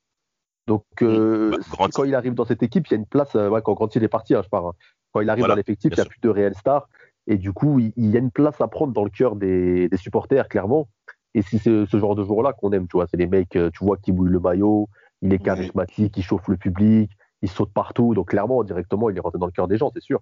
Donc, 0.66 0.84
euh, 1.02 1.50
Bah, 1.50 1.88
quand 1.94 2.04
il 2.04 2.14
arrive 2.14 2.34
dans 2.34 2.44
cette 2.44 2.62
équipe, 2.62 2.86
il 2.88 2.90
y 2.90 2.94
a 2.94 2.98
une 2.98 3.06
place, 3.06 3.34
euh, 3.34 3.48
ouais, 3.48 3.62
quand, 3.62 3.74
quand 3.74 3.94
il 3.96 4.04
est 4.04 4.08
parti, 4.08 4.34
hein, 4.34 4.42
je 4.44 4.48
parle. 4.48 4.66
hein. 4.68 4.72
Quand 5.12 5.20
il 5.20 5.30
arrive 5.30 5.40
Voilà, 5.40 5.54
dans 5.54 5.56
l'effectif, 5.56 5.90
il 5.90 5.94
n'y 5.94 6.00
a 6.00 6.04
plus 6.04 6.20
de 6.20 6.28
réel 6.28 6.54
star. 6.54 6.88
Et 7.26 7.38
du 7.38 7.52
coup, 7.52 7.78
il, 7.78 7.92
il 7.96 8.10
y 8.10 8.16
a 8.16 8.20
une 8.20 8.30
place 8.30 8.60
à 8.60 8.68
prendre 8.68 8.92
dans 8.92 9.04
le 9.04 9.10
cœur 9.10 9.36
des, 9.36 9.88
des 9.88 9.96
supporters, 9.96 10.48
clairement. 10.48 10.88
Et 11.38 11.42
si 11.42 11.60
c'est 11.60 11.86
ce 11.86 11.98
genre 12.00 12.16
de 12.16 12.24
jour-là 12.24 12.52
qu'on 12.52 12.72
aime, 12.72 12.88
tu 12.88 12.96
vois, 12.96 13.06
c'est 13.08 13.16
les 13.16 13.28
mecs, 13.28 13.54
euh, 13.54 13.70
tu 13.72 13.84
vois, 13.84 13.96
qui 13.96 14.10
mouillent 14.10 14.32
le 14.32 14.40
maillot, 14.40 14.88
il 15.22 15.32
est 15.32 15.38
charismatique, 15.38 16.16
il 16.16 16.24
chauffe 16.24 16.48
le 16.48 16.56
public, 16.56 17.12
il 17.42 17.48
saute 17.48 17.72
partout. 17.72 18.12
Donc, 18.12 18.30
clairement, 18.30 18.64
directement, 18.64 19.08
il 19.08 19.16
est 19.16 19.20
rentré 19.20 19.38
dans 19.38 19.46
le 19.46 19.52
cœur 19.52 19.68
des 19.68 19.78
gens, 19.78 19.92
c'est 19.94 20.02
sûr. 20.02 20.20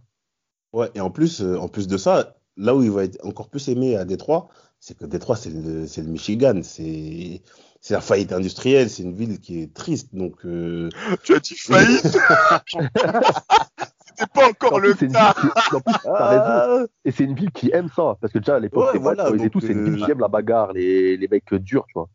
Ouais, 0.75 0.91
et 0.95 1.01
en 1.01 1.11
plus, 1.11 1.41
euh, 1.41 1.59
en 1.59 1.69
plus 1.69 1.89
de 1.89 1.97
ça, 1.97 2.37
là 2.59 2.77
où 2.77 2.83
il 2.83 2.91
va 2.91 3.05
être 3.05 3.25
encore 3.25 3.49
plus 3.49 3.67
aimé 3.71 3.97
à 3.97 4.05
Détroit, 4.05 4.49
c'est 4.79 4.95
que 4.95 5.07
Détroit, 5.07 5.37
c'est 5.37 5.49
le, 5.49 5.87
Michigan. 6.03 6.61
C'est 6.63 7.41
c'est 7.81 7.95
la 7.95 8.03
faillite 8.03 8.33
industrielle. 8.33 8.91
C'est 8.91 9.03
une 9.03 9.15
ville 9.15 9.41
qui 9.41 9.63
est 9.63 9.73
triste. 9.73 10.15
Donc, 10.15 10.45
euh, 10.45 10.91
Tu 11.23 11.35
as 11.35 11.41
dit 11.41 11.55
faillite? 11.55 12.19
C'était 14.19 14.31
pas 14.33 14.49
encore 14.49 14.73
En 14.75 14.79
le 14.79 14.91
plus, 14.91 14.99
c'est 14.99 15.07
une 15.07 15.13
cas. 15.13 15.35
ville 15.43 15.51
qui- 15.69 15.75
en 15.77 15.81
plus, 15.81 15.95
t'as 16.03 16.29
raison. 16.29 16.43
ah, 16.47 16.87
Et 17.05 17.11
c'est 17.11 17.25
une 17.25 17.35
ville 17.35 17.51
qui 17.53 17.71
aime 17.73 17.89
ça. 17.95 18.17
Parce 18.21 18.33
que 18.33 18.39
déjà, 18.39 18.57
à 18.57 18.61
l'époque, 18.61 18.85
Ouais, 18.87 18.91
c'est 18.93 18.99
voilà, 18.99 19.31
donc, 19.31 19.51
tout, 19.51 19.61
c'est 19.61 19.73
une 19.73 19.85
ville 19.85 20.03
euh, 20.03 20.05
qui 20.07 20.11
aime 20.11 20.21
la 20.21 20.29
bagarre, 20.29 20.73
les, 20.73 21.17
les 21.17 21.29
mecs 21.29 21.53
durs, 21.55 21.85
tu 21.89 21.95
vois. 21.95 22.09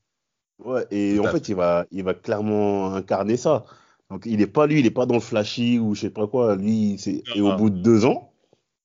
ouais, 0.65 0.85
et 0.91 1.19
en 1.19 1.23
fait, 1.25 1.49
il 1.49 1.55
va, 1.55 1.85
il 1.91 2.03
va 2.03 2.13
clairement 2.13 2.93
incarner 2.93 3.37
ça. 3.37 3.65
Donc, 4.09 4.25
il 4.25 4.41
est 4.41 4.47
pas 4.47 4.67
lui, 4.67 4.79
il 4.79 4.85
est 4.85 4.91
pas 4.91 5.05
dans 5.05 5.15
le 5.15 5.21
flashy 5.21 5.79
ou 5.79 5.95
je 5.95 6.01
sais 6.01 6.09
pas 6.09 6.27
quoi. 6.27 6.55
Lui, 6.55 6.97
c'est 6.99 7.23
et 7.35 7.41
au 7.41 7.51
Ah. 7.51 7.55
bout 7.55 7.69
de 7.69 7.77
deux 7.79 8.03
ans, 8.05 8.33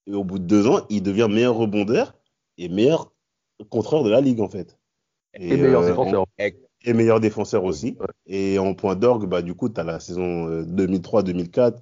et 0.06 0.14
au 0.14 0.22
bout 0.22 0.38
de 0.38 0.44
deux 0.44 0.68
ans, 0.68 0.86
il 0.88 1.02
devient 1.02 1.26
meilleur 1.28 1.56
rebondeur 1.56 2.14
et 2.58 2.68
meilleur 2.68 3.12
contreur 3.70 4.04
de 4.04 4.10
la 4.10 4.20
ligue 4.20 4.40
en 4.40 4.48
fait. 4.48 4.78
Et, 5.34 5.56
meilleur 5.56 5.82
euh, 5.82 5.88
défenseur. 5.88 6.24
et 6.38 6.92
meilleur 6.92 7.18
défenseur 7.20 7.64
aussi. 7.64 7.96
Ouais. 7.98 8.06
Et 8.26 8.58
en 8.60 8.72
point 8.74 8.94
d'orgue, 8.94 9.26
bah, 9.26 9.42
du 9.42 9.54
coup, 9.54 9.68
tu 9.68 9.80
as 9.80 9.84
la 9.84 9.98
saison 9.98 10.46
euh, 10.48 10.62
2003-2004 10.64 11.74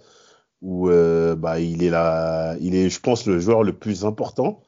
où 0.65 0.89
euh, 0.89 1.37
bah, 1.37 1.61
il, 1.61 1.85
est 1.85 1.91
là, 1.91 2.57
il 2.59 2.75
est, 2.75 2.89
je 2.89 2.99
pense, 2.99 3.27
le 3.27 3.39
joueur 3.39 3.63
le 3.63 3.75
plus 3.75 4.07
important 4.07 4.63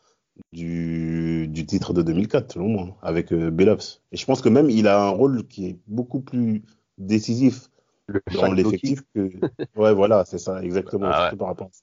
du, 0.53 1.49
du 1.49 1.65
titre 1.65 1.95
de 1.95 2.03
2004, 2.03 2.53
selon 2.53 2.69
moi, 2.69 2.97
avec 3.01 3.33
euh, 3.33 3.51
Bellops. 3.51 4.03
Et 4.13 4.19
je 4.19 4.27
pense 4.27 4.43
que 4.43 4.51
même 4.51 4.69
il 4.69 4.87
a 4.87 5.03
un 5.03 5.09
rôle 5.09 5.49
qui 5.49 5.67
est 5.67 5.79
beaucoup 5.87 6.21
plus 6.21 6.63
décisif 6.99 7.71
Le 8.09 8.21
dans 8.35 8.53
l'effectif 8.53 9.01
que. 9.15 9.31
Ouais, 9.75 9.95
voilà, 9.95 10.27
c'est 10.27 10.39
ça, 10.39 10.63
exactement. 10.63 11.07
Ah 11.11 11.31
ouais. 11.31 11.37
par 11.37 11.49
rapport 11.49 11.69
à 11.69 11.73
ça. 11.73 11.83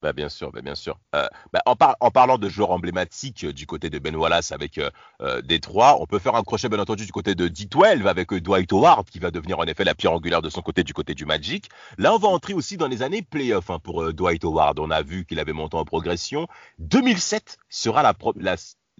Bah 0.00 0.12
bien 0.12 0.28
sûr, 0.28 0.52
bah 0.52 0.60
bien 0.62 0.76
sûr. 0.76 0.96
Euh, 1.16 1.26
bah, 1.52 1.60
en, 1.66 1.74
par- 1.74 1.96
en 1.98 2.12
parlant 2.12 2.38
de 2.38 2.48
joueurs 2.48 2.70
emblématiques 2.70 3.42
euh, 3.42 3.52
du 3.52 3.66
côté 3.66 3.90
de 3.90 3.98
Ben 3.98 4.14
Wallace 4.14 4.52
avec 4.52 4.78
euh, 4.78 4.90
euh, 5.22 5.42
Détroit, 5.42 6.00
on 6.00 6.06
peut 6.06 6.20
faire 6.20 6.36
un 6.36 6.44
crochet 6.44 6.68
bien 6.68 6.78
entendu 6.78 7.04
du 7.04 7.10
côté 7.10 7.34
de 7.34 7.48
D12 7.48 8.06
avec 8.06 8.32
euh, 8.32 8.40
Dwight 8.40 8.72
Howard 8.72 9.10
qui 9.10 9.18
va 9.18 9.32
devenir 9.32 9.58
en 9.58 9.64
effet 9.64 9.82
la 9.82 9.96
pierre 9.96 10.12
angulaire 10.12 10.40
de 10.40 10.50
son 10.50 10.62
côté 10.62 10.84
du 10.84 10.94
côté 10.94 11.14
du 11.14 11.24
Magic. 11.26 11.68
Là, 11.98 12.14
on 12.14 12.18
va 12.18 12.28
entrer 12.28 12.54
aussi 12.54 12.76
dans 12.76 12.86
les 12.86 13.02
années 13.02 13.22
playoff 13.22 13.70
hein, 13.70 13.80
pour 13.80 14.12
Dwight 14.12 14.44
Howard. 14.44 14.78
On 14.78 14.90
a 14.92 15.02
vu 15.02 15.24
qu'il 15.26 15.40
avait 15.40 15.52
monté 15.52 15.76
en 15.76 15.84
progression. 15.84 16.46
2007 16.78 17.58
sera 17.68 18.04
la, 18.04 18.14
la- 18.36 18.54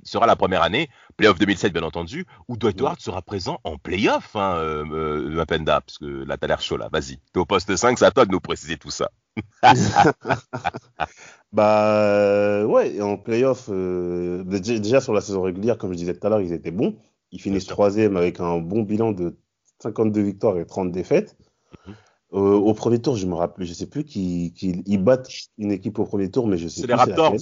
sera 0.05 0.27
la 0.27 0.37
première 0.37 0.63
année, 0.63 0.89
playoff 1.17 1.39
2007 1.39 1.73
bien 1.73 1.83
entendu, 1.83 2.27
où 2.49 2.57
Dwight 2.57 2.81
Howard 2.81 3.01
sera 3.01 3.23
présent 3.23 3.61
en 3.65 3.79
playoff, 3.79 4.37
hein, 4.37 4.57
euh, 4.57 4.85
euh, 4.91 5.31
Mapenda, 5.31 5.81
parce 5.81 5.99
que 5.99 6.07
là, 6.07 6.37
t'as 6.37 6.47
l'air 6.47 6.61
chaud 6.61 6.77
là. 6.77 6.89
Vas-y, 6.93 7.19
t'es 7.33 7.41
au 7.41 7.47
poste 7.47 7.75
5, 7.75 7.99
c'est 7.99 8.05
à 8.05 8.11
toi 8.11 8.25
de 8.25 8.33
nous 8.33 8.41
préciser 8.41 8.77
tout 8.77 8.91
ça. 8.91 9.11
Bah 11.53 12.03
euh, 12.03 12.65
ouais, 12.65 13.01
en 13.01 13.17
playoff, 13.17 13.69
euh, 13.71 14.45
déjà 14.45 15.01
sur 15.01 15.15
la 15.15 15.23
saison 15.23 15.43
régulière, 15.43 15.79
comme 15.79 15.93
je 15.93 15.97
disais 15.97 16.15
tout 16.15 16.27
à 16.27 16.31
l'heure, 16.31 16.43
ils 16.43 16.53
étaient 16.53 16.71
bons. 16.71 16.97
Ils 17.33 17.41
finissent 17.41 17.67
troisième 17.67 18.17
avec 18.17 18.41
un 18.41 18.59
bon 18.59 18.83
bilan 18.83 19.13
de 19.13 19.39
52 19.83 20.21
victoires 20.21 20.59
et 20.59 20.67
30 20.67 20.93
défaites. 20.93 21.37
Mhm. 21.87 21.95
Euh, 22.35 22.57
au 22.57 22.75
premier 22.75 23.01
tour, 23.01 23.17
je 23.17 23.27
me 23.27 23.35
rappelle, 23.35 23.67
je 23.67 23.73
sais 23.73 23.87
plus 23.87 24.05
qui, 24.05 24.53
qui 24.55 24.83
ils 24.85 25.03
battent 25.03 25.31
une 25.57 25.73
équipe 25.73 25.99
au 25.99 26.05
premier 26.05 26.31
tour, 26.31 26.47
mais 26.47 26.59
je 26.59 26.69
sais 26.69 26.83
C'est 26.83 26.87
les 26.87 26.95
Raptors. 26.95 27.35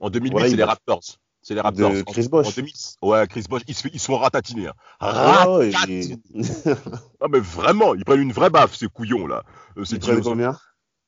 En 0.00 0.10
2008, 0.10 0.32
Voilà, 0.32 0.48
c'est 0.48 0.56
les 0.56 0.64
Raptors. 0.64 1.02
C'est 1.46 1.54
les 1.54 1.60
Raptors. 1.60 1.92
De 1.92 2.02
Chris. 2.02 2.28
2000, 2.28 2.72
ouais, 3.02 3.26
Chris 3.28 3.44
Bosh, 3.48 3.62
ils 3.68 3.74
se, 3.76 3.86
ils 3.86 4.00
se 4.00 4.06
font 4.06 4.18
ratatiner. 4.18 4.66
hein. 4.66 4.72
Ah 4.98 5.48
ouais, 5.58 5.70
et- 5.88 6.16
Ah, 7.20 7.26
mais 7.30 7.38
vraiment, 7.38 7.94
ils 7.94 8.04
prennent 8.04 8.20
une 8.22 8.32
vraie 8.32 8.50
baffe, 8.50 8.74
ces 8.74 8.88
couillons, 8.88 9.28
là. 9.28 9.44
Euh, 9.78 9.84
ces 9.84 9.94
Ils 9.94 10.00
prennent 10.00 10.22
combien? 10.22 10.58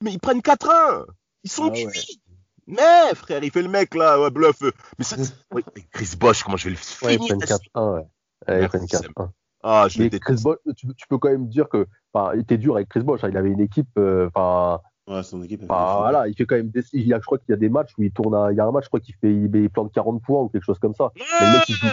Mais 0.00 0.12
ils 0.12 0.20
prennent 0.20 0.40
4-1. 0.40 1.06
Ils 1.42 1.50
sont 1.50 1.64
Ah 1.64 1.72
ouais. 1.72 1.86
cuits. 1.86 2.20
Mais, 2.68 3.12
frère, 3.16 3.42
il 3.42 3.50
fait 3.50 3.62
le 3.62 3.68
mec, 3.68 3.96
là, 3.96 4.20
ouais, 4.20 4.30
bluff. 4.30 4.62
Mais 4.96 5.04
ça, 5.04 5.16
Chris 5.92 6.12
Bosh, 6.16 6.44
comment 6.44 6.56
je 6.56 6.68
vais 6.68 6.76
le 6.76 7.06
Ouais, 7.06 7.14
ils 7.14 7.18
finir 7.18 7.36
prennent 7.38 7.58
4-1, 7.74 7.94
ouais. 7.94 8.02
Ouais, 8.46 8.62
ils 8.62 8.68
prennent 8.68 8.86
4-1. 8.86 9.30
Ah, 9.64 9.86
je 9.90 10.00
Mais. 10.00 10.10
Chris 10.20 10.40
Bosh, 10.40 10.58
tu, 10.76 10.86
tu 10.94 11.08
peux 11.08 11.18
quand 11.18 11.30
même 11.30 11.48
dire 11.48 11.68
que, 11.68 11.88
enfin, 12.14 12.30
il 12.36 12.42
était 12.42 12.58
dur 12.58 12.76
avec 12.76 12.88
Chris 12.90 13.00
Bosh. 13.00 13.24
hein, 13.24 13.28
il 13.28 13.36
avait 13.36 13.50
une 13.50 13.60
équipe, 13.60 13.88
euh, 13.98 14.28
enfin, 14.32 14.80
Ouais, 15.08 15.22
son 15.22 15.42
équipe. 15.42 15.60
fait- 15.60 15.66
voilà, 15.66 16.28
il 16.28 16.34
fait 16.34 16.44
quand 16.44 16.56
même 16.56 16.68
des, 16.68 16.82
il 16.92 17.06
y 17.06 17.14
a, 17.14 17.18
je 17.18 17.24
crois 17.24 17.38
qu'il 17.38 17.50
y 17.50 17.54
a 17.54 17.56
des 17.56 17.68
matchs 17.68 17.92
où 17.96 18.02
il 18.02 18.12
tourne, 18.12 18.34
à- 18.34 18.52
il 18.52 18.56
y 18.56 18.60
a 18.60 18.64
un 18.66 18.70
match, 18.72 18.84
je 18.84 18.88
crois 18.88 19.00
qu'il 19.00 19.14
fait, 19.14 19.32
il, 19.32 19.70
plante 19.70 19.92
40 19.92 20.22
points 20.22 20.42
ou 20.42 20.48
quelque 20.48 20.64
chose 20.64 20.78
comme 20.78 20.94
ça. 20.94 21.10
Mais 21.40 21.46
le 21.46 21.52
mec, 21.52 21.68
il 21.68 21.74
joue, 21.76 21.88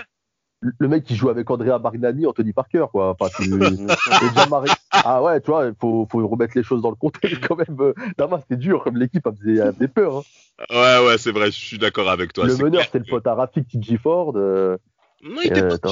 le 0.80 0.88
mec 0.88 1.04
qui 1.04 1.16
joue 1.16 1.30
avec 1.30 1.50
Andrea 1.50 1.80
Bargnani, 1.80 2.26
Anthony 2.26 2.52
Parker, 2.52 2.86
quoi. 2.92 3.16
Enfin, 3.20 3.32
tu, 3.38 3.44
Ah 5.08 5.22
ouais, 5.24 5.40
tu 5.40 5.52
vois, 5.52 5.68
il 5.68 5.74
faut, 5.80 6.08
faut 6.12 6.28
remettre 6.28 6.58
les 6.58 6.64
choses 6.64 6.82
dans 6.82 6.90
le 6.90 6.96
contexte 6.96 7.46
quand 7.48 7.56
même. 7.56 7.78
Euh, 7.80 7.94
Damas, 8.18 8.42
c'était 8.42 8.58
dur, 8.58 8.84
comme 8.84 8.98
l'équipe, 8.98 9.26
elle 9.26 9.36
faisait, 9.38 9.62
elle 9.62 9.74
faisait 9.76 9.88
peur. 9.88 10.18
hein. 10.18 10.24
Ouais, 10.72 11.06
ouais, 11.08 11.18
c'est 11.18 11.32
vrai, 11.32 11.48
je 11.48 11.58
suis 11.58 11.78
d'accord 11.78 12.10
avec 12.10 12.34
toi. 12.34 12.46
le 12.46 12.56
c'est 12.56 12.64
meneur, 12.64 12.82
clair 12.84 12.90
c'est 12.94 13.00
le 13.00 13.06
pote 13.06 13.28
à 13.28 13.36
Rafik 13.36 13.68
TJ 13.68 13.98
Ford. 13.98 14.34
euh, 14.36 14.78
Non, 15.22 15.42
il 15.44 15.48
était 15.48 15.62
Euh, 15.62 15.78
pas. 15.78 15.90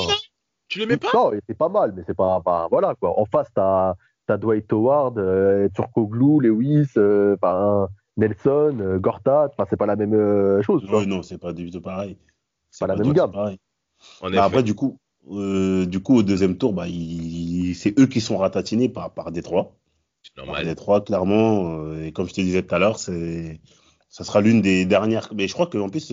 Tu 0.69 0.79
l'aimais 0.79 0.97
pas? 0.97 1.09
Non, 1.13 1.31
il 1.33 1.37
était 1.39 1.53
pas 1.53 1.69
mal, 1.69 1.93
mais 1.95 2.03
c'est 2.07 2.15
pas, 2.15 2.41
pas- 2.41 2.67
voilà 2.71 2.95
quoi. 2.95 3.19
En 3.19 3.25
face, 3.25 3.49
t'as 3.53 3.93
as 4.33 4.37
Dwight 4.37 4.71
Howard, 4.73 5.17
euh, 5.17 5.69
Turkoglu, 5.73 6.39
Lewis, 6.41 6.87
euh, 6.97 7.35
enfin, 7.41 7.87
Nelson, 8.17 8.77
euh, 8.79 8.99
Gortat. 8.99 9.49
Enfin, 9.53 9.65
c'est 9.69 9.77
pas 9.77 9.85
la 9.85 9.95
même 9.95 10.13
euh, 10.13 10.61
chose. 10.61 10.83
Ouais, 10.91 11.05
non, 11.05 11.23
c'est 11.23 11.37
pas 11.37 11.53
du 11.53 11.71
tout 11.71 11.81
pareil. 11.81 12.17
C'est 12.71 12.85
Pas 12.85 12.93
la 12.95 13.01
même 13.01 13.13
gamme. 13.13 13.31
Bah, 13.31 14.43
après, 14.43 14.63
du 14.63 14.75
coup, 14.75 14.97
euh, 15.31 15.85
du 15.85 16.01
coup, 16.01 16.17
au 16.17 16.23
deuxième 16.23 16.57
tour, 16.57 16.73
bah, 16.73 16.85
c'est 17.75 17.97
eux 17.99 18.07
qui 18.07 18.19
sont 18.19 18.37
ratatinés 18.37 18.89
par, 18.89 19.13
par 19.13 19.31
Détroit. 19.31 19.75
C'est 20.23 20.33
Par 20.35 20.45
normal. 20.45 20.65
Détroit, 20.65 21.01
clairement. 21.01 21.79
euh, 21.79 22.03
et 22.05 22.11
comme 22.11 22.27
je 22.27 22.33
te 22.33 22.41
disais 22.41 22.63
tout 22.63 22.73
à 22.75 22.79
l'heure, 22.79 22.97
c'est, 22.99 23.59
ça 24.09 24.23
sera 24.23 24.41
l'une 24.41 24.61
des 24.61 24.85
dernières. 24.85 25.29
Mais 25.35 25.47
je 25.47 25.53
crois 25.53 25.67
qu'en 25.67 25.89
plus, 25.89 26.11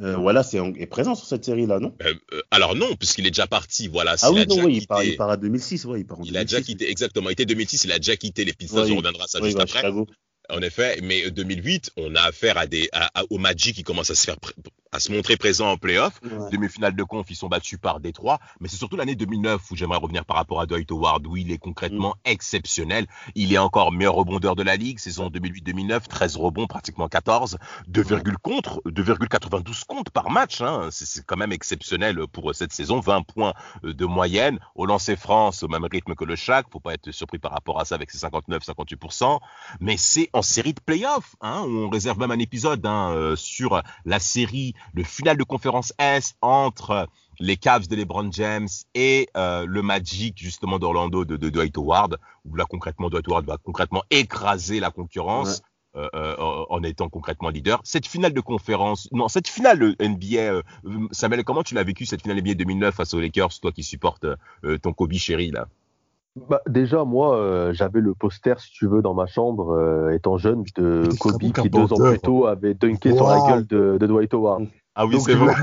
euh, 0.00 0.14
euh, 0.14 0.16
voilà, 0.16 0.42
c'est 0.42 0.58
est 0.58 0.86
présent 0.86 1.14
sur 1.14 1.26
cette 1.26 1.44
série-là, 1.44 1.78
non? 1.78 1.94
Euh, 2.02 2.14
euh, 2.32 2.40
alors 2.50 2.74
non, 2.74 2.94
puisqu'il 2.96 3.26
est 3.26 3.30
déjà 3.30 3.46
parti. 3.46 3.88
Voilà. 3.88 4.12
Ah 4.12 4.16
s'il 4.16 4.28
a 4.28 4.30
oui, 4.32 4.46
non, 4.48 4.54
déjà 4.56 4.64
oui, 4.66 4.76
il 4.78 4.86
part, 4.86 5.04
il 5.04 5.16
part 5.16 5.30
à 5.30 5.36
2006, 5.36 5.84
ouais, 5.84 6.00
il 6.00 6.06
part 6.06 6.20
en 6.20 6.24
il 6.24 6.36
a 6.36 6.44
déjà 6.44 6.56
2006. 6.58 6.72
quitté, 6.72 6.90
exactement. 6.90 7.28
Il 7.30 7.32
était 7.34 7.46
2006, 7.46 7.84
il 7.84 7.92
a 7.92 7.98
déjà 7.98 8.16
quitté 8.16 8.44
les 8.44 8.52
Pistons. 8.52 8.76
Ouais, 8.78 8.82
on 8.82 8.86
il- 8.86 8.96
reviendra 8.98 9.24
à 9.24 9.26
ça 9.28 9.40
Ouais, 9.40 9.50
il 9.50 9.58
juste 9.58 9.60
après. 9.76 9.90
En 10.50 10.60
effet, 10.60 10.98
mais 11.02 11.24
euh, 11.26 11.30
2008, 11.30 11.92
on 11.96 12.14
a 12.16 12.20
affaire 12.22 12.58
à 12.58 12.66
des, 12.66 12.88
à- 12.92 13.20
à- 13.20 13.24
au 13.30 13.38
Magic 13.38 13.76
qui 13.76 13.82
commence 13.82 14.10
à 14.10 14.14
se 14.14 14.24
faire, 14.24 14.36
à 14.94 15.00
se 15.00 15.10
montrer 15.10 15.36
présent 15.36 15.70
en 15.72 15.76
playoff. 15.76 16.20
Ouais. 16.22 16.50
Demi-finale 16.52 16.94
de 16.94 17.02
conf, 17.02 17.26
ils 17.28 17.36
sont 17.36 17.48
battus 17.48 17.78
par 17.80 17.98
Détroit. 17.98 18.38
Mais 18.60 18.68
c'est 18.68 18.76
surtout 18.76 18.96
l'année 18.96 19.16
2009 19.16 19.70
où 19.70 19.76
j'aimerais 19.76 19.98
revenir 19.98 20.24
par 20.24 20.36
rapport 20.36 20.60
à 20.60 20.66
Dwight 20.66 20.90
Howard, 20.92 21.26
où 21.26 21.36
il 21.36 21.50
est 21.50 21.58
concrètement 21.58 22.14
Mm. 22.24 22.30
exceptionnel. 22.30 23.06
Il 23.34 23.52
est 23.52 23.58
encore 23.58 23.90
meilleur 23.90 24.14
rebondeur 24.14 24.54
de 24.54 24.62
la 24.62 24.76
ligue, 24.76 24.98
saison 25.00 25.28
2008-2009, 25.30 26.06
13 26.06 26.36
rebonds, 26.36 26.66
pratiquement 26.66 27.08
14, 27.08 27.58
2, 27.88 28.04
contre, 28.42 28.80
2,92 28.86 29.84
comptes 29.84 30.10
par 30.10 30.30
match. 30.30 30.60
Hein. 30.60 30.88
C'est, 30.90 31.24
quand 31.26 31.36
même 31.36 31.52
exceptionnel 31.52 32.26
pour 32.28 32.54
cette 32.54 32.72
saison, 32.72 33.00
20 33.00 33.22
points 33.22 33.54
euh, 33.84 33.94
de 33.94 34.04
moyenne. 34.06 34.58
Au 34.74 34.86
lancer 34.86 35.16
France, 35.16 35.62
au 35.62 35.68
même 35.68 35.84
rythme 35.84 36.14
que 36.14 36.24
le 36.24 36.36
Shaq, 36.36 36.66
faut 36.70 36.80
pas 36.80 36.94
être 36.94 37.10
surpris 37.10 37.38
par 37.38 37.52
rapport 37.52 37.80
à 37.80 37.84
ça 37.84 37.94
avec 37.96 38.10
ses 38.10 38.18
59-58%. 38.18 39.40
Mais 39.80 39.96
c'est 39.96 40.30
en 40.32 40.42
série 40.42 40.74
de 40.74 40.80
playoffs. 40.80 41.34
Hein. 41.40 41.64
On 41.66 41.88
réserve 41.88 42.18
même 42.18 42.30
un 42.30 42.38
épisode 42.38 42.84
hein, 42.86 43.10
euh, 43.12 43.36
sur 43.36 43.82
la 44.04 44.18
série, 44.18 44.74
le 44.92 45.02
final 45.04 45.36
de 45.36 45.44
conférence 45.44 45.92
S 45.98 46.34
entre 46.42 47.08
les 47.40 47.56
Cavs 47.56 47.88
de 47.88 47.96
LeBron 47.96 48.30
James 48.32 48.68
et 48.94 49.28
euh, 49.36 49.64
le 49.66 49.82
Magic 49.82 50.38
justement 50.38 50.78
d'Orlando 50.78 51.24
de, 51.24 51.36
de 51.36 51.50
Dwight 51.50 51.76
Howard, 51.76 52.18
où 52.44 52.54
là 52.56 52.64
concrètement 52.68 53.08
Dwight 53.10 53.26
Howard 53.28 53.46
va 53.46 53.56
concrètement 53.58 54.02
écraser 54.10 54.80
la 54.80 54.90
concurrence. 54.90 55.62
euh, 55.96 56.08
euh, 56.16 56.34
en 56.70 56.82
étant 56.82 57.08
concrètement 57.08 57.50
leader. 57.50 57.80
Cette 57.84 58.06
finale 58.08 58.32
de 58.32 58.40
conférence, 58.40 59.08
non, 59.12 59.28
cette 59.28 59.46
finale 59.46 59.94
NBA, 60.00 60.36
euh, 60.38 60.62
Samuel, 61.12 61.44
comment 61.44 61.62
tu 61.62 61.74
l'as 61.74 61.84
vécu 61.84 62.04
cette 62.04 62.22
finale 62.22 62.38
NBA 62.42 62.54
2009 62.54 62.92
face 62.92 63.14
aux 63.14 63.20
Lakers, 63.20 63.60
toi 63.60 63.70
qui 63.70 63.84
supportes 63.84 64.24
euh, 64.24 64.76
ton 64.78 64.92
Kobe 64.92 65.12
chéri 65.12 65.52
là? 65.52 65.68
Bah, 66.36 66.60
déjà, 66.68 67.04
moi, 67.04 67.36
euh, 67.36 67.72
j'avais 67.72 68.00
le 68.00 68.12
poster, 68.12 68.58
si 68.58 68.72
tu 68.72 68.88
veux, 68.88 69.02
dans 69.02 69.14
ma 69.14 69.26
chambre, 69.26 69.70
euh, 69.70 70.10
étant 70.10 70.36
jeune, 70.36 70.64
de 70.76 71.08
Kobe 71.20 71.38
qui, 71.38 71.70
deux 71.70 71.92
ans 71.92 71.96
plus 71.96 72.18
tôt, 72.18 72.46
avait 72.46 72.74
dunké 72.74 73.14
sur 73.14 73.28
la 73.28 73.38
gueule 73.48 73.66
de, 73.66 73.98
de 73.98 74.06
Dwight 74.06 74.34
Howard. 74.34 74.66
Ah 74.96 75.06
oui, 75.06 75.20
c'est 75.20 75.34
vrai. 75.34 75.54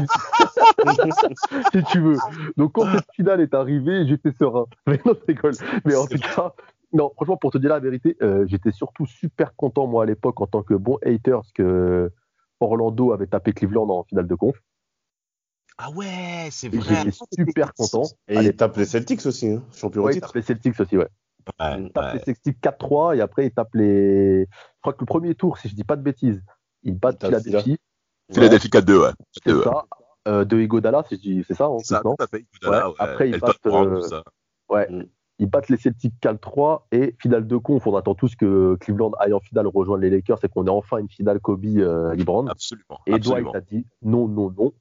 si 1.74 1.84
tu 1.84 2.00
veux. 2.00 2.18
Donc, 2.56 2.72
quand 2.74 2.90
cette 2.90 3.12
finale 3.14 3.42
est 3.42 3.54
arrivée, 3.54 4.08
j'étais 4.08 4.32
serein. 4.32 4.66
Mais 4.88 5.00
non, 5.06 5.14
je 5.14 5.26
rigole. 5.34 5.54
Mais 5.84 5.96
en 5.96 6.06
tout 6.06 6.18
cas, 6.18 6.54
non, 6.94 7.12
franchement, 7.16 7.38
pour 7.38 7.52
te 7.52 7.58
dire 7.58 7.70
la 7.70 7.80
vérité, 7.80 8.16
euh, 8.22 8.46
j'étais 8.48 8.72
surtout 8.72 9.06
super 9.06 9.56
content, 9.56 9.88
moi, 9.88 10.04
à 10.04 10.06
l'époque, 10.06 10.40
en 10.40 10.48
tant 10.48 10.64
que 10.64 10.74
bon 10.74 10.98
hater, 11.04 11.32
parce 11.32 11.52
que 11.52 12.12
Orlando 12.62 13.12
avait 13.12 13.28
tapé 13.28 13.52
Cleveland 13.52 13.90
en 13.90 14.04
finale 14.04 14.28
de 14.28 14.36
conf. 14.36 14.56
Ah 15.78 15.90
ouais, 15.92 16.50
c'est 16.52 16.70
vrai. 16.70 17.06
j'étais 17.06 17.44
super 17.46 17.74
content. 17.74 18.04
Et 18.28 18.36
il 18.36 18.56
tape 18.56 18.78
les 18.78 18.86
Celtics 18.86 19.26
aussi, 19.26 19.50
hein, 19.50 19.64
champion 19.74 20.04
Ouais, 20.04 20.16
il 20.16 20.22
tape 20.22 20.36
les 20.36 20.42
Celtics 20.42 20.80
aussi, 20.80 20.98
ouais. 20.98 21.08
Ouais, 21.60 21.82
Il 21.82 21.92
tape 21.92 22.14
ouais. 22.14 22.14
les 22.14 22.20
Celtics 22.20 22.62
4-3 22.62 23.18
et 23.18 23.22
après 23.22 23.48
il 23.48 23.52
tape 23.52 23.74
les. 23.74 24.46
Je 24.46 24.82
crois 24.82 24.94
que 24.94 25.00
le 25.02 25.06
premier 25.06 25.34
tour, 25.36 25.58
si 25.58 25.70
je 25.70 25.76
dis 25.76 25.84
pas 25.84 25.96
de 25.96 26.04
bêtises, 26.04 26.44
il 26.84 26.98
bat 26.98 27.12
Il 27.20 27.26
Philadelphie. 27.28 27.78
Philadelphie 28.32 28.70
4-2, 28.70 29.02
ouais. 29.02 29.10
C'est 29.32 29.52
4-2, 29.52 29.58
ouais. 29.58 29.64
ça. 29.64 29.86
Euh, 30.28 30.46
de 30.46 30.60
Igodala, 30.60 31.04
si 31.10 31.16
je 31.16 31.22
dis, 31.22 31.44
c'est 31.48 31.56
ça, 31.56 31.68
en 31.68 31.80
Ça, 31.80 32.00
plus, 32.00 32.10
non 32.10 32.16
tout 32.16 32.24
à 32.24 32.28
fait. 32.28 32.46
Iguodala, 32.54 32.90
Ouais, 32.90 32.96
après, 33.00 33.30
battent, 33.32 33.58
Brand, 33.64 33.88
euh, 33.88 34.02
ça. 34.02 34.24
Ouais. 34.70 34.88
Mm. 34.90 35.06
Ils 35.40 35.48
battent 35.48 35.70
les 35.70 35.78
Celtics 35.78 36.14
4-3 36.22 36.84
et 36.92 37.16
finale 37.20 37.48
de 37.48 37.58
conf. 37.58 37.88
On 37.88 37.96
attend 37.96 38.14
tous 38.14 38.36
que 38.36 38.76
Cleveland 38.80 39.12
aille 39.18 39.34
en 39.34 39.40
finale 39.40 39.66
rejoindre 39.66 40.04
les 40.04 40.12
Lakers 40.12 40.38
et 40.46 40.48
qu'on 40.48 40.68
ait 40.68 40.70
enfin 40.70 40.98
une 40.98 41.10
finale 41.10 41.40
Kobe 41.40 41.66
euh. 41.66 42.12
Absolument. 42.48 43.00
Et 43.08 43.14
absolument. 43.14 43.52
Dwight 43.52 43.56
a 43.56 43.62
dit 43.62 43.88
non, 44.04 44.28
non, 44.28 44.52
non, 44.52 44.72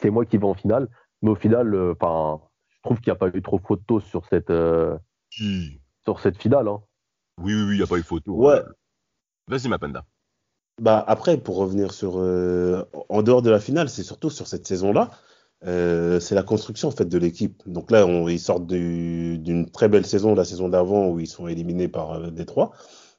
c'est 0.00 0.10
moi 0.10 0.24
qui 0.24 0.38
vais 0.38 0.44
en 0.46 0.54
finale. 0.54 0.88
Mais 1.22 1.30
au 1.30 1.34
final, 1.34 1.74
euh, 1.74 1.94
enfin, 2.00 2.40
je 2.68 2.76
trouve 2.82 3.00
qu'il 3.00 3.10
n'y 3.12 3.16
a 3.16 3.18
pas 3.18 3.28
eu 3.28 3.42
trop 3.42 3.58
photo 3.58 4.00
sur 4.00 4.24
cette, 4.26 4.50
euh, 4.50 4.96
Oui, 5.40 5.80
sur 6.04 6.20
cette 6.20 6.40
finale. 6.40 6.68
hein. 6.68 6.80
oui, 7.38 7.54
oui, 7.54 7.74
il 7.74 7.76
n'y 7.78 7.82
a 7.82 7.86
pas 7.86 7.96
eu 7.98 8.02
photo. 8.02 8.32
Ouais. 8.34 8.62
Vas-y, 9.48 9.68
ma 9.68 9.78
panda. 9.78 10.04
Bah 10.80 11.02
après, 11.06 11.38
pour 11.38 11.56
revenir 11.56 11.92
sur 11.92 12.18
euh, 12.18 12.84
en 13.08 13.22
dehors 13.22 13.40
de 13.42 13.48
la 13.50 13.60
finale, 13.60 13.88
c'est 13.88 14.02
surtout 14.02 14.28
sur 14.28 14.46
cette 14.46 14.66
saison-là, 14.66 15.10
euh, 15.64 16.20
c'est 16.20 16.34
la 16.34 16.42
construction 16.42 16.88
en 16.88 16.90
fait 16.90 17.06
de 17.06 17.16
l'équipe. 17.16 17.62
Donc 17.66 17.90
là, 17.90 18.04
on, 18.06 18.28
ils 18.28 18.38
sortent 18.38 18.66
du- 18.66 19.38
d'une 19.38 19.70
très 19.70 19.88
belle 19.88 20.04
saison, 20.04 20.34
la 20.34 20.44
saison 20.44 20.68
d'avant 20.68 21.08
où 21.08 21.18
ils 21.18 21.28
sont 21.28 21.46
éliminés 21.48 21.88
par 21.88 22.12
euh, 22.12 22.30
Détroit. 22.30 22.72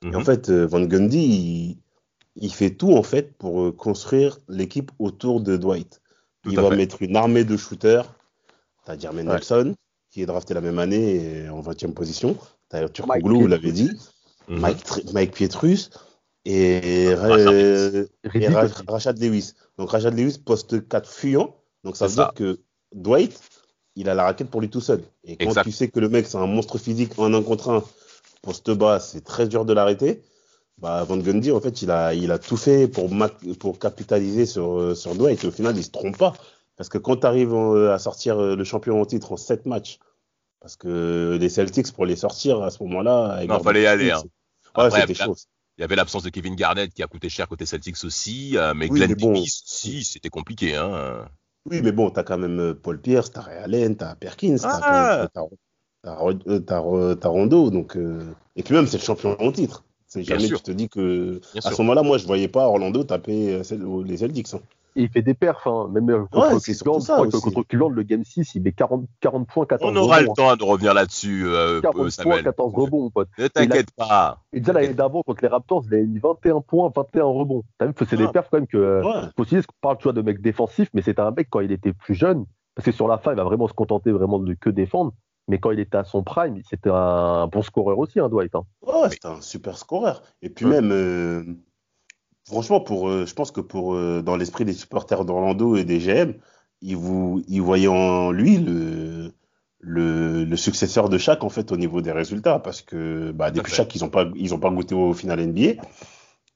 Et 0.03 0.15
en 0.15 0.19
Mhm. 0.19 0.25
fait, 0.25 0.49
euh, 0.49 0.65
Van 0.67 0.81
Gundy, 0.81 1.17
il, 1.19 1.81
il 2.35 2.53
fait 2.53 2.69
tout 2.75 2.93
en 2.93 3.01
fait 3.03 3.35
pour 3.39 3.63
euh, 3.63 3.71
construire 3.71 4.37
l'équipe 4.47 4.91
autour 4.99 5.41
de 5.41 5.57
Dwight. 5.57 5.99
Tout 6.47 6.53
il 6.53 6.59
va 6.59 6.69
fait. 6.69 6.75
mettre 6.77 7.01
une 7.01 7.15
armée 7.15 7.43
de 7.43 7.57
shooters. 7.57 8.05
T'as 8.85 8.97
Jermaine 8.97 9.27
Ouais. 9.27 9.35
Nelson 9.35 9.75
qui 10.09 10.21
est 10.21 10.25
drafté 10.25 10.53
la 10.53 10.61
même 10.61 10.79
année 10.79 11.43
et 11.43 11.49
en 11.49 11.61
20e 11.61 11.93
position. 11.93 12.37
T'as 12.69 12.87
Turkoglu, 12.89 13.41
vous 13.41 13.47
l'avez 13.47 13.71
dit. 13.71 13.91
Mhm. 14.47 14.73
Mike, 15.13 15.33
Pietrus 15.33 15.89
et, 16.45 17.13
Rashad 17.13 17.53
et 17.53 18.07
Riddick 18.23 18.49
Ra- 18.55 18.63
aussi. 18.65 18.73
Rashad 18.87 19.19
Lewis. 19.21 19.53
Donc 19.77 19.91
Rashad 19.91 20.17
Lewis, 20.17 20.37
poste 20.39 20.87
4 20.87 21.09
fuyant. 21.09 21.55
Donc 21.83 21.97
ça 21.97 22.07
veut 22.07 22.13
ça. 22.13 22.23
dire 22.25 22.33
que 22.33 22.59
Dwight, 22.95 23.37
il 23.95 24.09
a 24.09 24.15
la 24.15 24.23
raquette 24.23 24.49
pour 24.49 24.61
lui 24.61 24.69
tout 24.69 24.79
seul. 24.81 25.03
Et 25.25 25.35
quand 25.35 25.47
Exact. 25.49 25.63
tu 25.63 25.71
sais 25.73 25.89
que 25.89 25.99
le 25.99 26.07
mec, 26.07 26.25
c'est 26.27 26.37
un 26.37 26.47
monstre 26.47 26.77
physique 26.77 27.19
en 27.19 27.33
un 27.33 27.43
contre 27.43 27.69
un, 27.69 27.83
poste 28.41 28.71
bas, 28.71 28.99
c'est 29.01 29.21
très 29.21 29.47
dur 29.47 29.65
de 29.65 29.73
l'arrêter. 29.73 30.21
Bah, 30.79 31.03
Van 31.03 31.17
Gundy, 31.17 31.51
en 31.51 31.59
fait, 31.59 31.81
il 31.81 31.89
a, 31.91 32.13
il 32.13 32.31
a 32.31 32.37
tout 32.39 32.57
fait 32.57 32.87
pour, 32.87 33.09
pour 33.59 33.79
capitaliser 33.79 34.45
sur, 34.45 34.79
euh, 34.79 34.95
sur 34.95 35.15
Dwight. 35.15 35.43
Et 35.43 35.47
au 35.47 35.51
final, 35.51 35.75
il 35.77 35.83
se 35.83 35.89
trompe 35.91 36.17
pas. 36.17 36.33
Parce 36.75 36.89
que 36.89 36.99
quand 36.99 37.17
tu 37.17 37.25
arrives 37.25 37.55
à 37.55 37.97
sortir 37.97 38.37
euh, 38.39 38.55
le 38.55 38.63
champion 38.63 39.01
en 39.01 39.05
titre 39.05 39.31
en 39.31 39.37
7 39.37 39.65
matchs, 39.65 39.97
parce 40.59 40.75
que 40.75 41.37
les 41.39 41.49
Celtics, 41.49 41.91
pour 41.91 42.05
les 42.05 42.15
sortir 42.15 42.61
à 42.61 42.69
ce 42.69 42.83
moment-là, 42.83 43.43
Non, 43.47 43.59
fallait 43.59 43.83
y 43.83 43.87
aller, 43.87 44.11
hein. 44.11 44.21
Ouais, 44.77 44.91
c'était 44.91 45.13
chaud. 45.15 45.35
Il 45.77 45.81
y 45.81 45.83
avait 45.83 45.95
l'absence 45.95 46.23
de 46.23 46.29
Kevin 46.29 46.55
Garnett 46.55 46.91
qui 46.93 47.03
a 47.03 47.07
coûté 47.07 47.29
cher 47.29 47.47
côté 47.47 47.65
Celtics 47.65 48.03
aussi, 48.03 48.57
euh, 48.57 48.73
mais 48.75 48.89
Oui, 48.89 48.97
Glenn 48.99 49.09
mais 49.09 49.15
bon. 49.15 49.33
Davis, 49.33 49.61
si, 49.65 50.03
c'était 50.03 50.29
compliqué. 50.29 50.75
Hein. 50.75 51.27
Oui, 51.69 51.81
mais 51.83 51.91
bon, 51.91 52.09
t'as 52.09 52.23
quand 52.23 52.37
même 52.37 52.59
euh, 52.59 52.73
Paul 52.73 52.99
Pierce, 52.99 53.31
t'as 53.31 53.41
Ray 53.41 53.57
Allen, 53.57 53.95
t'as 53.95 54.15
Perkins, 54.15 54.57
Ah. 54.63 55.27
euh, 55.37 56.59
t'as 56.61 57.29
Rondo, 57.29 57.69
donc 57.69 57.97
euh, 57.97 58.23
et 58.55 58.63
puis 58.63 58.73
même 58.73 58.87
c'est 58.87 58.97
le 58.97 59.03
champion 59.03 59.35
en 59.41 59.51
titre. 59.51 59.83
C'est 60.23 60.35
jamais 60.35 60.47
sûr. 60.47 60.57
tu 60.57 60.63
te 60.63 60.71
dis 60.71 60.89
que 60.89 61.39
Bien 61.53 61.59
à 61.59 61.61
sûr. 61.61 61.73
ce 61.77 61.81
moment-là, 61.83 62.03
moi 62.03 62.17
je 62.17 62.25
voyais 62.27 62.47
pas 62.47 62.67
Orlando 62.67 63.03
taper 63.03 63.61
euh, 63.71 64.03
les 64.05 64.17
Celtics. 64.17 64.53
hein. 64.53 64.59
Et 64.95 65.03
il 65.03 65.09
fait 65.09 65.21
des 65.21 65.35
perfs, 65.35 65.67
hein. 65.67 65.89
même 65.93 66.09
euh, 66.09 66.25
contre 66.31 66.59
Cleveland. 66.59 66.99
Je 66.99 67.05
ça 67.05 67.13
crois 67.13 67.27
que 67.27 67.35
aussi. 67.37 67.51
contre 67.51 67.67
Cleveland, 67.67 67.89
le 67.89 68.01
Game 68.01 68.23
6, 68.23 68.55
il 68.55 68.63
met 68.63 68.71
40, 68.71 69.05
40 69.21 69.47
points, 69.47 69.65
14 69.67 69.91
On 69.91 69.95
aura 69.95 70.21
le 70.21 70.29
rebonds. 70.29 70.33
temps 70.33 70.55
de 70.55 70.63
revenir 70.63 70.95
là-dessus, 70.95 71.43
euh, 71.45 71.81
40 71.81 71.95
euh, 71.95 71.99
points, 72.01 72.09
Samuel. 72.09 72.43
14 72.43 72.73
rebonds, 72.73 73.01
mon 73.03 73.09
pote. 73.11 73.29
Ne 73.37 73.47
t'inquiète 73.47 73.91
pas. 73.95 74.39
Et 74.53 74.59
déjà 74.59 74.73
l'année 74.73 74.95
d'avant, 74.95 75.21
contre 75.21 75.43
les 75.43 75.49
Raptors, 75.49 75.83
il 75.87 75.93
avait 75.93 76.03
mis 76.07 76.17
21 76.17 76.61
points, 76.61 76.91
21 76.95 77.25
rebonds. 77.25 77.63
T'as 77.77 77.85
vu 77.85 77.93
que 77.93 78.05
c'est 78.05 78.17
des 78.17 78.23
Ah. 78.23 78.31
perfs 78.31 78.47
quand 78.49 78.57
même 78.57 78.65
que. 78.67 79.03
Ouais. 79.03 79.27
faut 79.35 79.43
aussi 79.43 79.53
dire 79.53 79.67
qu'on 79.67 79.75
parle 79.81 79.97
tu 79.99 80.03
vois, 80.05 80.13
de 80.13 80.21
mec 80.23 80.41
défensif, 80.41 80.89
mais 80.95 81.03
c'était 81.03 81.21
un 81.21 81.29
mec 81.29 81.47
quand 81.51 81.59
il 81.59 81.71
était 81.71 81.93
plus 81.93 82.15
jeune. 82.15 82.45
Parce 82.75 82.85
que 82.87 82.91
sur 82.91 83.07
la 83.07 83.19
fin, 83.19 83.31
il 83.33 83.37
va 83.37 83.43
vraiment 83.43 83.67
se 83.67 83.73
contenter 83.73 84.11
vraiment 84.11 84.39
de 84.39 84.55
que 84.59 84.71
défendre. 84.71 85.11
Mais 85.47 85.59
quand 85.59 85.71
il 85.71 85.79
était 85.79 85.97
à 85.97 86.03
son 86.03 86.23
prime, 86.23 86.61
c'était 86.69 86.89
un 86.91 87.47
bon 87.47 87.61
scoreur 87.61 87.97
aussi, 87.99 88.19
hein, 88.19 88.29
Dwight. 88.29 88.53
hein. 88.55 88.63
Ouais, 88.81 89.09
c'était 89.09 89.27
un 89.27 89.41
super 89.41 89.77
scoreur. 89.77 90.21
Et 90.41 90.49
puis 90.49 90.65
Ouais. 90.65 90.71
même, 90.81 90.91
euh, 90.91 91.43
franchement, 92.47 92.81
pour, 92.81 93.09
euh, 93.09 93.25
je 93.25 93.33
pense 93.33 93.51
que 93.51 93.61
pour 93.61 93.93
euh, 93.95 94.21
dans 94.21 94.35
l'esprit 94.35 94.65
des 94.65 94.73
supporters 94.73 95.23
d'Orlando 95.25 95.75
et 95.75 95.83
des 95.85 95.99
GM, 95.99 96.33
ils, 96.81 96.97
vous, 96.97 97.41
ils 97.47 97.61
voyaient 97.61 97.87
en 97.87 98.31
lui 98.31 98.57
le, 98.57 99.33
le, 99.79 100.43
le 100.43 100.55
successeur 100.57 101.09
de 101.09 101.17
Shaq 101.17 101.43
en 101.43 101.49
fait 101.49 101.71
au 101.71 101.77
niveau 101.77 102.01
des 102.01 102.11
résultats, 102.11 102.59
parce 102.59 102.81
que 102.81 103.31
bah, 103.31 103.49
depuis. 103.51 103.73
Shaq, 103.73 103.95
ils 103.95 104.03
n'ont 104.03 104.09
pas, 104.09 104.25
ils 104.35 104.53
ont 104.53 104.59
pas 104.59 104.69
goûté 104.69 104.95
au 104.95 105.13
final 105.13 105.39
NBA. 105.39 105.81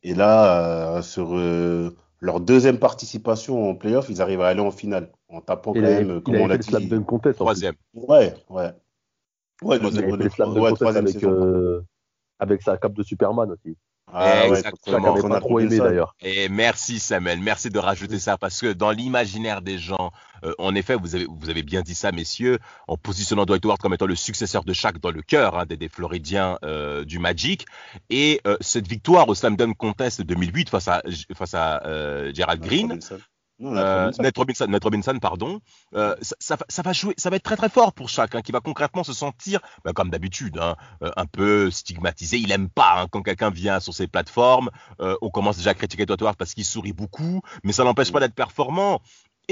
Et 0.04 0.16
là, 0.16 0.98
euh, 0.98 1.02
sur 1.02 1.36
euh, 1.38 1.96
leur 2.22 2.40
deuxième 2.40 2.78
participation 2.80 3.70
en 3.70 3.76
playoff, 3.76 4.08
ils 4.10 4.22
arrivent 4.22 4.42
à 4.42 4.48
aller 4.48 4.62
en 4.62 4.72
finale 4.72 5.12
en 5.28 5.42
tapant 5.42 5.74
Il 5.74 5.82
quand 5.82 5.88
avait, 5.88 6.04
même, 6.06 6.18
il 6.18 6.22
comme 6.24 6.36
on 6.36 6.48
l'a 6.48 6.58
dit. 6.58 6.88
dunk 6.88 7.04
contest. 7.06 7.42
en 7.42 7.46
plus. 7.46 7.46
Troisième. 7.46 7.76
Ouais, 7.94 8.34
ouais. 8.50 8.72
Ouais, 9.64 9.80
le, 9.80 9.90
Il 9.90 9.98
avait 9.98 10.12
le- 10.12 10.18
dunk 10.18 10.30
contest 10.70 10.98
avec, 10.98 11.24
euh, 11.24 11.82
avec 12.40 12.62
sa 12.62 12.78
cape 12.78 12.94
de 12.94 13.04
Superman 13.04 13.52
aussi. 13.52 13.76
Ah 14.14 14.48
ouais, 14.48 14.58
Exactement. 14.58 15.14
Contre 15.14 15.30
pas 15.30 15.40
trop 15.40 15.60
aimé 15.60 15.78
d'ailleurs. 15.78 16.16
Et 16.22 16.50
merci 16.50 17.00
Samuel, 17.00 17.40
merci 17.40 17.70
de 17.70 17.80
rajouter 17.80 18.20
ça 18.20 18.38
parce 18.38 18.60
que 18.60 18.74
dans 18.74 18.92
l'imaginaire 18.92 19.62
des 19.62 19.78
gens, 19.78 20.12
euh, 20.44 20.54
en 20.58 20.76
effet, 20.76 20.96
vous 20.96 21.16
avez, 21.16 21.28
vous 21.30 21.50
avez 21.50 21.64
bien 21.64 21.82
dit 21.82 21.96
ça, 21.96 22.12
messieurs, 22.12 22.60
en 22.88 22.98
positionnant 22.98 23.46
Dwight 23.46 23.64
Howard 23.66 23.80
comme 23.80 23.94
étant 23.94 24.08
le 24.08 24.16
successeur 24.16 24.64
de 24.64 24.74
Shaq 24.74 25.00
dans 25.00 25.12
le 25.12 25.22
cœur 25.22 25.58
hein, 25.58 25.66
des, 25.66 25.78
des 25.78 25.90
Floridiens 25.90 26.58
euh, 26.64 27.06
du 27.06 27.20
Magic. 27.20 27.66
Et 28.10 28.42
euh, 28.48 28.58
cette 28.60 28.88
victoire 28.88 29.30
au 29.30 29.36
Slam 29.36 29.56
Dunk 29.56 29.76
Contest 29.78 30.22
2008 30.22 30.70
face 30.70 30.88
à, 30.88 31.02
face 31.36 31.54
à 31.54 31.84
euh, 31.86 32.32
Gerald 32.34 32.62
Green, 32.62 32.88
Robinson. 32.88 33.20
Non, 33.62 33.76
euh, 33.78 34.00
Robinson. 34.06 34.24
Nate 34.24 34.38
Robinson, 34.38 34.66
Nate 34.68 34.84
Robinson, 34.84 35.20
pardon, 35.22 35.60
euh, 35.96 36.16
ça, 36.22 36.36
ça 36.40 36.56
va- 36.56 36.66
ça 36.68 36.82
va 36.82 36.94
jouer, 36.94 37.14
ça 37.18 37.30
va 37.30 37.36
être 37.36 37.44
très 37.44 37.56
très 37.58 37.70
fort 37.70 37.94
pour 37.94 38.10
chacun 38.10 38.42
qui 38.42 38.52
va 38.52 38.60
concrètement 38.60 39.04
se 39.04 39.14
sentir, 39.14 39.60
bah, 39.86 39.94
comme 39.94 40.10
d'habitude, 40.10 40.58
hein, 40.60 40.76
euh, 41.04 41.12
un 41.16 41.26
peu 41.28 41.70
stigmatisé. 41.70 42.38
Il 42.38 42.52
aime 42.52 42.70
pas 42.70 43.02
hein, 43.04 43.08
quand 43.12 43.22
quelqu'un 43.22 43.52
vient 43.52 43.80
sur 43.80 43.94
ses 43.94 44.08
plateformes. 44.08 44.70
Euh, 45.00 45.16
on 45.22 45.30
commence 45.30 45.58
déjà 45.58 45.70
à 45.70 45.74
critiquer 45.76 46.06
Howard 46.10 46.36
parce 46.36 46.54
qu'il 46.56 46.66
sourit 46.66 46.94
beaucoup, 46.94 47.42
mais 47.64 47.72
ça 47.72 47.84
n'empêche 47.84 48.12
pas 48.12 48.20
d'être 48.20 48.36
performant. 48.36 49.00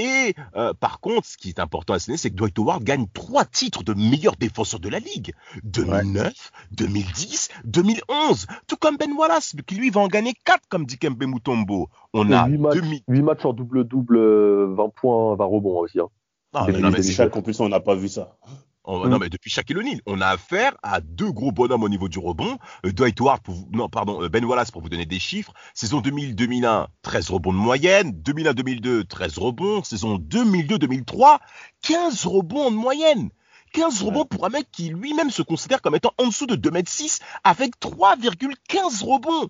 Et 0.00 0.34
euh, 0.56 0.72
par 0.72 1.00
contre, 1.00 1.26
ce 1.26 1.36
qui 1.36 1.50
est 1.50 1.58
important 1.58 1.92
à 1.92 1.98
signaler, 1.98 2.16
c'est 2.16 2.30
que 2.30 2.34
Dwight 2.36 2.58
Howard 2.58 2.82
gagne 2.82 3.06
trois 3.12 3.44
titres 3.44 3.82
de 3.84 3.92
meilleur 3.92 4.34
défenseur 4.36 4.80
de 4.80 4.88
la 4.88 4.98
ligue 4.98 5.34
2009, 5.64 6.32
2010, 6.72 7.48
2011. 7.64 8.46
Tout 8.66 8.76
comme 8.76 8.96
Ben 8.96 9.12
Wallace, 9.12 9.54
qui 9.66 9.74
lui 9.74 9.90
va 9.90 10.00
en 10.00 10.08
gagner 10.08 10.32
quatre, 10.44 10.66
comme 10.70 10.86
dit 10.86 10.96
Kembe 10.96 11.22
Mutombo. 11.24 11.88
On 12.14 12.30
Et 12.30 12.34
a 12.34 12.46
huit 12.46 12.56
matchs, 12.58 12.74
2000. 12.76 13.00
8 13.08 13.22
matchs 13.22 13.44
en 13.44 13.52
double-double, 13.52 14.16
euh, 14.16 14.74
20 14.74 14.88
points, 14.94 15.34
20 15.36 15.44
rebonds 15.44 15.78
aussi. 15.80 16.00
Hein. 16.00 16.08
Ah, 16.54 16.64
mais 16.66 16.78
non, 16.78 16.90
mais 16.90 17.02
c'est- 17.02 17.28
plus, 17.42 17.60
on 17.60 17.68
n'a 17.68 17.80
pas 17.80 17.94
vu 17.94 18.08
ça. 18.08 18.36
On- 18.84 19.04
Mm. 19.06 19.08
non, 19.10 19.18
mais 19.18 19.28
depuis 19.28 19.50
Shaquille 19.50 19.76
O'Neal, 19.78 20.00
on 20.06 20.20
a 20.20 20.26
affaire 20.28 20.76
à 20.82 21.00
deux 21.00 21.30
gros 21.32 21.52
bonhommes 21.52 21.82
au 21.82 21.88
niveau 21.88 22.08
du 22.08 22.18
rebond. 22.18 22.58
Euh, 22.86 22.92
Dwight 22.92 23.20
Howard, 23.20 23.42
pour 23.42 23.54
vous- 23.54 23.68
non, 23.72 23.88
pardon, 23.88 24.22
euh, 24.22 24.28
Ben 24.28 24.44
Wallace 24.44 24.70
pour 24.70 24.82
vous 24.82 24.88
donner 24.88 25.06
des 25.06 25.18
chiffres. 25.18 25.52
Saison 25.74 26.00
2000-2001, 26.00 26.88
13 27.02 27.30
rebonds 27.30 27.52
de 27.52 27.58
moyenne. 27.58 28.12
2001-2002, 28.12 29.04
13 29.04 29.38
rebonds. 29.38 29.82
Saison 29.84 30.16
2002-2003, 30.18 31.40
15 31.82 32.26
rebonds 32.26 32.70
de 32.70 32.76
moyenne. 32.76 33.30
15 33.72 34.00
Ouais. 34.02 34.08
rebonds 34.08 34.24
pour 34.24 34.44
un 34.46 34.48
mec 34.48 34.66
qui 34.72 34.88
lui-même 34.88 35.30
se 35.30 35.42
considère 35.42 35.80
comme 35.80 35.94
étant 35.94 36.12
en 36.18 36.26
dessous 36.26 36.46
de 36.46 36.56
2m6 36.56 37.20
avec 37.44 37.78
3,15 37.78 39.02
rebonds. 39.02 39.48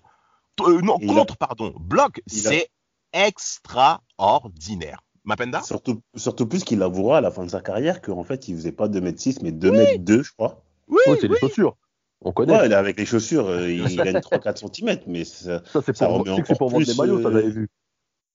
Euh, 0.61 0.79
non, 0.81 0.97
a- 0.97 1.07
contre, 1.07 1.37
pardon. 1.37 1.73
Bloc, 1.79 2.19
a- 2.19 2.21
c'est 2.27 2.69
extraordinaire. 3.13 5.01
Mapenda 5.23 5.61
Surtout, 5.61 6.01
surtout 6.15 6.47
plus 6.47 6.63
qu'il 6.63 6.81
avouera 6.81 7.17
à 7.17 7.21
la 7.21 7.29
fin 7.31 7.43
de 7.45 7.49
sa 7.49 7.61
carrière 7.61 8.01
qu'en 8.01 8.23
fait, 8.23 8.47
il 8.47 8.55
faisait 8.55 8.71
pas 8.71 8.87
2m6, 8.87 9.39
mais 9.43 9.51
2m2, 9.51 10.23
je 10.23 10.31
crois. 10.33 10.63
Oui, 10.87 10.97
Ouais, 11.07 11.15
c'est 11.21 11.27
oui. 11.27 11.35
les 11.35 11.39
chaussures. 11.47 11.77
On 12.23 12.31
connaît. 12.31 12.53
Ouais, 12.53 12.73
avec 12.73 12.97
les 12.99 13.05
chaussures, 13.05 13.47
euh, 13.47 13.69
il 13.71 13.83
gagne 13.97 14.17
3-4 14.19 14.57
cm, 14.57 14.99
mais 15.07 15.23
ça- 15.23 15.61
ça, 15.65 15.81
c'est 15.85 15.95
ça 15.95 16.07
pour, 16.07 16.23
c'est 16.25 16.31
encore 16.31 16.57
pour 16.57 16.69
vendre 16.69 16.83
plus, 16.85 16.95
des 16.95 16.99
maillots, 17.01 17.21
ça, 17.21 17.29
euh, 17.29 17.31
j'avais 17.33 17.49
vu. 17.49 17.69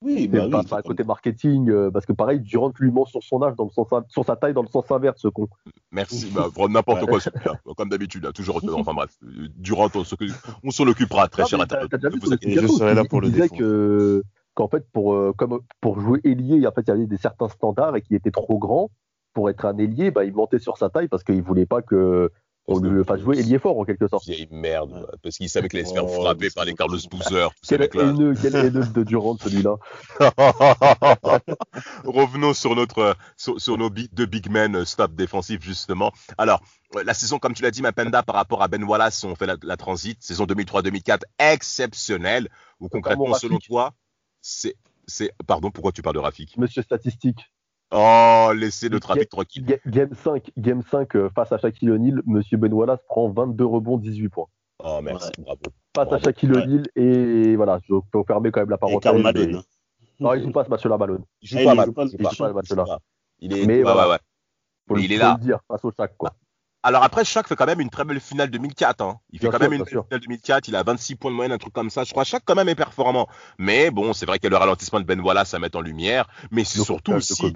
oui, 0.02 0.28
bah 0.28 0.48
pas, 0.50 0.60
oui. 0.60 0.66
pas 0.66 0.78
à 0.78 0.82
côté 0.82 1.04
marketing, 1.04 1.70
euh, 1.70 1.90
parce 1.90 2.04
que 2.06 2.12
pareil, 2.12 2.40
Durant 2.40 2.72
lui 2.80 2.90
ment 2.90 3.04
sur 3.06 3.22
son 3.22 3.42
âge, 3.42 3.54
dans 3.56 3.64
le 3.64 3.70
sens, 3.70 3.86
sur 4.08 4.24
sa 4.24 4.36
taille, 4.36 4.54
dans 4.54 4.62
le 4.62 4.68
sens 4.68 4.84
inverse, 4.90 5.20
ce 5.20 5.28
con. 5.28 5.48
Merci, 5.92 6.30
bah, 6.34 6.48
pour 6.54 6.68
n'importe 6.68 7.02
Ouais. 7.02 7.18
quoi, 7.64 7.74
comme 7.76 7.88
d'habitude, 7.88 8.28
toujours. 8.34 8.60
Enfin 8.74 8.94
bref, 8.94 9.10
euh, 9.24 9.48
Durant, 9.56 9.88
on 10.64 10.70
s'en 10.70 10.86
occupera, 10.86 11.28
très 11.28 11.42
Non, 11.42 11.48
cher 11.48 11.58
mais 11.60 11.66
t'as- 11.66 11.76
internaute. 11.82 11.90
t'as 11.90 11.96
déjà 11.98 12.08
Ne 12.08 12.14
vu 12.14 12.20
vous 12.20 12.26
son 12.26 12.32
inquiétez 12.32 12.58
Et 12.58 12.62
je 12.62 12.66
serai 12.68 12.94
là 12.94 13.04
pour 13.04 13.20
il 13.22 13.26
le 13.26 13.30
disait 13.30 13.42
défendre. 13.42 13.60
que 13.60 14.22
qu'en 14.56 14.68
fait 14.68 14.84
pour 14.92 15.14
euh, 15.14 15.32
comme 15.36 15.60
pour 15.80 16.00
jouer 16.00 16.20
ailier, 16.24 16.66
en 16.66 16.72
fait 16.72 16.80
il 16.80 16.88
y 16.88 16.90
avait 16.90 17.06
des 17.06 17.18
certains 17.18 17.48
standards 17.48 17.94
et 17.94 18.02
qu'il 18.02 18.16
était 18.16 18.32
trop 18.32 18.58
grand 18.58 18.90
pour 19.34 19.50
être 19.50 19.66
un 19.66 19.76
ailier, 19.76 20.10
bah, 20.10 20.24
il 20.24 20.32
mentait 20.32 20.58
sur 20.58 20.78
sa 20.78 20.88
taille 20.88 21.08
parce 21.08 21.22
qu'il 21.22 21.42
voulait 21.42 21.66
pas 21.66 21.82
que 21.82 22.32
on 22.68 22.80
lui 22.80 23.04
fasse 23.04 23.20
jouer 23.20 23.38
ailier 23.38 23.58
fort 23.58 23.78
en 23.78 23.84
quelque 23.84 24.08
sorte. 24.08 24.24
Vieille 24.24 24.48
merde, 24.50 25.06
parce 25.22 25.36
qu'il 25.36 25.48
savait 25.48 25.68
qu'il 25.68 25.78
allait 25.78 25.88
se 25.88 25.94
faire 25.94 26.04
Oh, 26.04 26.22
frapper 26.22 26.48
par 26.50 26.64
les 26.64 26.74
Carlos 26.74 26.98
Boozer, 27.08 27.50
Quel 27.68 27.82
haineux, 27.82 28.34
quel 28.40 28.56
haineux 28.56 28.86
de 28.86 29.04
Durant 29.04 29.36
celui-là. 29.36 29.76
Revenons 32.04 32.54
sur 32.54 32.74
notre, 32.74 33.14
sur, 33.36 33.60
sur 33.60 33.78
nos 33.78 33.88
big, 33.88 34.12
deux 34.12 34.26
big 34.26 34.50
men 34.50 34.74
euh, 34.74 34.84
stop 34.84 35.14
défensifs 35.14 35.62
justement. 35.62 36.10
Alors, 36.38 36.60
euh, 36.96 37.04
la 37.04 37.14
saison, 37.14 37.38
comme 37.38 37.54
tu 37.54 37.62
l'as 37.62 37.70
dit, 37.70 37.82
Mapenda, 37.82 38.24
par 38.24 38.34
rapport 38.34 38.62
à 38.62 38.68
Ben 38.68 38.82
Wallace, 38.82 39.22
on 39.22 39.36
fait 39.36 39.46
la, 39.46 39.56
la 39.62 39.76
transit, 39.76 40.20
saison 40.20 40.44
2003-2004, 40.46 41.20
exceptionnelle. 41.38 42.48
Ou 42.80 42.88
concrètement, 42.88 43.34
selon 43.34 43.58
toi, 43.58 43.94
c'est, 44.48 44.76
c'est, 45.08 45.32
pardon, 45.46 45.70
pourquoi 45.72 45.90
tu 45.92 46.02
parles 46.02 46.14
de 46.14 46.20
Rafik? 46.20 46.56
Monsieur 46.56 46.82
statistique. 46.82 47.50
Oh, 47.92 48.50
laissez 48.54 48.88
le 48.88 49.00
trafic 49.00 49.28
tranquille. 49.28 49.64
Ga- 49.64 49.78
Game 49.86 50.14
5, 50.14 50.50
game 50.56 50.82
5 50.82 51.16
euh, 51.16 51.30
face 51.34 51.50
à 51.52 51.58
Shaquille 51.58 51.90
O'Neal, 51.90 52.20
Monsieur 52.26 52.56
Ben 52.56 52.72
Wallace 52.72 53.00
prend 53.08 53.28
22 53.28 53.64
rebonds, 53.64 53.98
18 53.98 54.28
points. 54.28 54.46
Oh, 54.84 55.00
merci, 55.02 55.30
bravo. 55.38 55.58
Face 55.94 56.02
à 56.02 56.04
Bravo. 56.04 56.24
Shaquille 56.24 56.50
Ouais. 56.52 56.62
O'Neal 56.62 56.84
et 56.94 57.56
voilà, 57.56 57.80
je 57.88 57.94
peux 58.12 58.22
fermer 58.24 58.50
quand 58.52 58.60
même 58.60 58.70
la 58.70 58.76
Et 58.76 58.78
parenthèse. 58.78 59.00
Karl 59.02 59.16
mais- 59.18 59.22
Malone. 59.24 59.54
hein. 59.56 59.62
Non, 60.20 60.34
il 60.34 60.42
joue 60.44 60.50
pas 60.52 60.64
ce 60.64 60.70
match-là, 60.70 60.96
Malone. 60.96 61.24
Il 61.42 61.48
joue 61.48 61.58
Ah, 61.60 61.64
pas 61.64 61.72
il 61.72 61.76
mal. 61.76 61.86
joue 61.86 61.92
pas, 61.92 62.04
il 62.04 62.10
joue 62.10 62.16
il 62.18 62.28
joue 62.30 62.36
pas 62.36 62.48
le 62.48 62.54
match 62.54 62.70
là. 62.70 62.84
pas. 62.84 62.98
Il 63.40 63.52
est, 63.52 63.66
Mais 63.66 63.76
ouais, 63.78 63.82
voilà. 63.82 64.06
ouais, 64.06 64.12
ouais. 64.14 64.18
Faut, 64.88 64.96
il 64.96 65.12
est 65.12 65.16
faut 65.16 65.22
là. 65.22 65.36
le 65.38 65.44
dire, 65.44 65.58
face 65.68 65.84
au 65.84 65.92
Shaq, 65.92 66.16
quoi. 66.16 66.32
Alors 66.86 67.02
après, 67.02 67.24
Shaq 67.24 67.48
fait 67.48 67.56
quand 67.56 67.66
même 67.66 67.80
une 67.80 67.90
très 67.90 68.04
belle 68.04 68.20
finale 68.20 68.48
2004. 68.48 69.00
Hein. 69.00 69.18
Il 69.32 69.40
fait 69.40 69.48
quand 69.48 69.58
sûr, 69.58 69.68
même 69.68 69.72
une 69.72 69.84
finale 69.84 70.20
2004. 70.20 70.68
Il 70.68 70.76
a 70.76 70.84
26 70.84 71.16
points 71.16 71.32
de 71.32 71.34
moyenne, 71.34 71.50
un 71.50 71.58
truc 71.58 71.72
comme 71.72 71.90
ça. 71.90 72.04
Je 72.04 72.12
crois 72.12 72.22
que 72.22 72.28
Shaq 72.28 72.44
quand 72.44 72.54
même 72.54 72.68
est 72.68 72.76
performant. 72.76 73.26
Mais 73.58 73.90
bon, 73.90 74.12
c'est 74.12 74.24
vrai 74.24 74.38
a 74.40 74.48
le 74.48 74.56
ralentissement 74.56 75.00
de 75.00 75.04
Ben 75.04 75.20
Wallace 75.20 75.52
à 75.52 75.58
mettre 75.58 75.78
en 75.78 75.80
lumière. 75.80 76.28
Mais 76.52 76.62
c'est 76.62 76.80
surtout 76.80 77.14
aussi. 77.14 77.52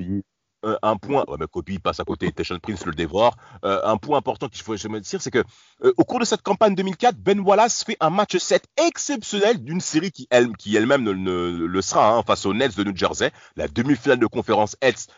Euh, 0.64 0.76
un 0.82 0.96
point. 0.96 1.24
Ouais, 1.28 1.36
mais 1.38 1.46
Kobe 1.46 1.78
passe 1.82 2.00
à 2.00 2.04
côté. 2.04 2.30
Teshon 2.32 2.58
Prince 2.60 2.84
le 2.86 2.92
dévore. 2.92 3.36
Euh, 3.64 3.80
un 3.84 3.96
point 3.96 4.18
important 4.18 4.48
qu'il 4.48 4.62
faut 4.62 4.76
jamais 4.76 5.00
dire, 5.00 5.20
c'est 5.22 5.30
que 5.30 5.42
euh, 5.84 5.92
au 5.96 6.04
cours 6.04 6.20
de 6.20 6.24
cette 6.24 6.42
campagne 6.42 6.74
2004, 6.74 7.16
Ben 7.16 7.40
Wallace 7.40 7.84
fait 7.84 7.96
un 8.00 8.10
match 8.10 8.36
7 8.36 8.64
exceptionnel 8.86 9.62
d'une 9.64 9.80
série 9.80 10.10
qui 10.10 10.26
elle, 10.30 10.56
qui 10.56 10.76
elle-même 10.76 11.02
ne, 11.02 11.12
ne- 11.12 11.50
le 11.66 11.82
sera 11.82 12.10
hein, 12.14 12.22
face 12.26 12.44
aux 12.46 12.54
Nets 12.54 12.76
de 12.76 12.84
New 12.84 12.96
Jersey, 12.96 13.30
la 13.56 13.68
demi-finale 13.68 14.18
de 14.18 14.26
conférence 14.26 14.76
Est, 14.80 15.08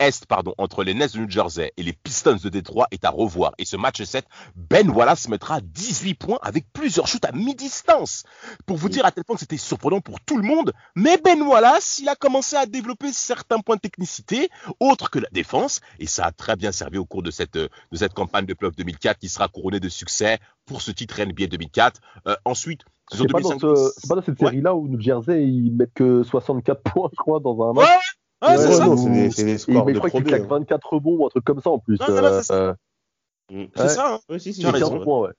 Est 0.00 0.26
pardon, 0.26 0.54
entre 0.58 0.82
les 0.84 0.94
Nets 0.94 1.14
de 1.14 1.20
New 1.20 1.30
Jersey 1.30 1.72
et 1.76 1.82
les 1.82 1.92
Pistons 1.92 2.38
de 2.42 2.48
Détroit 2.48 2.86
est 2.90 3.04
à 3.04 3.10
revoir. 3.10 3.52
Et 3.58 3.64
ce 3.64 3.76
match 3.76 4.02
7, 4.02 4.24
Ben 4.56 4.90
Wallace 4.90 5.28
mettra 5.28 5.60
18 5.60 6.14
points 6.14 6.38
avec 6.42 6.66
plusieurs 6.72 7.06
shoots 7.06 7.24
à 7.24 7.32
mi-distance. 7.32 8.24
Pour 8.66 8.76
vous 8.76 8.88
dire 8.88 9.04
à 9.06 9.12
tel 9.12 9.24
point 9.24 9.36
que 9.36 9.40
c'était 9.40 9.56
surprenant 9.56 10.00
pour 10.00 10.20
tout 10.20 10.36
le 10.36 10.42
monde. 10.42 10.72
Mais 10.96 11.18
Ben 11.18 11.40
Wallace, 11.42 11.98
il 12.00 12.08
a 12.08 12.16
commencé 12.16 12.56
à 12.56 12.66
développer 12.66 13.12
certains 13.12 13.58
points 13.60 13.76
de 13.76 13.80
technicité 13.80 14.48
autres 14.90 15.10
que 15.10 15.18
la 15.18 15.28
défense. 15.32 15.80
Et 15.98 16.06
ça 16.06 16.26
a 16.26 16.32
très 16.32 16.56
bien 16.56 16.72
servi 16.72 16.98
au 16.98 17.04
cours 17.04 17.22
de 17.22 17.30
cette, 17.30 17.56
euh, 17.56 17.68
de 17.92 17.96
cette 17.96 18.14
campagne 18.14 18.46
de 18.46 18.54
playoff 18.54 18.74
2004 18.76 19.18
qui 19.18 19.28
sera 19.28 19.48
couronnée 19.48 19.80
de 19.80 19.88
succès 19.88 20.38
pour 20.66 20.82
ce 20.82 20.90
titre 20.90 21.20
NBA 21.20 21.46
2004. 21.46 22.00
Euh, 22.26 22.36
ensuite, 22.44 22.82
C'est 23.10 23.18
pas, 23.30 23.40
dans 23.40 23.48
2005. 23.50 23.60
ce- 23.76 23.92
c'est 24.00 24.08
pas 24.08 24.14
dans 24.16 24.22
cette 24.22 24.40
Ouais. 24.40 24.46
série-là 24.48 24.74
où 24.74 24.88
New 24.88 25.00
Jersey 25.00 25.46
ils 25.46 25.70
mettent 25.72 25.94
que 25.94 26.22
64 26.22 26.82
points, 26.82 27.08
je 27.12 27.16
crois, 27.16 27.40
dans 27.40 27.70
un 27.70 27.72
match. 27.72 27.86
ouais, 28.42 28.48
ouais, 28.48 28.56
c'est 28.58 28.68
Ouais, 28.68 28.74
ça. 28.74 28.86
non, 28.86 28.96
c'est 28.96 29.10
des, 29.10 29.30
c'est 29.30 29.44
des 29.44 29.58
scores 29.58 29.84
de 29.86 29.92
je 29.94 29.98
crois 29.98 30.10
qu'il 30.10 30.20
Pro 30.22 30.26
B, 30.26 30.28
claque 30.28 30.42
hein. 30.42 30.46
24 30.58 30.92
rebonds 30.92 31.16
ou 31.16 31.26
un 31.26 31.28
truc 31.30 31.44
comme 31.44 31.60
ça 31.60 31.70
en 31.70 31.78
plus. 31.78 31.98
Ouais, 32.00 32.06
voilà, 32.08 32.38
c'est 32.42 32.48
ça. 32.48 32.54
euh, 32.54 32.74
Mm. 33.50 33.64
C'est 33.74 33.82
Ouais. 33.82 33.88
ça. 33.88 34.14
hein. 34.14 34.18
Ouais, 34.28 34.38
si, 34.38 34.52
si, 34.52 34.60
Tu 34.60 34.66
as 34.66 34.70
c'est 34.70 34.74
raison. 34.74 34.86
ça, 34.88 34.90
15 34.92 34.98
ouais. 34.98 35.04
points, 35.06 35.20
ouais. 35.20 35.32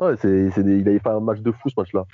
Ouais, 0.00 0.16
c'est, 0.20 0.50
c'est 0.50 0.64
des- 0.64 0.78
il 0.80 0.88
avait 0.88 0.98
fait 0.98 1.08
un 1.10 1.20
match 1.20 1.38
de 1.38 1.52
fou 1.52 1.68
ce 1.68 1.74
match-là. 1.76 2.04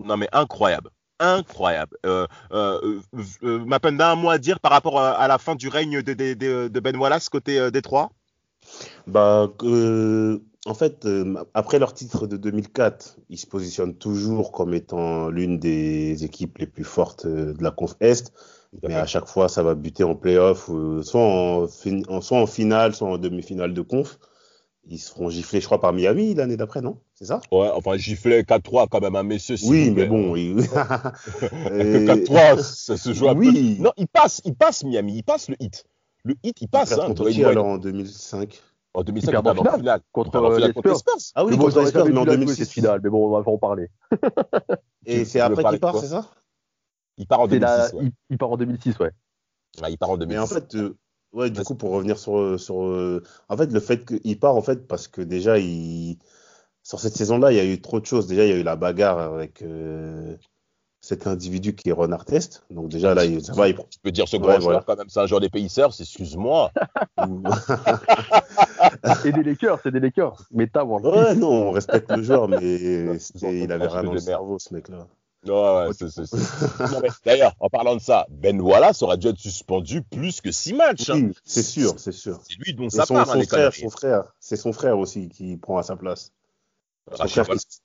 Non, 0.00 0.16
mais 0.16 0.28
incroyable. 0.32 0.90
Incroyable. 1.20 1.96
Euh, 2.06 2.26
euh, 2.52 3.00
euh, 3.44 3.64
Mapenda, 3.64 4.10
un 4.10 4.14
mot 4.16 4.30
à 4.30 4.38
dire 4.38 4.58
par 4.58 4.72
rapport 4.72 4.98
à, 4.98 5.10
à 5.12 5.28
la 5.28 5.38
fin 5.38 5.54
du 5.54 5.68
règne 5.68 6.02
de, 6.02 6.14
de- 6.14 6.34
de- 6.34 6.68
de 6.68 6.80
Ben 6.80 6.96
Wallace 6.96 7.28
côté 7.28 7.58
euh, 7.60 7.70
Détroit 7.70 8.10
Bah, 9.06 9.48
euh, 9.62 10.38
en 10.66 10.74
fait, 10.74 11.04
euh, 11.04 11.34
après 11.54 11.78
leur 11.78 11.92
titre 11.94 12.26
de 12.26 12.36
2004, 12.36 13.18
ils 13.28 13.38
se 13.38 13.46
positionnent 13.46 13.94
toujours 13.96 14.50
comme 14.52 14.72
étant 14.74 15.28
l'une 15.28 15.58
des 15.58 16.24
équipes 16.24 16.58
les 16.58 16.66
plus 16.66 16.84
fortes 16.84 17.26
de 17.26 17.54
la 17.62 17.70
conf 17.70 17.94
Est. 18.00 18.32
Mais 18.82 18.94
à 18.94 19.06
chaque 19.06 19.26
fois, 19.26 19.48
ça 19.48 19.62
va 19.62 19.74
buter 19.74 20.04
en 20.04 20.14
playoff, 20.14 20.70
soit, 21.02 21.20
en- 21.20 21.66
soit 21.66 22.38
en 22.40 22.46
finale, 22.46 22.94
soit 22.94 23.08
en 23.08 23.18
demi-finale 23.18 23.74
de 23.74 23.82
conf. 23.82 24.18
Ils 24.86 24.98
se 24.98 25.10
feront 25.10 25.28
gifler, 25.30 25.60
je 25.60 25.66
crois, 25.66 25.80
par 25.80 25.92
Miami 25.92 26.34
l'année 26.34 26.56
d'après, 26.56 26.80
non? 26.80 26.98
C'est 27.14 27.26
ça? 27.26 27.40
Ouais, 27.52 27.68
enfin, 27.74 27.96
giflé 27.96 28.42
4-3 28.42 28.88
quand 28.88 29.00
même, 29.00 29.14
un 29.14 29.22
messieurs. 29.22 29.56
Oui, 29.64 29.90
mais 29.90 30.06
bon. 30.06 30.32
oui. 30.32 30.56
Et- 31.70 32.06
4-3, 32.06 32.58
ça 32.62 32.96
se 32.96 33.12
joue 33.12 33.28
un 33.28 33.34
Oui. 33.36 33.76
peu. 33.76 33.82
Non, 33.84 33.92
il 33.96 34.08
passe, 34.08 34.40
il 34.44 34.54
passe 34.54 34.82
Miami, 34.84 35.16
il 35.18 35.22
passe 35.22 35.48
le 35.48 35.56
hit. 35.60 35.84
Le 36.24 36.34
hit, 36.42 36.60
il 36.62 36.68
passe. 36.68 36.92
Hein, 36.92 37.06
contre 37.06 37.28
qui 37.30 37.44
alors 37.44 37.66
en 37.66 37.78
2005 37.78 38.60
En 38.94 39.02
2005, 39.04 39.28
Ils 39.28 39.32
perdent 39.32 39.48
en 39.48 39.54
finale. 39.54 39.78
finale 39.78 40.00
contre, 40.12 40.36
euh, 40.36 40.54
finale 40.54 40.68
les 40.68 40.74
contre 40.74 40.88
les 40.88 40.94
Spurs. 40.96 41.16
Ah 41.34 41.44
oui, 41.44 41.50
Mais 41.52 41.58
contre 41.58 41.80
les 41.80 41.86
Spurs, 41.86 42.04
mais 42.06 42.10
en 42.18 42.22
dû 42.22 42.26
la 42.26 42.32
jouer, 42.34 42.36
2006. 42.46 42.56
cette 42.56 42.68
finale, 42.70 43.00
mais 43.04 43.10
bon, 43.10 43.26
on 43.26 43.30
va 43.40 43.48
en 43.50 43.58
parler. 43.58 43.88
Et 45.06 45.24
c'est 45.24 45.40
après 45.40 45.62
qu'il 45.64 45.78
part, 45.80 45.98
c'est 45.98 46.08
ça? 46.08 46.26
Il 47.18 47.26
part 47.26 47.40
en 47.40 47.44
C'est 47.48 47.58
2006. 47.58 47.92
la- 47.92 47.94
ouais. 48.00 48.10
il, 48.30 48.38
part 48.38 48.50
en 48.50 48.56
2006, 48.56 48.98
ouais. 48.98 49.10
Ouais, 49.82 49.92
il 49.92 49.98
part 49.98 50.10
en 50.10 50.16
Mais 50.16 50.26
2006. 50.26 50.42
en 50.42 50.46
fait, 50.46 50.74
euh, 50.74 50.96
ouais, 51.32 51.50
du 51.50 51.62
coup, 51.62 51.74
pour 51.74 51.90
revenir 51.90 52.18
sur, 52.18 52.58
sur 52.58 52.82
euh, 52.82 53.22
en 53.48 53.56
fait, 53.56 53.72
le 53.72 53.80
fait 53.80 54.04
qu'il 54.04 54.38
part, 54.38 54.56
en 54.56 54.62
fait, 54.62 54.86
parce 54.86 55.08
que 55.08 55.22
déjà, 55.22 55.58
il, 55.58 56.18
sur 56.82 57.00
cette 57.00 57.16
saison-là, 57.16 57.52
il 57.52 57.56
y 57.56 57.60
a 57.60 57.64
eu 57.64 57.80
trop 57.80 58.00
de 58.00 58.06
choses. 58.06 58.26
Déjà, 58.26 58.44
il 58.44 58.50
y 58.50 58.52
a 58.52 58.56
eu 58.56 58.62
la 58.62 58.76
bagarre 58.76 59.18
avec 59.18 59.62
euh, 59.62 60.36
cet 61.00 61.26
individu 61.26 61.74
qui 61.74 61.88
est 61.88 61.92
Ron 61.92 62.12
Artest. 62.12 62.64
Donc, 62.70 62.88
déjà, 62.88 63.14
là, 63.14 63.24
il, 63.24 63.44
ça 63.44 63.52
va, 63.52 63.68
il. 63.68 63.74
Tu 63.74 63.98
peux 64.02 64.10
dire 64.10 64.28
ce 64.28 64.36
Ouais, 64.36 64.42
grand 64.42 64.60
joueur 64.60 64.62
voilà. 64.62 64.84
quand 64.86 64.96
même, 64.96 65.08
c'est 65.08 65.20
un 65.20 65.26
joueur 65.26 65.40
des 65.40 65.50
Pacers, 65.50 65.90
excuse-moi. 65.98 66.70
Et 69.24 69.32
des 69.32 69.42
Lakers, 69.42 69.80
c'est 69.82 69.90
des 69.90 70.00
Lakers. 70.00 70.44
Méta, 70.50 70.84
World 70.84 71.06
ouais, 71.06 71.34
non, 71.34 71.68
on 71.68 71.70
respecte 71.70 72.10
le 72.10 72.22
joueur, 72.22 72.48
mais 72.48 72.58
il 72.62 73.72
avait 73.72 73.86
rien 73.86 74.02
dans 74.02 74.12
le 74.12 74.20
cerveau, 74.20 74.58
ce 74.58 74.74
mec-là. 74.74 75.06
Ouais, 75.46 75.88
D'ailleurs, 77.24 77.54
en 77.60 77.68
parlant 77.70 77.94
de 77.96 78.00
ça, 78.00 78.26
Ben 78.30 78.60
Wallace 78.60 79.02
aurait 79.02 79.16
dû 79.16 79.28
être 79.28 79.38
suspendu 79.38 80.02
plus 80.02 80.40
que 80.40 80.52
6 80.52 80.74
matchs. 80.74 81.08
hein. 81.10 81.14
Oui, 81.28 81.34
c'est 81.44 81.62
sûr, 81.62 81.98
c'est 81.98 82.12
sûr. 82.12 82.40
C'est 82.46 82.58
lui 82.58 82.74
dont 82.74 82.86
Et 82.86 82.90
ça 82.90 83.06
son, 83.06 83.14
part, 83.14 83.26
son 83.26 83.32
hein, 83.40 83.44
frère, 83.44 83.70
conneries. 83.70 83.80
son 83.80 83.90
frère, 83.90 84.22
c'est 84.38 84.56
son 84.56 84.72
frère 84.72 84.98
aussi 84.98 85.28
qui 85.28 85.56
prend 85.56 85.78
à 85.78 85.82
sa 85.82 85.96
place. 85.96 86.32
Son 87.10 87.16
Rachel 87.22 87.28
frère 87.30 87.48
Wallace. 87.48 87.64
qui- 87.64 87.80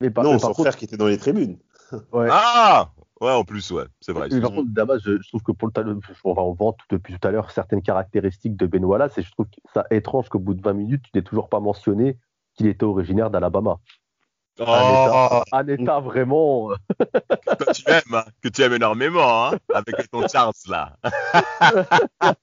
Mais 0.00 0.10
par, 0.10 0.24
non, 0.24 0.32
mais 0.34 0.38
son 0.38 0.48
contre, 0.48 0.60
frère 0.62 0.76
qui 0.76 0.84
était 0.84 0.96
dans 0.96 1.08
les 1.08 1.18
tribunes. 1.18 1.58
ouais. 2.12 2.28
Ah 2.30 2.90
Ouais, 3.20 3.32
en 3.32 3.44
plus, 3.44 3.70
ouais, 3.70 3.84
c'est 4.02 4.12
vrai. 4.12 4.28
Mais 4.30 4.42
par 4.42 4.50
contre, 4.50 4.68
Damas, 4.74 5.00
je, 5.02 5.18
je 5.22 5.28
trouve 5.28 5.42
que 5.42 5.52
pour 5.52 5.66
le 5.68 5.72
talent, 5.72 5.98
on 6.24 6.34
va 6.34 6.42
en 6.42 6.52
vente 6.52 6.76
depuis 6.90 7.18
tout 7.18 7.26
à 7.26 7.30
l'heure 7.30 7.50
certaines 7.50 7.80
caractéristiques 7.80 8.56
de 8.56 8.66
Ben 8.66 8.84
Wallace 8.84 9.16
et 9.16 9.22
je 9.22 9.30
trouve 9.32 9.46
ça 9.72 9.86
étrange 9.90 10.28
qu'au 10.28 10.38
bout 10.38 10.52
de 10.52 10.60
20 10.62 10.74
minutes, 10.74 11.02
tu 11.04 11.10
n'aies 11.14 11.22
toujours 11.24 11.48
pas 11.48 11.58
mentionné 11.58 12.18
qu'il 12.54 12.66
était 12.66 12.84
originaire 12.84 13.30
d'Alabama. 13.30 13.78
Oh, 14.58 14.64
Un, 14.66 14.88
état, 14.88 15.44
un 15.52 15.68
état 15.68 16.00
vraiment. 16.00 16.70
euh, 16.70 16.76
que 17.58 17.72
tu 17.72 17.82
aimes, 17.90 18.14
hein, 18.14 18.24
que 18.42 18.48
tu 18.48 18.62
aimes 18.62 18.72
énormément, 18.72 19.48
hein, 19.48 19.58
avec 19.74 20.10
ton 20.10 20.26
Charles 20.28 20.52
là. 20.68 20.96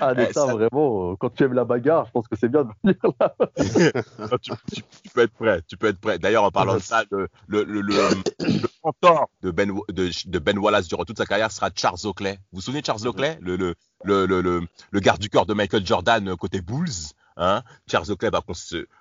Un 0.00 0.14
Eh, 0.16 0.22
état 0.22 0.32
ça- 0.46 0.46
vraiment. 0.54 1.12
euh, 1.12 1.16
Quand 1.18 1.30
tu 1.34 1.42
aimes 1.42 1.54
la 1.54 1.64
bagarre, 1.64 2.06
je 2.06 2.12
pense 2.12 2.28
que 2.28 2.36
c'est 2.36 2.48
bien 2.48 2.62
de 2.64 2.70
venir 2.84 2.96
là. 3.18 3.34
Tu, 4.42 4.50
tu- 4.72 4.82
tu 5.02 5.10
peux 5.12 5.22
être 5.22 5.32
prêt, 5.34 5.60
tu 5.66 5.76
peux 5.76 5.88
être 5.88 5.98
prêt. 6.00 6.18
D'ailleurs, 6.20 6.44
en 6.44 6.50
parlant 6.52 6.74
de 6.74 6.78
ça, 6.78 7.02
le, 7.10 7.28
le, 7.48 7.64
le, 7.64 7.82
mentor 8.84 9.28
de 9.42 9.50
Ben, 9.50 9.72
de, 9.88 10.10
de 10.30 10.38
Ben 10.38 10.56
Wallace 10.58 10.86
durant 10.86 11.04
toute 11.04 11.18
sa 11.18 11.26
carrière 11.26 11.50
sera 11.50 11.70
Charles 11.74 11.98
Oakley. 12.04 12.34
Vous 12.52 12.56
vous 12.56 12.60
souvenez 12.60 12.82
de 12.82 12.86
Charles 12.86 13.06
Oakley, 13.08 13.38
le, 13.40 13.56
le, 13.56 13.74
le, 14.04 14.26
le, 14.26 14.40
le, 14.40 14.62
le 14.90 15.00
garde 15.00 15.20
du 15.20 15.28
corps 15.30 15.46
de 15.46 15.54
Michael 15.54 15.84
Jordan 15.84 16.28
euh, 16.28 16.36
côté 16.36 16.60
Bulls? 16.60 17.12
Hein 17.36 17.62
Charles 17.90 18.10
Oakley 18.10 18.30
va, 18.30 18.42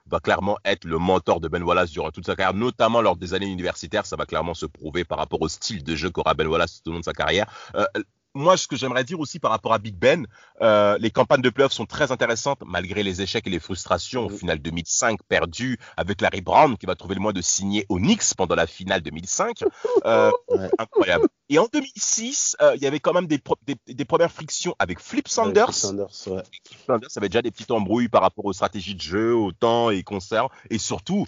va 0.08 0.19
clairement 0.19 0.58
être 0.65 0.86
le 0.86 0.98
mentor 0.98 1.39
de 1.39 1.48
Ben 1.48 1.63
Wallace 1.63 1.91
durant 1.91 2.12
toute 2.12 2.26
sa 2.26 2.36
carrière, 2.36 2.54
notamment 2.54 3.02
lors 3.02 3.15
des 3.15 3.34
années 3.34 3.48
universitaires. 3.48 4.06
Ça 4.06 4.15
va 4.15 4.26
clairement 4.26 4.54
se 4.54 4.65
prouver 4.65 5.04
par 5.04 5.17
rapport 5.17 5.41
au 5.41 5.48
style 5.48 5.84
de 5.84 5.95
jeu 5.95 6.10
qu'aura 6.10 6.34
Ben 6.34 6.48
Wallace 6.48 6.82
tout 6.82 6.89
au 6.89 6.93
long 6.93 7.00
de 7.00 7.06
sa 7.06 7.13
carrière. 7.13 7.48
Euh, 7.76 7.86
moi, 8.36 8.58
ce 8.58 8.67
que 8.67 8.76
j'aimerais 8.76 9.04
dire 9.04 9.19
aussi 9.19 9.39
par 9.39 9.50
rapport 9.52 9.74
à 9.74 9.80
Big 9.80 9.95
Ben, 9.95 10.28
euh, 10.62 10.98
les 11.00 11.10
campagnes 11.10 11.41
de 11.41 11.50
playoffs 11.50 11.71
sont 11.74 11.86
très 11.86 12.12
intéressantes 12.12 12.60
malgré 12.65 13.02
les 13.02 13.21
échecs 13.21 13.48
et 13.48 13.50
les 13.50 13.60
frustrations. 13.60 14.26
Au 14.26 14.30
final 14.30 14.60
2005 14.60 15.19
perdu 15.28 15.80
avec 15.98 16.21
Larry 16.21 16.41
Brown 16.41 16.78
qui 16.78 16.86
va 16.86 16.95
trouver 16.95 17.15
le 17.15 17.21
moyen 17.21 17.34
de 17.34 17.41
signer 17.41 17.86
au 17.89 17.98
Knicks 17.98 18.36
pendant 18.38 18.56
la 18.56 18.67
finale 18.67 19.02
2005. 19.02 19.63
Euh, 20.06 20.32
Ouais. 20.50 20.69
Incroyable. 20.78 21.28
Et 21.50 21.58
en 21.60 21.67
2006, 21.71 22.58
euh, 22.62 22.76
il 22.76 22.82
y 22.82 22.88
avait 22.88 23.00
quand 23.00 23.13
même 23.13 23.28
des, 23.28 23.38
pro- 23.39 23.58
des, 23.65 23.76
des 23.93 24.06
premières 24.06 24.32
frictions 24.32 24.76
avec 24.80 25.00
Flip 25.00 25.28
Sanders. 25.28 25.74
Sanders, 25.74 26.08
ouais. 26.28 26.43
Sanders 26.88 27.10
avait 27.15 27.30
déjà 27.30 27.41
des 27.41 27.52
petites 27.52 27.71
embrouilles 27.71 28.10
par 28.10 28.21
rapport 28.21 28.45
aux 28.45 28.54
stratégies 28.54 28.95
de 28.95 29.02
jeu, 29.02 29.36
au 29.36 29.52
temps 29.52 29.89
et 29.89 30.04
concerts. 30.04 30.48
Et 30.69 30.78
surtout, 30.78 31.26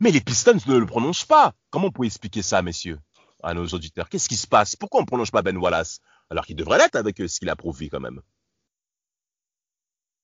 mais 0.00 0.10
les 0.10 0.20
Pistons 0.20 0.58
ne 0.66 0.76
le 0.78 0.86
prononcent 0.86 1.24
pas. 1.24 1.52
Comment 1.70 1.86
on 1.88 1.90
peut 1.90 2.04
expliquer 2.04 2.42
ça, 2.42 2.62
messieurs, 2.62 2.98
à 3.42 3.54
nos 3.54 3.66
auditeurs? 3.68 4.08
Qu'est-ce 4.08 4.28
qui 4.28 4.36
se 4.36 4.46
passe? 4.46 4.76
Pourquoi 4.76 5.00
on 5.00 5.02
ne 5.02 5.06
prononce 5.06 5.30
pas 5.30 5.42
Ben 5.42 5.56
Wallace? 5.56 6.00
Alors 6.30 6.46
qu'il 6.46 6.56
devrait 6.56 6.78
l'être 6.78 6.96
avec 6.96 7.20
euh, 7.20 7.28
ce 7.28 7.38
qu'il 7.38 7.48
a 7.48 7.56
prouvé 7.56 7.88
quand 7.88 8.00
même. 8.00 8.20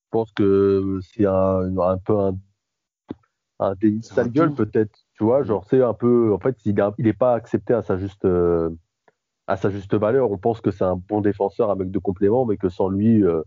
Je 0.05 0.09
pense 0.11 0.31
que 0.31 0.99
c'est 1.03 1.25
un, 1.25 1.77
un 1.77 1.97
peu 1.97 2.17
un, 2.17 2.37
un 3.59 3.75
déni 3.75 3.99
de 3.99 4.05
sale 4.05 4.31
gueule, 4.31 4.53
peut-être. 4.53 4.97
Tu 5.13 5.23
vois, 5.23 5.43
genre, 5.43 5.65
c'est 5.69 5.81
un 5.81 5.93
peu. 5.93 6.33
En 6.33 6.39
fait, 6.39 6.55
il 6.65 6.75
n'est 6.75 6.83
il 6.97 7.07
est 7.07 7.13
pas 7.13 7.33
accepté 7.33 7.73
à 7.73 7.81
sa 7.81 7.97
juste. 7.97 8.25
euh, 8.25 8.69
à 9.47 9.55
sa 9.57 9.69
juste 9.69 9.93
valeur. 9.93 10.29
On 10.31 10.37
pense 10.37 10.59
que 10.61 10.71
c'est 10.71 10.83
un 10.83 10.97
bon 10.97 11.21
défenseur, 11.21 11.71
un 11.71 11.75
mec 11.75 11.89
de 11.89 11.99
complément, 11.99 12.45
mais 12.45 12.57
que 12.57 12.69
sans 12.69 12.89
lui, 12.89 13.23
euh, 13.23 13.41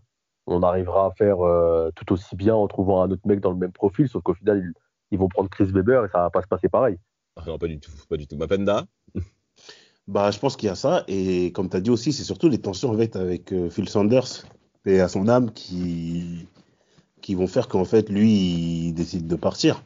on 0.47 0.63
arrivera 0.63 1.07
à 1.07 1.11
faire 1.13 1.41
euh, 1.43 1.91
tout 1.95 2.13
aussi 2.13 2.37
bien 2.37 2.55
en 2.55 2.67
trouvant 2.69 3.03
un 3.03 3.11
autre 3.11 3.27
mec 3.27 3.41
dans 3.41 3.51
le 3.51 3.59
même 3.59 3.73
profil, 3.73 4.09
sauf 4.09 4.23
qu'au 4.23 4.35
final, 4.35 4.59
ils, 4.59 4.73
ils 5.11 5.19
vont 5.19 5.29
prendre 5.29 5.51
Chris 5.51 5.67
Weber 5.67 6.05
et 6.07 6.09
ça 6.09 6.21
va 6.21 6.31
pas 6.31 6.41
se 6.43 6.49
passer 6.49 6.69
pareil. 6.71 6.97
Ah 7.37 7.45
non, 7.47 7.59
pas 7.59 7.69
du 7.69 7.79
tout, 7.79 7.91
pas 8.09 8.17
du 8.17 8.27
tout. 8.27 8.37
Mapenda? 8.37 8.87
Bah, 10.09 10.31
je 10.31 10.39
pense 10.39 10.57
qu'il 10.57 10.67
y 10.67 10.71
a 10.71 10.75
ça. 10.75 11.05
Et 11.09 11.53
comme 11.53 11.69
tu 11.71 11.77
as 11.77 11.81
dit 11.81 11.91
aussi, 11.91 12.13
c'est 12.13 12.25
surtout 12.25 12.49
les 12.49 12.61
tensions 12.61 12.93
avec, 12.93 13.15
avec 13.17 13.53
euh, 13.53 13.71
Phil 13.71 13.89
Sanders 13.89 14.45
et 14.87 15.01
à 15.01 15.09
son 15.09 15.29
âme 15.29 15.53
qui, 15.53 16.47
qui 17.21 17.35
vont 17.35 17.47
faire 17.47 17.69
qu'en 17.69 17.85
fait, 17.85 18.09
lui, 18.09 18.89
il 18.89 18.93
décide 18.95 19.27
de 19.27 19.37
partir. 19.37 19.83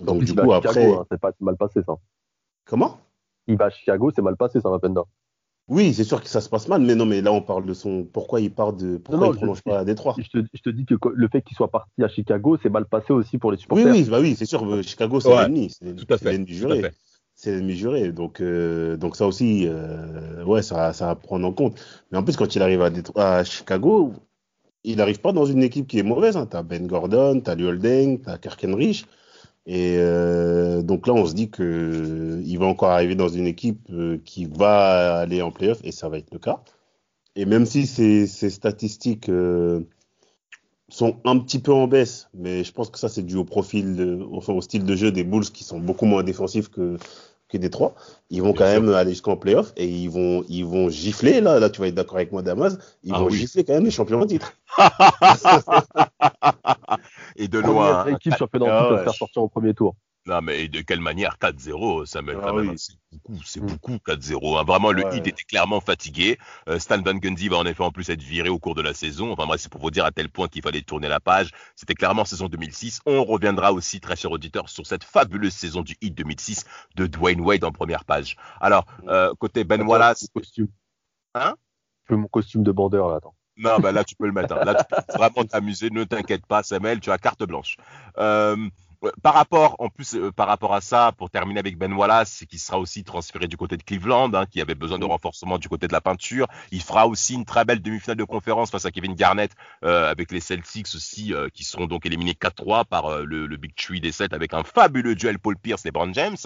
Donc, 0.00 0.18
plus, 0.18 0.26
du 0.34 0.36
coup, 0.36 0.52
après. 0.52 0.72
Chicago, 0.72 1.00
hein, 1.00 1.06
c'est 1.10 1.20
pas 1.20 1.32
mal 1.40 1.56
passé 1.56 1.80
ça. 1.86 1.94
Comment? 2.64 2.98
Il 3.46 3.56
va 3.56 3.66
à 3.66 3.70
Chicago, 3.70 4.12
c'est 4.14 4.22
mal 4.22 4.36
passé 4.36 4.60
ça, 4.60 4.68
Mapenda. 4.70 5.02
Oui, 5.68 5.92
c'est 5.94 6.04
sûr 6.04 6.22
que 6.22 6.28
ça 6.28 6.40
se 6.40 6.48
passe 6.48 6.68
mal, 6.68 6.80
mais 6.82 6.94
non, 6.94 7.06
mais 7.06 7.22
là, 7.22 7.32
on 7.32 7.42
parle 7.42 7.66
de 7.66 7.74
son. 7.74 8.04
Pourquoi 8.04 8.40
il 8.40 8.52
part 8.52 8.72
de. 8.72 8.98
Pourquoi 8.98 9.18
Non, 9.18 9.26
non, 9.26 9.32
il 9.32 9.36
prolonge 9.36 9.58
je- 9.58 9.62
pas 9.62 9.80
à 9.80 9.84
Détroit 9.84 10.14
Je 10.16 10.28
te, 10.28 10.46
je 10.54 10.62
te 10.62 10.70
dis 10.70 10.84
que 10.86 10.94
le 11.12 11.28
fait 11.28 11.42
qu'il 11.42 11.56
soit 11.56 11.70
parti 11.70 12.04
à 12.04 12.08
Chicago, 12.08 12.56
c'est 12.62 12.68
mal 12.68 12.86
passé 12.86 13.12
aussi 13.12 13.36
pour 13.38 13.50
les 13.50 13.56
Oui, 13.56 13.62
supporters. 13.62 13.92
oui, 13.92 14.04
bah 14.04 14.20
oui, 14.20 14.36
c'est 14.38 14.46
sûr. 14.46 14.64
euh, 14.64 14.82
Chicago, 14.82 15.18
c'est 15.18 15.28
Ouais, 15.28 15.42
l'ennemi. 15.44 15.70
C'est 15.70 15.96
Tout 15.96 16.14
à 16.14 16.18
c'est 16.18 16.24
fait. 16.24 16.30
l'ennemi 16.32 16.46
Tout 16.46 16.72
à 16.72 16.76
juré. 16.76 16.82
fait. 16.82 16.94
C'est 17.36 17.52
l'ennemi 17.52 17.76
juré. 17.76 18.12
Donc, 18.12 18.40
euh, 18.40 18.96
donc 18.96 19.14
ça 19.14 19.26
aussi, 19.26 19.66
euh, 19.66 20.42
ouais, 20.44 20.62
ça, 20.62 20.94
ça 20.94 21.14
prendre 21.14 21.46
en 21.46 21.52
compte. 21.52 21.78
Mais 22.10 22.18
en 22.18 22.24
plus, 22.24 22.34
quand 22.36 22.54
il 22.56 22.62
arrive 22.62 22.82
à, 23.14 23.44
Chicago, 23.44 24.14
il 24.84 24.96
n'arrive 24.96 25.20
pas 25.20 25.32
dans 25.32 25.44
une 25.44 25.62
équipe 25.62 25.86
qui 25.86 25.98
est 25.98 26.02
mauvaise. 26.02 26.36
Hein. 26.38 26.46
Tu 26.50 26.56
as 26.56 26.62
Ben 26.62 26.86
Gordon, 26.86 27.40
tu 27.42 27.50
as 27.50 27.54
Holding, 27.54 28.22
tu 28.22 28.30
as 28.30 28.38
Kirkenrich. 28.38 29.04
Et 29.66 29.96
euh, 29.98 30.82
donc 30.82 31.06
là, 31.06 31.12
on 31.12 31.26
se 31.26 31.34
dit 31.34 31.50
que 31.50 31.62
euh, 31.62 32.42
il 32.46 32.58
va 32.58 32.66
encore 32.66 32.90
arriver 32.90 33.16
dans 33.16 33.28
une 33.28 33.46
équipe 33.46 33.90
qui 34.24 34.46
va 34.46 35.18
aller 35.18 35.42
en 35.42 35.50
playoff, 35.50 35.80
et 35.84 35.92
ça 35.92 36.08
va 36.08 36.18
être 36.18 36.32
le 36.32 36.38
cas. 36.38 36.62
Et 37.34 37.44
même 37.44 37.66
si 37.66 37.86
ces, 37.86 38.26
statistiques 38.26 39.30
sont 40.88 41.16
un 41.24 41.38
petit 41.38 41.58
peu 41.58 41.72
en 41.72 41.86
baisse, 41.88 42.28
mais 42.34 42.64
je 42.64 42.72
pense 42.72 42.90
que 42.90 42.98
ça, 42.98 43.08
c'est 43.08 43.22
dû 43.22 43.36
au 43.36 43.44
profil, 43.44 43.96
de- 43.96 44.26
enfin, 44.32 44.52
au 44.52 44.60
style 44.60 44.84
de 44.84 44.94
jeu 44.96 45.10
des 45.12 45.24
Bulls 45.24 45.50
qui 45.50 45.64
sont 45.64 45.80
beaucoup 45.80 46.06
moins 46.06 46.22
défensifs 46.22 46.68
que, 46.68 46.96
que 47.48 47.58
des 47.58 47.70
trois. 47.70 47.94
Ils 48.30 48.42
vont 48.42 48.52
Bien 48.52 48.66
quand 48.66 48.72
sûr. 48.72 48.82
même 48.82 48.94
aller 48.94 49.10
jusqu'en 49.10 49.36
playoff 49.36 49.72
et 49.76 49.88
ils 49.88 50.08
vont, 50.10 50.44
ils 50.48 50.64
vont 50.64 50.88
gifler, 50.88 51.40
là, 51.40 51.58
là, 51.58 51.70
tu 51.70 51.80
vas 51.80 51.88
être 51.88 51.94
d'accord 51.94 52.16
avec 52.16 52.30
moi, 52.32 52.42
Damas, 52.42 52.78
ils 53.02 53.12
Ah 53.14 53.18
vont 53.18 53.26
oui. 53.26 53.38
gifler 53.38 53.64
quand 53.64 53.74
même 53.74 53.84
les 53.84 53.90
champions 53.90 54.20
en 54.20 54.26
titre. 54.26 54.52
Et 57.36 57.48
de 57.48 57.58
loin. 57.58 58.04
hein. 58.06 58.08
équipe 58.08 58.36
championnat 58.36 58.66
Ah 58.70 58.82
qui 58.82 58.88
peut 58.88 58.94
ouais. 58.98 59.04
faire 59.04 59.14
sortir 59.14 59.42
au 59.42 59.48
premier 59.48 59.74
tour. 59.74 59.94
Non, 60.26 60.40
mais 60.42 60.66
de 60.66 60.80
quelle 60.80 61.00
manière? 61.00 61.38
4-0, 61.38 62.04
Samuel, 62.04 62.38
Ah 62.42 62.52
oui. 62.52 62.72
c'est 62.76 62.96
beaucoup, 63.12 63.40
c'est 63.44 63.60
Mm. 63.60 63.66
beaucoup 63.66 63.98
4-0. 64.04 64.58
hein. 64.58 64.64
Vraiment, 64.64 64.90
le 64.90 65.04
Ouais. 65.04 65.18
hit 65.18 65.26
était 65.28 65.44
clairement 65.44 65.80
fatigué. 65.80 66.36
Euh, 66.68 66.80
Stan 66.80 67.00
Van 67.00 67.14
Gundy 67.14 67.48
va 67.48 67.58
en 67.58 67.64
effet 67.64 67.84
en 67.84 67.92
plus 67.92 68.10
être 68.10 68.22
viré 68.22 68.48
au 68.48 68.58
cours 68.58 68.74
de 68.74 68.82
la 68.82 68.92
saison. 68.92 69.30
Enfin 69.30 69.46
bref, 69.46 69.60
c'est 69.60 69.70
pour 69.70 69.80
vous 69.80 69.92
dire 69.92 70.04
à 70.04 70.10
tel 70.10 70.28
point 70.28 70.48
qu'il 70.48 70.62
fallait 70.62 70.82
tourner 70.82 71.06
la 71.08 71.20
page. 71.20 71.50
C'était 71.76 71.94
clairement 71.94 72.24
saison 72.24 72.48
2006. 72.48 73.00
On 73.06 73.22
reviendra 73.24 73.72
aussi, 73.72 74.00
très 74.00 74.16
cher 74.16 74.32
auditeur, 74.32 74.68
sur 74.68 74.84
cette 74.84 75.04
fabuleuse 75.04 75.52
saison 75.54 75.82
du 75.82 75.96
hit 76.00 76.12
2006 76.14 76.64
de 76.96 77.06
Dwayne 77.06 77.40
Wade 77.40 77.62
en 77.62 77.70
première 77.70 78.04
page. 78.04 78.36
Alors, 78.60 78.84
euh, 79.08 79.32
côté 79.38 79.62
Ben 79.62 79.80
Attends, 79.80 79.90
Wallace, 79.90 80.26
costume. 80.34 80.68
Hein? 81.36 81.54
Je 82.08 82.14
veux 82.14 82.20
mon 82.20 82.28
costume 82.28 82.64
de 82.64 82.72
bandeur 82.72 83.08
là, 83.08 83.16
attends. 83.16 83.34
non, 83.56 83.78
bah 83.78 83.92
là, 83.92 84.02
tu 84.04 84.16
peux 84.16 84.26
le 84.26 84.32
mettre. 84.32 84.54
hein. 84.54 84.64
Là, 84.64 84.74
tu 84.74 84.84
peux 84.90 84.96
vraiment 85.22 85.44
t'amuser. 85.44 85.90
Ne 85.90 86.02
t'inquiète 86.04 86.46
pas, 86.46 86.62
Samuel, 86.64 86.98
tu 87.00 87.10
as 87.12 87.18
carte 87.18 87.44
blanche. 87.44 87.76
Euh, 88.18 88.56
par 89.22 89.34
rapport, 89.34 89.76
en 89.78 89.88
plus, 89.88 90.14
euh, 90.14 90.32
par 90.32 90.46
rapport 90.48 90.74
à 90.74 90.80
ça, 90.80 91.12
pour 91.16 91.30
terminer 91.30 91.60
avec 91.60 91.78
Ben 91.78 91.92
Wallace, 91.92 92.44
qu'il 92.48 92.58
sera 92.58 92.78
aussi 92.78 93.04
transféré 93.04 93.46
du 93.48 93.56
côté 93.56 93.76
de 93.76 93.82
Cleveland, 93.82 94.32
hein, 94.34 94.46
qui 94.46 94.60
avait 94.60 94.74
besoin 94.74 94.98
de 94.98 95.04
renforcement 95.04 95.58
du 95.58 95.68
côté 95.68 95.88
de 95.88 95.92
la 95.92 96.00
peinture. 96.00 96.46
Il 96.72 96.82
fera 96.82 97.06
aussi 97.06 97.34
une 97.34 97.44
très 97.44 97.64
belle 97.64 97.80
demi-finale 97.80 98.16
de 98.16 98.24
conférence 98.24 98.70
face 98.70 98.86
à 98.86 98.90
Kevin 98.90 99.14
Garnett, 99.14 99.52
euh, 99.84 100.10
avec 100.10 100.32
les 100.32 100.40
Celtics 100.40 100.88
aussi, 100.94 101.32
euh, 101.34 101.48
qui 101.52 101.64
seront 101.64 101.86
donc 101.86 102.06
éliminés 102.06 102.34
4-3 102.34 102.84
par 102.84 103.06
euh, 103.06 103.24
le, 103.24 103.46
le 103.46 103.56
Big 103.56 103.74
Tree 103.74 104.00
des 104.00 104.12
7 104.12 104.32
avec 104.32 104.54
un 104.54 104.62
fabuleux 104.62 105.14
duel 105.14 105.38
Paul 105.38 105.56
Pierce 105.56 105.84
et 105.84 105.88
LeBron 105.88 106.12
James. 106.12 106.36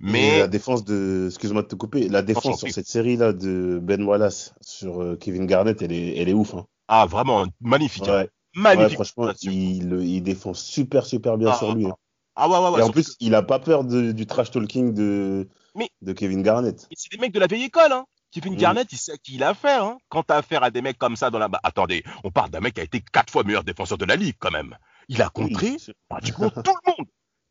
Mais 0.00 0.40
la 0.40 0.48
défense 0.48 0.84
de, 0.84 1.26
excuse-moi 1.28 1.62
de 1.62 1.68
te 1.68 1.76
couper, 1.76 2.08
la 2.08 2.22
défense 2.22 2.58
sur 2.58 2.68
cette 2.68 2.88
série-là 2.88 3.32
de 3.32 3.78
Ben 3.80 4.02
Wallace 4.02 4.54
sur 4.60 5.02
euh, 5.02 5.16
Kevin 5.16 5.46
Garnett, 5.46 5.80
elle 5.82 5.92
est, 5.92 6.16
elle 6.18 6.28
est 6.28 6.34
ouf. 6.34 6.54
Hein. 6.54 6.66
ah, 6.88 7.06
vraiment 7.06 7.46
magnifique, 7.60 8.08
hein. 8.08 8.26
Ouais, 8.56 8.62
magnifique. 8.62 8.94
franchement, 8.94 9.32
il, 9.42 9.92
il 10.02 10.22
défend 10.22 10.54
super, 10.54 11.06
super 11.06 11.38
bien 11.38 11.50
Ah, 11.52 11.56
sur 11.58 11.74
lui. 11.74 11.86
hein. 11.86 11.96
Ah 12.36 12.48
ouais, 12.48 12.58
ouais, 12.58 12.68
ouais. 12.70 12.80
Et 12.80 12.82
en 12.82 12.90
plus, 12.90 13.16
il 13.20 13.34
a 13.34 13.42
pas 13.42 13.58
peur 13.58 13.84
de- 13.84 14.12
du 14.12 14.26
trash 14.26 14.50
talking 14.50 14.94
de, 14.94 15.48
Mais- 15.74 15.90
de 16.00 16.12
Kevin 16.12 16.42
Garnett. 16.42 16.86
Et 16.90 16.94
c'est 16.96 17.10
des 17.12 17.18
mecs 17.18 17.32
de 17.32 17.40
la 17.40 17.46
vieille 17.46 17.64
école, 17.64 17.92
hein. 17.92 18.04
Kevin 18.30 18.54
Mm. 18.54 18.56
Garnett, 18.56 18.92
il 18.92 18.96
sait 18.98 19.12
à 19.12 19.16
qui 19.18 19.34
il 19.34 19.42
a 19.42 19.50
affaire, 19.50 19.84
hein. 19.84 19.98
Quand 20.08 20.22
t'as 20.22 20.36
affaire 20.38 20.62
à 20.62 20.70
des 20.70 20.80
mecs 20.80 20.96
comme 20.98 21.16
ça 21.16 21.28
dans 21.30 21.38
la. 21.38 21.48
Bah, 21.48 21.60
attendez, 21.62 22.02
on 22.24 22.30
parle 22.30 22.50
d'un 22.50 22.60
mec 22.60 22.74
qui 22.74 22.80
a 22.80 22.84
été 22.84 23.02
quatre 23.12 23.30
fois 23.30 23.44
meilleur 23.44 23.64
défenseur 23.64 23.98
de 23.98 24.06
la 24.06 24.16
ligue, 24.16 24.36
quand 24.38 24.50
même. 24.50 24.76
Il 25.08 25.20
a 25.20 25.28
contré 25.28 25.72
Oui, 25.72 25.86
pratiquement 26.08 26.48
tout 26.64 26.74
le 26.86 26.90
monde. 26.92 27.06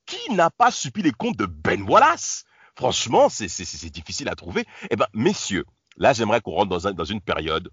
Qui 0.08 0.34
n'a 0.34 0.50
pas 0.50 0.72
subi 0.72 1.04
les 1.04 1.12
comptes 1.12 1.38
de 1.38 1.46
Ben 1.46 1.84
Wallace? 1.84 2.44
Franchement, 2.76 3.30
c'est 3.30 3.46
difficile 3.92 4.30
à 4.30 4.36
trouver. 4.36 4.66
Eh 4.90 4.96
ben, 4.96 5.06
messieurs, 5.14 5.66
là, 5.98 6.14
j'aimerais 6.14 6.42
qu'on 6.42 6.52
rentre 6.54 6.70
dans, 6.70 6.88
un- 6.88 6.94
dans 6.94 7.04
une 7.06 7.22
période. 7.22 7.70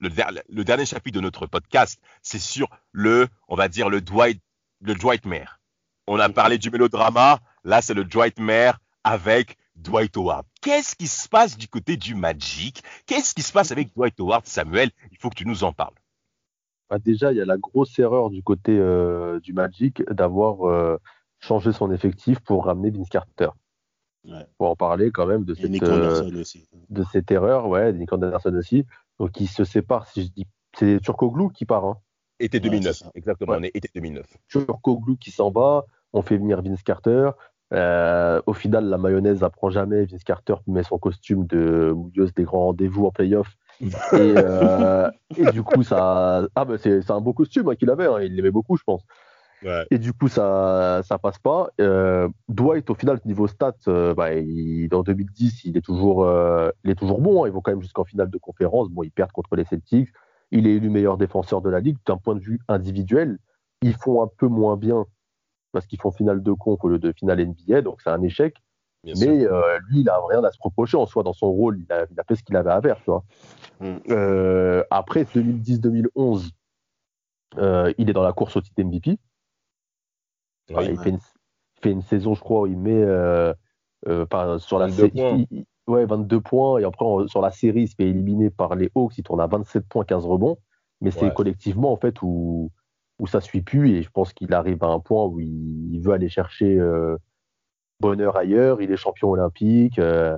Le, 0.00 0.08
der- 0.08 0.32
le 0.48 0.64
dernier 0.64 0.86
chapitre 0.86 1.16
de 1.16 1.22
notre 1.22 1.46
podcast, 1.46 2.00
c'est 2.22 2.38
sur 2.38 2.68
le, 2.92 3.28
on 3.48 3.54
va 3.54 3.68
dire, 3.68 3.90
le 3.90 4.00
Dwight, 4.00 4.40
le 4.80 4.94
Dwight 4.94 5.26
Mayer. 5.26 5.44
On 6.06 6.18
a 6.18 6.28
parlé 6.28 6.58
du 6.58 6.70
mélodrama. 6.70 7.38
Là, 7.64 7.82
c'est 7.82 7.94
le 7.94 8.04
Dwight 8.04 8.38
Mayer 8.38 8.72
avec 9.04 9.56
Dwight 9.76 10.16
Howard. 10.16 10.46
Qu'est-ce 10.62 10.96
qui 10.96 11.06
se 11.06 11.28
passe 11.28 11.56
du 11.58 11.68
côté 11.68 11.96
du 11.96 12.14
Magic? 12.14 12.82
Qu'est-ce 13.06 13.34
qui 13.34 13.42
se 13.42 13.52
passe 13.52 13.70
avec 13.72 13.94
Dwight 13.94 14.18
Howard, 14.18 14.46
Samuel? 14.46 14.90
Il 15.12 15.18
faut 15.18 15.28
que 15.28 15.34
tu 15.36 15.46
nous 15.46 15.64
en 15.64 15.72
parles. 15.72 15.94
Bah, 16.88 16.98
déjà, 16.98 17.30
il 17.32 17.38
y 17.38 17.40
a 17.40 17.44
la 17.44 17.56
grosse 17.58 17.98
erreur 17.98 18.30
du 18.30 18.42
côté 18.42 18.76
euh, 18.76 19.38
du 19.40 19.52
Magic 19.52 20.02
d'avoir 20.10 20.68
euh, 20.68 20.98
changé 21.38 21.72
son 21.72 21.92
effectif 21.92 22.40
pour 22.40 22.64
ramener 22.64 22.90
Vince 22.90 23.08
Carter. 23.10 23.50
Ouais. 24.24 24.46
Faut 24.58 24.66
en 24.66 24.76
parler 24.76 25.10
quand 25.10 25.26
même 25.26 25.44
de 25.44 25.52
Et 25.54 25.62
cette, 25.62 25.82
euh, 25.82 26.40
aussi. 26.40 26.66
de 26.88 27.04
cette 27.12 27.30
erreur, 27.30 27.68
ouais, 27.68 27.92
Nick 27.92 28.12
Anderson 28.12 28.54
aussi. 28.54 28.84
Donc, 29.20 29.38
ils 29.40 29.46
se 29.48 29.62
séparent, 29.64 30.08
si 30.08 30.24
je 30.24 30.28
dis. 30.32 30.46
C'est 30.76 30.98
Turkoglu 31.00 31.52
qui 31.52 31.64
part, 31.66 31.84
hein. 31.84 31.98
Été 32.40 32.56
Ouais, 32.56 32.62
2009, 32.70 32.96
c'est 32.96 33.04
ça. 33.04 33.10
exactement, 33.14 33.52
Ouais. 33.52 33.58
on 33.60 33.62
est 33.64 33.70
été 33.74 33.88
2009. 33.94 34.26
Turkoglu 34.48 35.16
qui 35.18 35.30
s'en 35.30 35.50
va, 35.50 35.84
on 36.12 36.22
fait 36.22 36.36
venir 36.38 36.62
Vince 36.62 36.82
Carter. 36.82 37.30
Euh, 37.72 38.40
au 38.46 38.52
final, 38.54 38.86
la 38.86 38.96
mayonnaise 38.98 39.42
n'apprend 39.42 39.70
jamais. 39.70 40.06
Vince 40.06 40.24
Carter 40.24 40.54
met 40.66 40.82
son 40.82 40.98
costume 40.98 41.46
de 41.46 41.92
mouilleuse 41.94 42.32
des 42.34 42.42
grands 42.44 42.64
rendez-vous 42.66 43.06
en 43.06 43.10
playoff. 43.12 43.56
Et, 43.80 43.86
euh, 44.12 45.08
et 45.36 45.50
du 45.52 45.62
coup, 45.62 45.82
ça. 45.82 46.46
Ah, 46.54 46.66
c'est 46.78 47.00
c'est 47.02 47.12
un 47.12 47.20
beau 47.20 47.32
costume 47.32 47.68
hein, 47.68 47.76
qu'il 47.76 47.88
avait. 47.90 48.06
hein, 48.06 48.20
il 48.20 48.34
l'aimait 48.34 48.50
beaucoup, 48.50 48.76
je 48.76 48.82
pense. 48.84 49.02
Ouais. 49.62 49.86
Et 49.90 49.98
du 49.98 50.12
coup, 50.12 50.28
ça 50.28 51.02
ça 51.04 51.18
passe 51.18 51.38
pas. 51.38 51.68
Euh, 51.80 52.28
Dwight, 52.48 52.88
au 52.90 52.94
final, 52.94 53.20
niveau 53.24 53.46
stats, 53.46 53.74
euh, 53.88 54.14
bah, 54.14 54.34
il, 54.34 54.94
en 54.94 55.02
2010, 55.02 55.64
il 55.64 55.76
est 55.76 55.82
toujours, 55.82 56.24
euh, 56.24 56.70
il 56.84 56.90
est 56.90 56.94
toujours 56.94 57.20
bon. 57.20 57.44
hein. 57.44 57.48
Ils 57.48 57.52
vont 57.52 57.60
quand 57.60 57.72
même 57.72 57.82
jusqu'en 57.82 58.04
finale 58.04 58.30
de 58.30 58.38
conférence. 58.38 58.88
Bon, 58.88 59.02
ils 59.02 59.10
perdent 59.10 59.32
contre 59.32 59.56
les 59.56 59.64
Celtics. 59.64 60.08
Il 60.50 60.66
est 60.66 60.74
élu 60.74 60.88
meilleur 60.90 61.16
défenseur 61.16 61.60
de 61.60 61.70
la 61.70 61.80
ligue. 61.80 61.98
D'un 62.06 62.16
point 62.16 62.34
de 62.34 62.40
vue 62.40 62.60
individuel, 62.68 63.38
ils 63.82 63.94
font 63.94 64.22
un 64.22 64.28
peu 64.38 64.46
moins 64.48 64.76
bien 64.76 65.06
parce 65.72 65.86
qu'ils 65.86 66.00
font 66.00 66.10
finale 66.10 66.42
de 66.42 66.52
conf 66.52 66.82
au 66.82 66.88
lieu 66.88 66.98
de 66.98 67.12
finale 67.12 67.44
NBA. 67.44 67.82
Donc, 67.82 68.00
c'est 68.02 68.10
un 68.10 68.22
échec. 68.22 68.56
Bien. 69.04 69.14
Mais 69.18 69.46
euh, 69.46 69.78
lui, 69.88 70.00
il 70.00 70.08
a 70.08 70.18
rien 70.28 70.44
à 70.44 70.50
se 70.50 70.58
reprocher 70.60 70.96
en 70.96 71.06
soi 71.06 71.22
dans 71.22 71.32
son 71.32 71.50
rôle. 71.50 71.80
Il 71.80 71.92
a, 71.92 72.06
il 72.10 72.20
a 72.20 72.24
fait 72.24 72.34
ce 72.34 72.42
qu'il 72.42 72.56
avait 72.56 72.70
à 72.70 72.80
faire, 72.82 72.96
tu 72.98 73.10
vois. 73.10 73.24
Mm. 73.80 73.96
Euh, 74.10 74.84
après 74.90 75.22
2010-2011, 75.24 76.50
euh, 77.58 77.92
il 77.98 78.10
est 78.10 78.12
dans 78.12 78.22
la 78.22 78.32
course 78.32 78.56
au 78.56 78.60
titre 78.60 78.82
MVP. 78.82 79.18
Oui. 80.70 80.76
Enfin, 80.76 80.90
il 80.90 80.98
fait 80.98 81.10
une, 81.10 81.16
il 81.16 81.80
fait 81.82 81.90
une 81.92 82.02
saison, 82.02 82.34
je 82.34 82.40
crois, 82.40 82.62
où 82.62 82.66
il 82.66 82.78
met 82.78 82.92
euh, 83.02 83.52
euh, 84.08 84.24
enfin, 84.30 84.58
sur 84.58 84.78
la 84.78 84.86
22 84.86 85.02
sé- 85.04 85.10
points. 85.10 85.36
il- 85.36 85.46
il- 85.50 85.66
ouais, 85.92 86.06
22 86.06 86.40
points. 86.40 86.78
Et 86.78 86.84
après, 86.84 87.04
sur 87.26 87.40
la 87.42 87.50
série, 87.50 87.82
il 87.82 87.88
se 87.88 87.94
fait 87.94 88.08
éliminer 88.08 88.50
par 88.50 88.74
les 88.76 88.90
Hawks. 88.94 89.18
Il 89.18 89.22
tourne 89.24 89.40
à 89.40 89.46
27 89.46 89.86
points, 89.88 90.04
15 90.04 90.24
rebonds. 90.26 90.58
Mais 91.00 91.10
c'est 91.10 91.26
Ouais. 91.26 91.34
collectivement, 91.34 91.92
en 91.92 91.96
fait, 91.96 92.20
où, 92.22 92.70
où 93.18 93.26
ça 93.26 93.40
suit 93.40 93.62
plus. 93.62 93.90
Et 93.92 94.02
je 94.02 94.10
pense 94.10 94.32
qu'il 94.32 94.52
arrive 94.54 94.82
à 94.84 94.88
un 94.88 95.00
point 95.00 95.24
où 95.26 95.40
il, 95.40 95.94
il 95.94 96.00
veut 96.00 96.12
aller 96.12 96.28
chercher 96.28 96.78
euh, 96.78 97.16
bonheur 98.00 98.36
ailleurs. 98.36 98.80
Il 98.82 98.90
est 98.90 98.96
champion 98.96 99.30
olympique. 99.30 99.98
euh, 99.98 100.36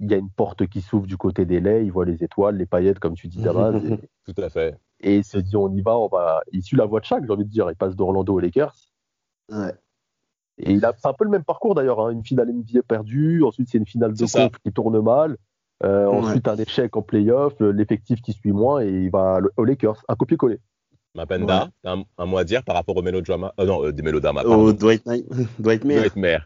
il 0.00 0.10
y 0.10 0.14
a 0.14 0.16
une 0.16 0.30
porte 0.30 0.66
qui 0.66 0.80
s'ouvre 0.80 1.06
du 1.06 1.16
côté 1.16 1.44
des 1.44 1.60
laits. 1.60 1.84
Il 1.84 1.92
voit 1.92 2.04
les 2.04 2.24
étoiles, 2.24 2.56
les 2.56 2.66
paillettes, 2.66 2.98
comme 2.98 3.14
tu 3.14 3.28
dis, 3.28 3.40
Damas. 3.40 3.72
Tout 4.26 4.34
à 4.42 4.48
fait. 4.50 4.76
et 5.00 5.16
il 5.18 5.24
se 5.24 5.38
dit, 5.38 5.56
on 5.56 5.72
y 5.72 5.80
va, 5.80 5.96
on 5.98 6.08
va. 6.08 6.42
Il 6.52 6.62
suit 6.62 6.76
la 6.76 6.86
voie 6.86 7.00
de 7.00 7.04
chaque, 7.04 7.24
j'ai 7.24 7.32
envie 7.32 7.44
de 7.44 7.50
dire. 7.50 7.70
Il 7.70 7.76
passe 7.76 7.94
d'Orlando 7.96 8.34
aux 8.34 8.40
Lakers. 8.40 8.74
Ouais. 9.50 9.72
Et 10.58 10.72
il 10.72 10.84
a 10.84 10.92
c'est 10.96 11.08
un 11.08 11.12
peu 11.14 11.24
le 11.24 11.30
même 11.30 11.44
parcours 11.44 11.74
d'ailleurs. 11.74 12.00
hein. 12.00 12.10
Une 12.10 12.24
finale 12.24 12.50
NBA 12.52 12.82
perdue, 12.86 13.42
ensuite 13.42 13.68
c'est 13.70 13.78
une 13.78 13.86
finale 13.86 14.12
de 14.14 14.24
conf 14.24 14.52
qui 14.64 14.72
tourne 14.72 15.00
mal, 15.02 15.36
euh, 15.82 16.06
Ouais. 16.06 16.16
ensuite 16.16 16.46
un 16.48 16.56
échec 16.56 16.94
en 16.96 17.02
playoff, 17.02 17.54
le- 17.58 17.72
l'effectif 17.72 18.20
qui 18.22 18.32
suit 18.32 18.52
moins 18.52 18.80
et 18.82 18.88
il 18.88 19.10
va 19.10 19.40
aux 19.56 19.64
Lakers. 19.64 20.02
Un 20.08 20.14
copier-coller. 20.14 20.60
Mapenda, 21.14 21.68
t'as 21.82 21.92
un, 21.96 22.04
un 22.18 22.26
mot 22.26 22.38
à 22.38 22.44
dire 22.44 22.62
par 22.64 22.74
rapport 22.76 22.96
au 22.96 23.02
mélodrama 23.02 23.52
euh, 23.60 23.66
Non, 23.66 23.84
euh, 23.84 23.92
des 23.92 24.02
mélodramas. 24.02 24.44
Au. 24.44 24.72
Dwight, 24.72 25.04
Dwight 25.58 25.84
Mayer. 25.84 26.00
Dwight 26.00 26.16
Mayer. 26.16 26.38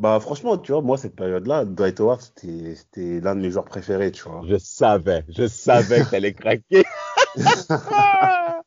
Bah 0.00 0.20
franchement, 0.20 0.56
tu 0.58 0.70
vois, 0.70 0.82
moi 0.82 0.96
cette 0.96 1.16
période-là, 1.16 1.64
Dwight 1.64 1.98
Howard, 1.98 2.20
c'était 2.20 2.74
c'était 2.76 3.20
l'un 3.20 3.34
de 3.34 3.40
mes 3.40 3.50
joueurs 3.50 3.64
préférés, 3.64 4.12
tu 4.12 4.22
vois. 4.28 4.42
Je 4.46 4.56
savais, 4.56 5.24
je 5.28 5.46
savais 5.48 6.00
que 6.02 6.10
t'allais 6.10 6.34
craquer. 6.34 6.84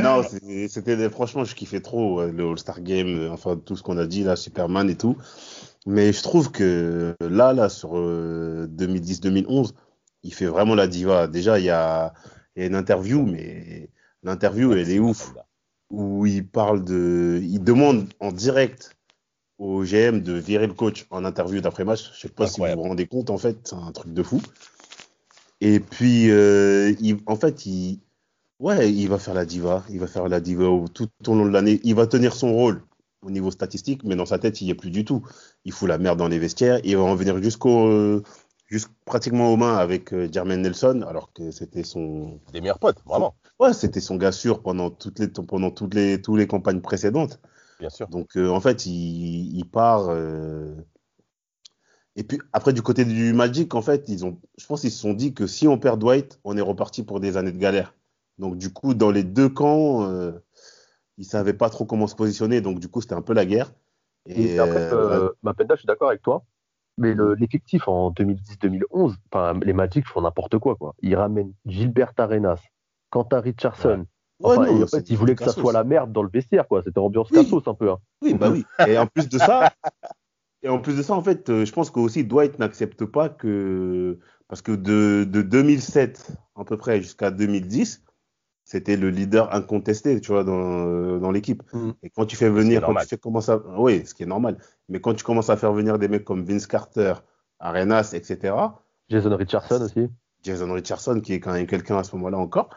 non, 0.00 0.22
c'était 0.68 1.10
franchement, 1.10 1.44
je 1.44 1.54
kiffais 1.54 1.80
trop 1.80 2.20
euh, 2.20 2.32
le 2.32 2.48
All-Star 2.48 2.80
Game, 2.80 3.08
euh, 3.08 3.30
enfin 3.30 3.56
tout 3.56 3.76
ce 3.76 3.82
qu'on 3.82 3.98
a 3.98 4.06
dit 4.06 4.24
là, 4.24 4.36
Superman 4.36 4.88
et 4.88 4.96
tout. 4.96 5.16
Mais 5.86 6.12
je 6.12 6.22
trouve 6.22 6.50
que 6.50 7.14
là, 7.20 7.52
là, 7.52 7.68
sur 7.68 7.98
euh, 7.98 8.66
2010-2011, 8.76 9.72
il 10.22 10.32
fait 10.32 10.46
vraiment 10.46 10.74
la 10.74 10.86
diva. 10.86 11.26
Déjà, 11.26 11.58
il 11.58 11.64
y 11.64 11.70
a, 11.70 12.14
il 12.56 12.62
y 12.62 12.64
a 12.64 12.68
une 12.68 12.76
interview, 12.76 13.26
mais 13.26 13.90
l'interview, 14.22 14.72
elle 14.72 14.90
est 14.90 14.98
ouf. 14.98 15.34
où 15.90 16.24
il 16.26 16.46
parle 16.46 16.84
de, 16.84 17.40
il 17.42 17.62
demande 17.62 18.08
en 18.20 18.32
direct 18.32 18.96
au 19.58 19.84
GM 19.84 20.20
de 20.22 20.32
virer 20.32 20.66
le 20.66 20.74
coach 20.74 21.06
en 21.10 21.24
interview 21.24 21.60
d'après-match. 21.60 22.12
Je 22.14 22.20
sais 22.20 22.28
pas 22.28 22.46
si 22.46 22.60
vous 22.60 22.66
vous 22.66 22.82
rendez 22.82 23.06
compte, 23.06 23.30
en 23.30 23.38
fait, 23.38 23.58
c'est 23.64 23.76
un 23.76 23.92
truc 23.92 24.12
de 24.14 24.22
fou. 24.22 24.40
Et 25.60 25.78
puis, 25.78 26.30
euh, 26.30 26.92
il, 27.00 27.18
en 27.26 27.36
fait, 27.36 27.66
il, 27.66 28.00
ouais, 28.62 28.92
il 28.92 29.08
va 29.08 29.18
faire 29.18 29.34
la 29.34 29.44
diva, 29.44 29.84
il 29.90 29.98
va 30.00 30.06
faire 30.06 30.28
la 30.28 30.40
diva 30.40 30.64
tout 30.94 31.08
au 31.26 31.34
long 31.34 31.44
de 31.46 31.50
l'année. 31.50 31.80
Il 31.84 31.94
va 31.94 32.06
tenir 32.06 32.34
son 32.34 32.52
rôle 32.52 32.82
au 33.22 33.30
niveau 33.30 33.50
statistique, 33.50 34.02
mais 34.04 34.16
dans 34.16 34.26
sa 34.26 34.38
tête, 34.38 34.60
il 34.60 34.64
n'y 34.64 34.70
est 34.70 34.74
plus 34.74 34.90
du 34.90 35.04
tout. 35.04 35.22
Il 35.64 35.72
fout 35.72 35.88
la 35.88 35.98
merde 35.98 36.18
dans 36.18 36.28
les 36.28 36.38
vestiaires. 36.38 36.80
Il 36.84 36.96
va 36.96 37.02
en 37.04 37.14
venir 37.14 37.40
jusqu'au, 37.42 37.86
euh, 37.86 38.22
jusqu' 38.66 38.90
pratiquement 39.04 39.52
aux 39.52 39.56
mains 39.56 39.76
avec 39.76 40.12
euh, 40.12 40.28
Jermaine 40.32 40.62
Nelson, 40.62 41.04
alors 41.06 41.32
que 41.32 41.50
c'était 41.50 41.84
son, 41.84 42.40
Des 42.52 42.60
meilleurs 42.60 42.78
potes, 42.78 43.02
vraiment. 43.06 43.34
ouais, 43.60 43.72
c'était 43.74 44.00
son 44.00 44.16
gars 44.16 44.32
sûr 44.32 44.62
pendant 44.62 44.90
toutes 44.90 45.18
les, 45.20 45.28
pendant 45.28 45.70
toutes 45.70 45.94
les, 45.94 46.20
toutes 46.20 46.38
les 46.38 46.46
campagnes 46.46 46.80
précédentes. 46.80 47.40
Bien 47.78 47.90
sûr. 47.90 48.08
Donc, 48.08 48.36
euh, 48.36 48.48
en 48.48 48.60
fait, 48.60 48.86
il, 48.86 49.56
il 49.56 49.64
part. 49.68 50.06
euh, 50.08 50.74
Et 52.16 52.24
puis, 52.24 52.38
après, 52.52 52.72
du 52.72 52.82
côté 52.82 53.04
du 53.04 53.32
Magic, 53.32 53.74
en 53.74 53.82
fait, 53.82 54.08
ils 54.08 54.24
ont, 54.24 54.40
je 54.58 54.66
pense 54.66 54.80
qu'ils 54.82 54.90
se 54.92 54.98
sont 55.00 55.14
dit 55.14 55.32
que 55.34 55.46
si 55.46 55.66
on 55.68 55.78
perd 55.78 56.00
Dwight, 56.00 56.40
on 56.44 56.56
est 56.56 56.60
reparti 56.60 57.02
pour 57.04 57.20
des 57.20 57.36
années 57.36 57.52
de 57.52 57.58
galère. 57.58 57.94
Donc, 58.42 58.58
du 58.58 58.72
coup, 58.72 58.92
dans 58.92 59.12
les 59.12 59.22
deux 59.22 59.48
camps, 59.48 60.02
euh, 60.04 60.32
ils 61.16 61.24
savaient 61.24 61.54
pas 61.54 61.70
trop 61.70 61.84
comment 61.84 62.08
se 62.08 62.16
positionner. 62.16 62.60
Donc, 62.60 62.80
du 62.80 62.88
coup, 62.88 63.00
c'était 63.00 63.14
un 63.14 63.22
peu 63.22 63.34
la 63.34 63.46
guerre. 63.46 63.72
Et, 64.26 64.58
après, 64.58 64.92
euh, 64.92 65.28
Mapenda, 65.44 65.76
je 65.76 65.80
suis 65.80 65.86
d'accord 65.86 66.08
avec 66.08 66.22
toi. 66.22 66.42
Mais 66.98 67.14
le- 67.14 67.34
l'effectif 67.34 67.86
en 67.86 68.10
2010-2011, 68.10 69.14
enfin, 69.30 69.58
les 69.62 69.72
Magic 69.72 70.06
font 70.06 70.20
n'importe 70.20 70.58
quoi, 70.58 70.74
quoi. 70.74 70.94
Ils 71.00 71.14
ramènent 71.14 71.52
Gilbert 71.66 72.12
Arenas, 72.18 72.60
Quentin 73.10 73.40
Richardson. 73.40 74.06
Ouais, 74.40 74.56
Enfin, 74.56 74.66
non, 74.66 74.82
en 74.82 74.86
fait, 74.88 75.08
ils 75.08 75.16
voulaient 75.16 75.36
que 75.36 75.44
ça 75.44 75.52
soit 75.52 75.72
la 75.72 75.84
merde 75.84 76.12
dans 76.12 76.24
le 76.24 76.28
vestiaire, 76.28 76.66
quoi. 76.66 76.82
C'était 76.82 76.98
ambiance 76.98 77.28
Oui. 77.30 77.44
cassos 77.44 77.62
un 77.68 77.74
peu. 77.74 77.90
hein. 77.92 77.98
Oui, 78.22 78.34
bah 78.34 78.50
oui. 78.50 78.64
Et 78.88 78.98
en 78.98 79.06
plus 79.06 79.28
de 79.28 79.38
ça, 79.38 79.72
et 80.64 80.68
en 80.68 80.80
plus 80.80 80.96
de 80.96 81.02
ça, 81.02 81.14
en 81.14 81.22
fait, 81.22 81.48
euh, 81.48 81.64
je 81.64 81.72
pense 81.72 81.90
que 81.90 82.00
aussi 82.00 82.24
Dwight 82.24 82.58
n'accepte 82.58 83.04
pas 83.04 83.28
que 83.28 84.18
parce 84.48 84.62
que 84.62 84.72
de, 84.72 85.24
de 85.24 85.42
2007 85.42 86.32
à 86.56 86.64
peu 86.64 86.76
près 86.76 87.00
jusqu'à 87.00 87.30
2010, 87.30 88.02
c'était 88.64 88.96
le 88.96 89.10
leader 89.10 89.54
incontesté, 89.54 90.20
tu 90.20 90.32
vois, 90.32 90.44
dans, 90.44 90.86
euh, 90.86 91.18
dans 91.18 91.30
l'équipe. 91.30 91.62
Mhm. 91.72 91.94
Et 92.02 92.10
quand 92.10 92.26
tu 92.26 92.36
fais 92.36 92.48
venir, 92.48 92.80
quand 92.80 92.88
normal. 92.88 93.04
tu 93.04 93.10
fais 93.10 93.18
commencer 93.18 93.52
à, 93.52 93.58
oui, 93.78 94.06
ce 94.06 94.14
qui 94.14 94.22
est 94.22 94.26
normal. 94.26 94.58
Mais 94.88 95.00
quand 95.00 95.14
tu 95.14 95.24
commences 95.24 95.50
à 95.50 95.56
faire 95.56 95.72
venir 95.72 95.98
des 95.98 96.08
mecs 96.08 96.24
comme 96.24 96.44
Vince 96.44 96.66
Carter, 96.66 97.14
Arenas, 97.58 98.12
etc. 98.14 98.54
Jason 99.08 99.36
Richardson 99.36 99.82
aussi. 99.82 100.08
Jason 100.42 100.72
Richardson, 100.72 101.20
qui 101.20 101.34
est 101.34 101.40
quand 101.40 101.52
même 101.52 101.66
quelqu'un 101.66 101.98
à 101.98 102.04
ce 102.04 102.14
moment-là 102.16 102.38
encore, 102.38 102.70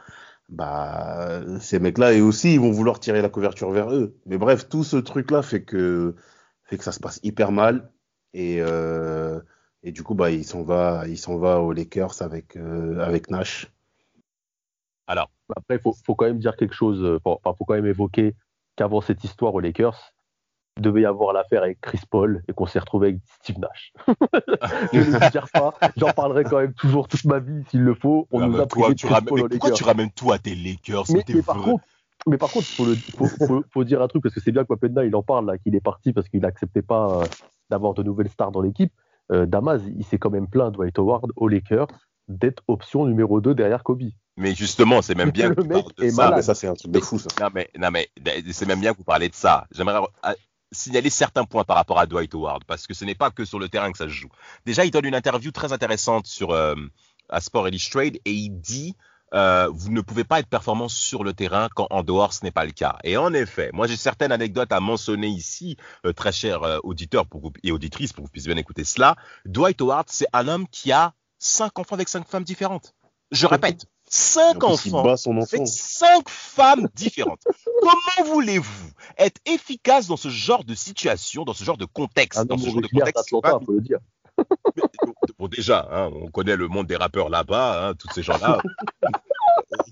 bah, 0.49 1.41
ces 1.59 1.79
mecs-là, 1.79 2.13
et 2.13 2.21
aussi, 2.21 2.53
ils 2.53 2.59
vont 2.59 2.71
vouloir 2.71 2.99
tirer 2.99 3.21
la 3.21 3.29
couverture 3.29 3.71
vers 3.71 3.91
eux. 3.91 4.15
Mais 4.25 4.37
bref, 4.37 4.69
tout 4.69 4.83
ce 4.83 4.97
truc-là 4.97 5.41
fait 5.41 5.63
que, 5.63 6.15
fait 6.63 6.77
que 6.77 6.83
ça 6.83 6.91
se 6.91 6.99
passe 6.99 7.19
hyper 7.23 7.51
mal. 7.51 7.91
Et, 8.33 8.57
euh, 8.59 9.39
et 9.81 9.91
du 9.91 10.03
coup, 10.03 10.13
bah, 10.13 10.29
il 10.29 10.45
s'en 10.45 10.61
va, 10.61 11.05
il 11.07 11.17
s'en 11.17 11.37
va 11.37 11.61
aux 11.61 11.71
Lakers 11.71 12.21
avec, 12.21 12.55
euh, 12.57 12.99
avec 12.99 13.29
Nash. 13.29 13.71
Alors, 15.07 15.29
Après, 15.55 15.75
il 15.75 15.79
faut, 15.81 15.93
faut 16.05 16.15
quand 16.15 16.25
même 16.25 16.39
dire 16.39 16.55
quelque 16.55 16.73
chose. 16.75 17.03
euh, 17.03 17.19
Enfin, 17.25 17.53
faut 17.57 17.65
quand 17.65 17.73
même 17.75 17.85
évoquer 17.85 18.35
qu'avant 18.75 19.01
cette 19.01 19.23
histoire 19.23 19.53
aux 19.53 19.59
Lakers, 19.59 20.11
il 20.77 20.81
devait 20.81 21.01
y 21.01 21.05
avoir 21.05 21.31
l'affaire 21.33 21.63
avec 21.63 21.79
Chris 21.79 22.01
Paul 22.09 22.43
et 22.49 22.53
qu'on 22.53 22.65
s'est 22.65 22.79
retrouvé 22.79 23.07
avec 23.09 23.19
Steve 23.41 23.59
Nash. 23.59 23.93
je 24.93 24.99
ne 24.99 25.19
le 25.19 25.31
dire 25.31 25.47
pas. 25.53 25.73
J'en 25.95 26.11
parlerai 26.11 26.43
quand 26.43 26.59
même 26.59 26.73
toujours 26.73 27.07
toute 27.07 27.23
ma 27.25 27.39
vie 27.39 27.63
s'il 27.69 27.81
le 27.81 27.93
faut. 27.93 28.27
On 28.31 28.41
ah, 28.41 28.47
nous 28.47 28.59
a 28.59 28.65
toi, 28.65 28.89
de 28.89 28.93
tu 28.95 29.07
ramènes- 29.07 29.25
Paul 29.25 29.37
mais 29.39 29.43
aux 29.45 29.49
pourquoi 29.49 29.69
Lakers. 29.69 29.77
tu 29.77 29.83
ramènes 29.85 30.11
tout 30.11 30.31
à 30.33 30.37
tes 30.39 30.53
Lakers 30.55 31.05
Mais, 31.13 31.23
mais 31.33 31.41
par 31.41 31.61
contre, 31.61 31.83
mais 32.27 32.37
par 32.37 32.51
contre, 32.51 32.65
faut, 32.65 32.85
le, 32.85 32.95
faut, 32.95 33.25
faut- 33.45 33.63
faut 33.71 33.83
dire 33.85 34.01
un 34.01 34.07
truc 34.07 34.23
parce 34.23 34.35
que 34.35 34.41
c'est 34.41 34.51
bien 34.51 34.63
que 34.63 34.69
Wapenda 34.73 35.05
il 35.05 35.15
en 35.15 35.23
parle 35.23 35.45
là, 35.45 35.57
qu'il 35.57 35.75
est 35.75 35.81
parti 35.81 36.11
parce 36.11 36.27
qu'il 36.27 36.41
n'acceptait 36.41 36.81
pas 36.81 37.21
euh, 37.21 37.25
d'avoir 37.69 37.93
de 37.93 38.03
nouvelles 38.03 38.29
stars 38.29 38.51
dans 38.51 38.61
l'équipe. 38.61 38.91
Euh, 39.31 39.45
Damas, 39.45 39.81
il 39.95 40.03
s'est 40.03 40.17
quand 40.17 40.29
même 40.29 40.47
plaint 40.47 40.73
Dwight 40.73 40.99
Howard 40.99 41.31
aux 41.37 41.47
Lakers 41.47 41.87
d'être 42.27 42.63
option 42.67 43.05
numéro 43.05 43.41
2 43.41 43.53
derrière 43.55 43.83
Kobe. 43.83 44.03
Mais 44.37 44.53
justement, 44.55 45.01
c'est 45.01 45.15
même 45.15 45.31
bien 45.31 45.53
que 45.53 45.61
tu 45.61 45.67
mec 45.67 45.83
parles 45.83 45.93
de 45.97 46.09
ça. 46.09 46.15
Ah, 46.21 46.25
malade. 46.25 46.35
mais 46.37 46.41
ça, 46.43 46.55
c'est 46.55 46.67
un 46.67 46.73
truc 46.73 46.91
de 46.91 46.99
fou, 46.99 47.19
ça. 47.19 47.27
Non, 47.39 47.49
mais, 47.53 47.69
non, 47.77 47.89
mais 47.91 48.09
c'est 48.51 48.65
même 48.65 48.81
bien 48.81 48.93
que 48.93 48.97
vous 48.97 49.03
parlez 49.03 49.29
de 49.29 49.35
ça. 49.35 49.65
J'aimerais 49.71 49.99
euh, 50.25 50.33
signaler 50.71 51.09
certains 51.09 51.45
points 51.45 51.63
par 51.63 51.77
rapport 51.77 51.99
à 51.99 52.05
Dwight 52.05 52.33
Howard, 52.33 52.63
parce 52.65 52.85
que 52.87 52.93
ce 52.93 53.05
n'est 53.05 53.15
pas 53.15 53.31
que 53.31 53.45
sur 53.45 53.59
le 53.59 53.69
terrain 53.69 53.91
que 53.91 53.97
ça 53.97 54.05
se 54.05 54.09
joue. 54.13 54.29
Déjà, 54.65 54.83
il 54.85 54.91
donne 54.91 55.05
une 55.05 55.15
interview 55.15 55.51
très 55.51 55.71
intéressante 55.71 56.27
sur 56.27 56.51
euh, 56.51 56.75
à 57.29 57.39
Sport 57.41 57.67
Illustrated 57.69 58.19
et 58.25 58.31
il 58.33 58.49
dit 58.59 58.95
euh, 59.33 59.67
vous 59.73 59.91
ne 59.91 60.01
pouvez 60.01 60.23
pas 60.23 60.39
être 60.39 60.47
performant 60.47 60.87
sur 60.87 61.23
le 61.23 61.33
terrain 61.33 61.67
quand 61.75 61.87
en 61.89 62.03
dehors 62.03 62.31
ce 62.33 62.43
n'est 62.45 62.51
pas 62.51 62.63
le 62.65 62.71
cas. 62.71 62.97
Et 63.03 63.17
en 63.17 63.33
effet, 63.33 63.69
moi 63.73 63.87
j'ai 63.87 63.97
certaines 63.97 64.31
anecdotes 64.31 64.71
à 64.71 64.79
mentionner 64.79 65.27
ici, 65.27 65.77
euh, 66.05 66.13
très 66.13 66.31
chers 66.31 66.63
euh, 66.63 66.77
auditeurs 66.83 67.25
pour 67.25 67.41
vous- 67.41 67.51
et 67.63 67.71
auditrices, 67.71 68.13
pour 68.13 68.23
que 68.23 68.27
vous 68.27 68.31
puissiez 68.31 68.53
bien 68.53 68.59
écouter 68.61 68.83
cela. 68.83 69.15
Dwight 69.45 69.81
Howard, 69.81 70.05
c'est 70.09 70.27
un 70.31 70.47
homme 70.47 70.67
qui 70.69 70.91
a 70.91 71.13
cinq 71.45 71.77
enfants 71.79 71.95
avec 71.95 72.09
cinq 72.09 72.27
femmes 72.27 72.43
différentes. 72.43 72.93
Je 73.31 73.45
répète, 73.47 73.85
cinq 74.09 74.63
enfants 74.63 75.03
bat 75.03 75.17
son 75.17 75.37
enfant. 75.37 75.57
avec 75.57 75.67
cinq 75.67 76.27
femmes 76.29 76.87
différentes. 76.95 77.41
Comment 77.81 78.29
voulez-vous 78.33 78.89
être 79.17 79.39
efficace 79.45 80.07
dans 80.07 80.17
ce 80.17 80.29
genre 80.29 80.63
de 80.63 80.75
situation, 80.75 81.43
dans 81.43 81.53
ce 81.53 81.63
genre 81.63 81.77
de 81.77 81.85
contexte, 81.85 82.39
Un 82.39 82.45
dans 82.45 82.57
ce 82.57 82.69
genre 82.69 82.81
de 82.81 82.87
contexte? 82.87 83.29
pas- 83.41 83.59
faut 83.65 83.71
le 83.73 83.81
dire. 83.81 83.99
Bon, 85.37 85.47
déjà, 85.49 85.87
hein, 85.91 86.09
on 86.13 86.29
connaît 86.31 86.55
le 86.55 86.67
monde 86.69 86.87
des 86.87 86.95
rappeurs 86.95 87.29
là-bas, 87.29 87.87
hein, 87.89 87.93
tous 87.95 88.07
ces 88.13 88.23
gens-là. 88.23 88.61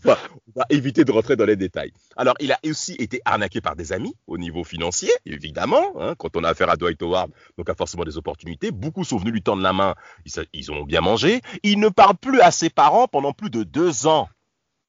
va, 0.03 0.17
on 0.47 0.59
va 0.59 0.65
éviter 0.69 1.05
de 1.05 1.11
rentrer 1.11 1.35
dans 1.35 1.45
les 1.45 1.55
détails. 1.55 1.91
Alors, 2.15 2.35
il 2.39 2.51
a 2.51 2.59
aussi 2.65 2.93
été 2.93 3.21
arnaqué 3.25 3.61
par 3.61 3.75
des 3.75 3.93
amis 3.93 4.15
au 4.27 4.37
niveau 4.37 4.63
financier, 4.63 5.11
évidemment. 5.25 5.83
Hein, 5.99 6.15
quand 6.17 6.35
on 6.37 6.43
a 6.43 6.49
affaire 6.49 6.69
à 6.69 6.75
Dwight 6.75 7.01
Howard, 7.01 7.31
donc 7.57 7.69
a 7.69 7.75
forcément 7.75 8.03
des 8.03 8.17
opportunités. 8.17 8.71
Beaucoup 8.71 9.03
sont 9.03 9.17
venus 9.17 9.33
lui 9.33 9.41
tendre 9.41 9.61
la 9.61 9.73
main. 9.73 9.95
Ils, 10.25 10.31
ils 10.53 10.71
ont 10.71 10.83
bien 10.83 11.01
mangé. 11.01 11.41
Il 11.63 11.79
ne 11.79 11.89
parle 11.89 12.15
plus 12.15 12.41
à 12.41 12.51
ses 12.51 12.69
parents 12.69 13.07
pendant 13.07 13.33
plus 13.33 13.49
de 13.49 13.63
deux 13.63 14.07
ans. 14.07 14.29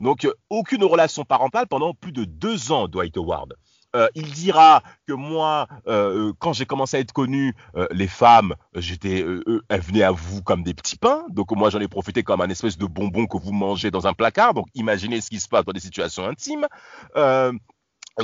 Donc, 0.01 0.25
euh, 0.25 0.35
aucune 0.51 0.85
relation 0.85 1.25
parentale 1.25 1.67
pendant 1.69 1.95
plus 1.95 2.13
de 2.13 2.25
deux 2.25 2.73
ans, 2.73 2.89
Dwight 2.89 3.17
Howard. 3.17 3.55
Euh, 3.95 4.09
il 4.15 4.31
dira 4.33 4.83
que 5.07 5.13
moi, 5.13 5.69
euh, 5.87 6.33
quand 6.39 6.53
j'ai 6.53 6.67
commencé 6.67 6.97
à 6.97 7.01
être 7.01 7.13
connu, 7.13 7.55
les 7.91 8.09
femmes, 8.09 8.55
j'étais, 8.75 9.25
elles 9.69 9.81
venaient 9.81 10.03
à 10.03 10.11
vous 10.11 10.43
comme 10.43 10.63
des 10.63 10.75
petits 10.75 10.97
pains. 10.97 11.25
Donc 11.31 11.51
moi, 11.53 11.71
j'en 11.71 11.81
ai 11.81 11.89
profité 11.89 12.23
comme 12.23 12.41
un 12.41 12.49
espèce 12.49 12.79
de 12.79 12.87
bonbon 12.87 13.27
que 13.27 13.37
vous 13.37 13.53
mangez 13.53 13.91
dans 13.91 14.07
un 14.07 14.13
placard. 14.13 14.55
Donc 14.55 14.67
imaginez 14.75 15.21
ce 15.21 15.31
qui 15.31 15.41
se 15.41 15.49
passe 15.49 15.65
dans 15.65 15.73
des 15.73 15.81
situations 15.81 16.27
intimes. 16.27 16.67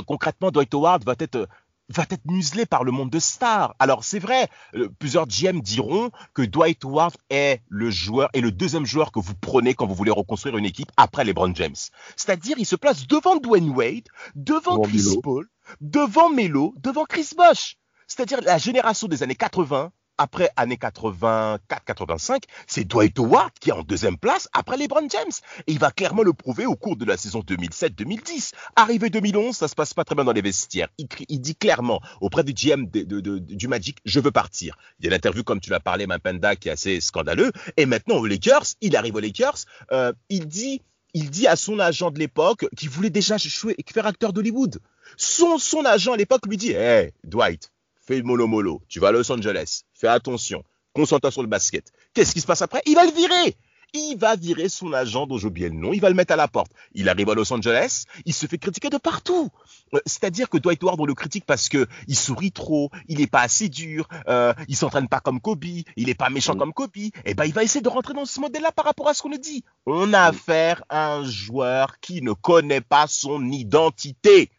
concrètement, 0.05 0.51
Dwight 0.51 0.73
Howard 0.73 1.03
va 1.05 1.15
être 1.19 1.47
va 1.91 2.03
être 2.09 2.25
muselé 2.25 2.65
par 2.65 2.83
le 2.83 2.91
monde 2.91 3.09
de 3.09 3.19
stars. 3.19 3.75
Alors 3.79 4.03
c'est 4.03 4.19
vrai, 4.19 4.47
euh, 4.75 4.89
plusieurs 4.99 5.27
GM 5.27 5.61
diront 5.61 6.09
que 6.33 6.41
Dwight 6.41 6.83
Howard 6.83 7.15
est 7.29 7.61
le 7.69 7.89
joueur 7.89 8.29
et 8.33 8.41
le 8.41 8.51
deuxième 8.51 8.85
joueur 8.85 9.11
que 9.11 9.19
vous 9.19 9.33
prenez 9.35 9.73
quand 9.73 9.85
vous 9.85 9.95
voulez 9.95 10.11
reconstruire 10.11 10.57
une 10.57 10.65
équipe 10.65 10.91
après 10.97 11.23
LeBron 11.23 11.53
James. 11.55 11.75
C'est-à-dire 12.15 12.57
il 12.57 12.65
se 12.65 12.75
place 12.75 13.07
devant 13.07 13.35
Dwayne 13.37 13.69
Wade, 13.69 14.07
devant 14.35 14.79
Chris 14.79 15.17
Paul, 15.21 15.47
devant 15.79 16.29
Melo, 16.29 16.73
devant 16.77 17.05
Chris 17.05 17.29
Bosh. 17.35 17.77
C'est-à-dire 18.07 18.41
la 18.41 18.57
génération 18.57 19.07
des 19.07 19.23
années 19.23 19.35
80 19.35 19.91
après 20.21 20.49
année 20.55 20.75
84-85, 20.75 22.43
c'est 22.67 22.83
Dwight 22.83 23.17
Howard 23.17 23.51
qui 23.59 23.69
est 23.69 23.73
en 23.73 23.81
deuxième 23.81 24.17
place 24.17 24.47
après 24.53 24.77
LeBron 24.77 25.07
James. 25.09 25.31
Et 25.65 25.71
il 25.71 25.79
va 25.79 25.89
clairement 25.89 26.21
le 26.21 26.33
prouver 26.33 26.67
au 26.67 26.75
cours 26.75 26.95
de 26.95 27.05
la 27.05 27.17
saison 27.17 27.39
2007-2010. 27.39 28.51
Arrivé 28.75 29.09
2011, 29.09 29.55
ça 29.55 29.67
se 29.67 29.73
passe 29.73 29.95
pas 29.95 30.03
très 30.03 30.13
bien 30.13 30.23
dans 30.23 30.31
les 30.31 30.41
vestiaires. 30.41 30.89
Il, 30.99 31.41
dit 31.41 31.55
clairement 31.55 32.01
auprès 32.19 32.43
du 32.43 32.53
GM 32.53 32.85
du 32.85 33.67
Magic, 33.67 33.97
je 34.05 34.19
veux 34.19 34.31
partir. 34.31 34.77
Il 34.99 35.05
y 35.05 35.07
a 35.07 35.11
l'interview, 35.11 35.43
comme 35.43 35.59
tu 35.59 35.71
l'as 35.71 35.79
parlé, 35.79 36.05
Mampenda, 36.05 36.55
qui 36.55 36.69
est 36.69 36.71
assez 36.71 37.01
scandaleux. 37.01 37.51
Et 37.77 37.87
maintenant, 37.87 38.17
aux 38.17 38.27
Lakers, 38.27 38.75
il 38.81 38.95
arrive 38.95 39.15
aux 39.15 39.19
Lakers, 39.19 39.65
euh, 39.91 40.13
il 40.29 40.47
dit 40.47 40.81
il 41.13 41.29
dit 41.29 41.47
à 41.47 41.55
son 41.55 41.79
agent 41.79 42.11
de 42.11 42.19
l'époque 42.19 42.65
qu'il 42.77 42.89
voulait 42.89 43.09
déjà 43.09 43.37
faire 43.37 44.05
acteur 44.05 44.33
d'Hollywood. 44.33 44.79
Son, 45.17 45.57
son 45.57 45.85
agent 45.85 46.13
à 46.13 46.17
l'époque 46.17 46.45
lui 46.47 46.57
dit 46.57 46.71
Hé, 46.71 47.13
Dwight, 47.23 47.71
fais 48.05 48.21
mollo 48.21 48.47
mollo, 48.47 48.81
tu 48.87 48.99
vas 48.99 49.09
à 49.09 49.11
Los 49.11 49.31
Angeles, 49.31 49.81
fais 49.93 50.07
attention, 50.07 50.63
concentre-toi 50.93 51.31
sur 51.31 51.41
le 51.41 51.47
basket. 51.47 51.91
Qu'est-ce 52.13 52.33
qui 52.33 52.41
se 52.41 52.47
passe 52.47 52.61
après? 52.61 52.81
Il 52.85 52.95
va 52.95 53.05
le 53.05 53.11
virer 53.11 53.55
il 53.93 54.15
va 54.17 54.35
virer 54.35 54.69
son 54.69 54.93
agent 54.93 55.27
dont 55.27 55.37
j'ai 55.37 55.47
oublié 55.47 55.69
le 55.69 55.75
nom, 55.75 55.93
il 55.93 55.99
va 55.99 56.09
le 56.09 56.15
mettre 56.15 56.33
à 56.33 56.35
la 56.35 56.47
porte. 56.47 56.71
Il 56.93 57.09
arrive 57.09 57.29
à 57.29 57.33
Los 57.33 57.51
Angeles, 57.51 58.05
il 58.25 58.33
se 58.33 58.45
fait 58.45 58.57
critiquer 58.57 58.89
de 58.89 58.97
partout. 58.97 59.49
Euh, 59.93 59.99
c'est-à-dire 60.05 60.49
que 60.49 60.57
Dwight 60.57 60.81
Howard, 60.83 60.99
on 60.99 61.05
le 61.05 61.13
critique 61.13 61.45
parce 61.45 61.67
que 61.69 61.87
il 62.07 62.15
sourit 62.15 62.51
trop, 62.51 62.89
il 63.07 63.19
n'est 63.19 63.27
pas 63.27 63.41
assez 63.41 63.69
dur, 63.69 64.07
euh, 64.27 64.53
il 64.67 64.75
s'entraîne 64.75 65.07
pas 65.07 65.19
comme 65.19 65.41
Kobe, 65.41 65.65
il 65.65 66.05
n'est 66.07 66.15
pas 66.15 66.29
méchant 66.29 66.55
mm. 66.55 66.59
comme 66.59 66.73
Kobe. 66.73 66.97
Et 66.97 67.11
eh 67.25 67.33
ben, 67.33 67.45
il 67.45 67.53
va 67.53 67.63
essayer 67.63 67.81
de 67.81 67.89
rentrer 67.89 68.13
dans 68.13 68.25
ce 68.25 68.39
modèle-là 68.39 68.71
par 68.71 68.85
rapport 68.85 69.09
à 69.09 69.13
ce 69.13 69.21
qu'on 69.21 69.29
nous 69.29 69.37
dit. 69.37 69.63
On 69.85 70.13
a 70.13 70.31
mm. 70.31 70.35
affaire 70.35 70.83
à 70.89 71.13
un 71.13 71.25
joueur 71.25 71.99
qui 71.99 72.21
ne 72.21 72.33
connaît 72.33 72.81
pas 72.81 73.07
son 73.07 73.49
identité. 73.51 74.49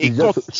Et 0.00 0.10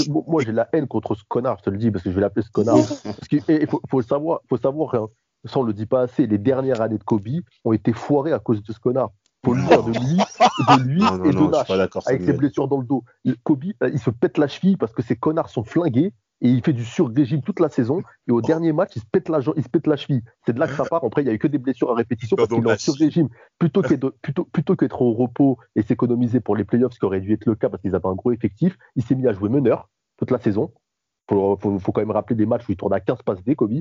moi, 0.08 0.42
j'ai 0.44 0.52
la 0.52 0.68
haine 0.72 0.86
contre 0.86 1.14
ce 1.14 1.22
connard, 1.28 1.58
je 1.58 1.64
te 1.64 1.70
le 1.70 1.78
dis, 1.78 1.90
parce 1.90 2.04
que 2.04 2.10
je 2.10 2.14
vais 2.14 2.20
l'appeler 2.20 2.44
ce 2.44 2.50
connard. 2.50 2.76
parce 3.04 3.28
qu'il 3.28 3.42
faut, 3.68 3.80
faut, 3.90 4.00
le 4.00 4.06
savoir, 4.06 4.40
faut 4.48 4.56
savoir 4.56 4.94
hein, 4.94 5.08
ça 5.44 5.58
on 5.58 5.62
le 5.62 5.72
dit 5.72 5.86
pas 5.86 6.02
assez, 6.02 6.26
les 6.26 6.38
dernières 6.38 6.80
années 6.80 6.98
de 6.98 7.04
Kobe 7.04 7.28
ont 7.64 7.72
été 7.72 7.92
foirées 7.92 8.32
à 8.32 8.38
cause 8.38 8.62
de 8.62 8.72
ce 8.72 8.78
connard. 8.78 9.10
Faut 9.44 9.54
le 9.54 9.62
dire 9.62 9.82
de 9.82 9.90
lui, 9.90 10.16
de 10.16 10.82
lui 10.82 11.02
et 11.28 11.32
de 11.32 11.50
Nash, 11.50 11.70
avec 12.06 12.22
ses 12.22 12.32
blessures 12.32 12.66
dans 12.66 12.78
le 12.78 12.86
dos. 12.86 13.04
Kobe, 13.42 13.64
euh, 13.82 13.90
il 13.92 13.98
se 13.98 14.08
pète 14.08 14.38
la 14.38 14.48
cheville 14.48 14.78
parce 14.78 14.92
que 14.92 15.02
ces 15.02 15.16
connards 15.16 15.50
sont 15.50 15.64
flingués 15.64 16.14
et 16.40 16.48
il 16.48 16.62
fait 16.62 16.72
du 16.72 16.84
sur-régime 16.84 17.42
toute 17.42 17.60
la 17.60 17.68
saison. 17.68 18.02
Et 18.28 18.32
au 18.32 18.42
dernier 18.42 18.72
match, 18.72 18.92
il 18.96 19.00
se 19.00 19.06
pète 19.06 19.28
la, 19.28 19.40
il 19.56 19.62
se 19.62 19.68
pète 19.68 19.86
la 19.86 19.96
cheville. 19.96 20.22
C'est 20.44 20.52
de 20.52 20.60
là 20.60 20.66
que 20.66 20.74
ça 20.74 20.84
part. 20.84 21.04
Après, 21.04 21.22
il 21.22 21.24
n'y 21.26 21.30
a 21.30 21.34
eu 21.34 21.38
que 21.38 21.46
des 21.46 21.58
blessures 21.58 21.90
à 21.90 21.94
répétition 21.94 22.36
parce 22.36 22.48
qu'il 22.48 22.66
est 22.66 22.72
en 22.72 22.78
sur-régime. 22.78 23.28
Plutôt 23.58 23.82
qu'être 23.82 24.10
plutôt, 24.22 24.44
plutôt 24.44 24.76
qu'être 24.76 25.00
au 25.02 25.12
repos 25.12 25.58
et 25.76 25.82
s'économiser 25.82 26.40
pour 26.40 26.56
les 26.56 26.64
playoffs, 26.64 26.92
ce 26.92 26.98
qui 26.98 27.04
aurait 27.04 27.20
dû 27.20 27.32
être 27.32 27.46
le 27.46 27.54
cas 27.54 27.68
parce 27.68 27.80
qu'ils 27.80 27.94
avaient 27.94 28.08
un 28.08 28.14
gros 28.14 28.32
effectif, 28.32 28.76
il 28.96 29.04
s'est 29.04 29.14
mis 29.14 29.26
à 29.26 29.32
jouer 29.32 29.48
meneur 29.48 29.88
toute 30.18 30.30
la 30.30 30.38
saison. 30.38 30.72
Il 31.30 31.34
faut, 31.34 31.56
faut, 31.78 31.92
quand 31.92 32.02
même 32.02 32.10
rappeler 32.10 32.36
des 32.36 32.46
matchs 32.46 32.68
où 32.68 32.72
il 32.72 32.76
tourne 32.76 32.92
à 32.92 33.00
15 33.00 33.22
passes 33.22 33.42
D, 33.42 33.54
Kobe. 33.54 33.80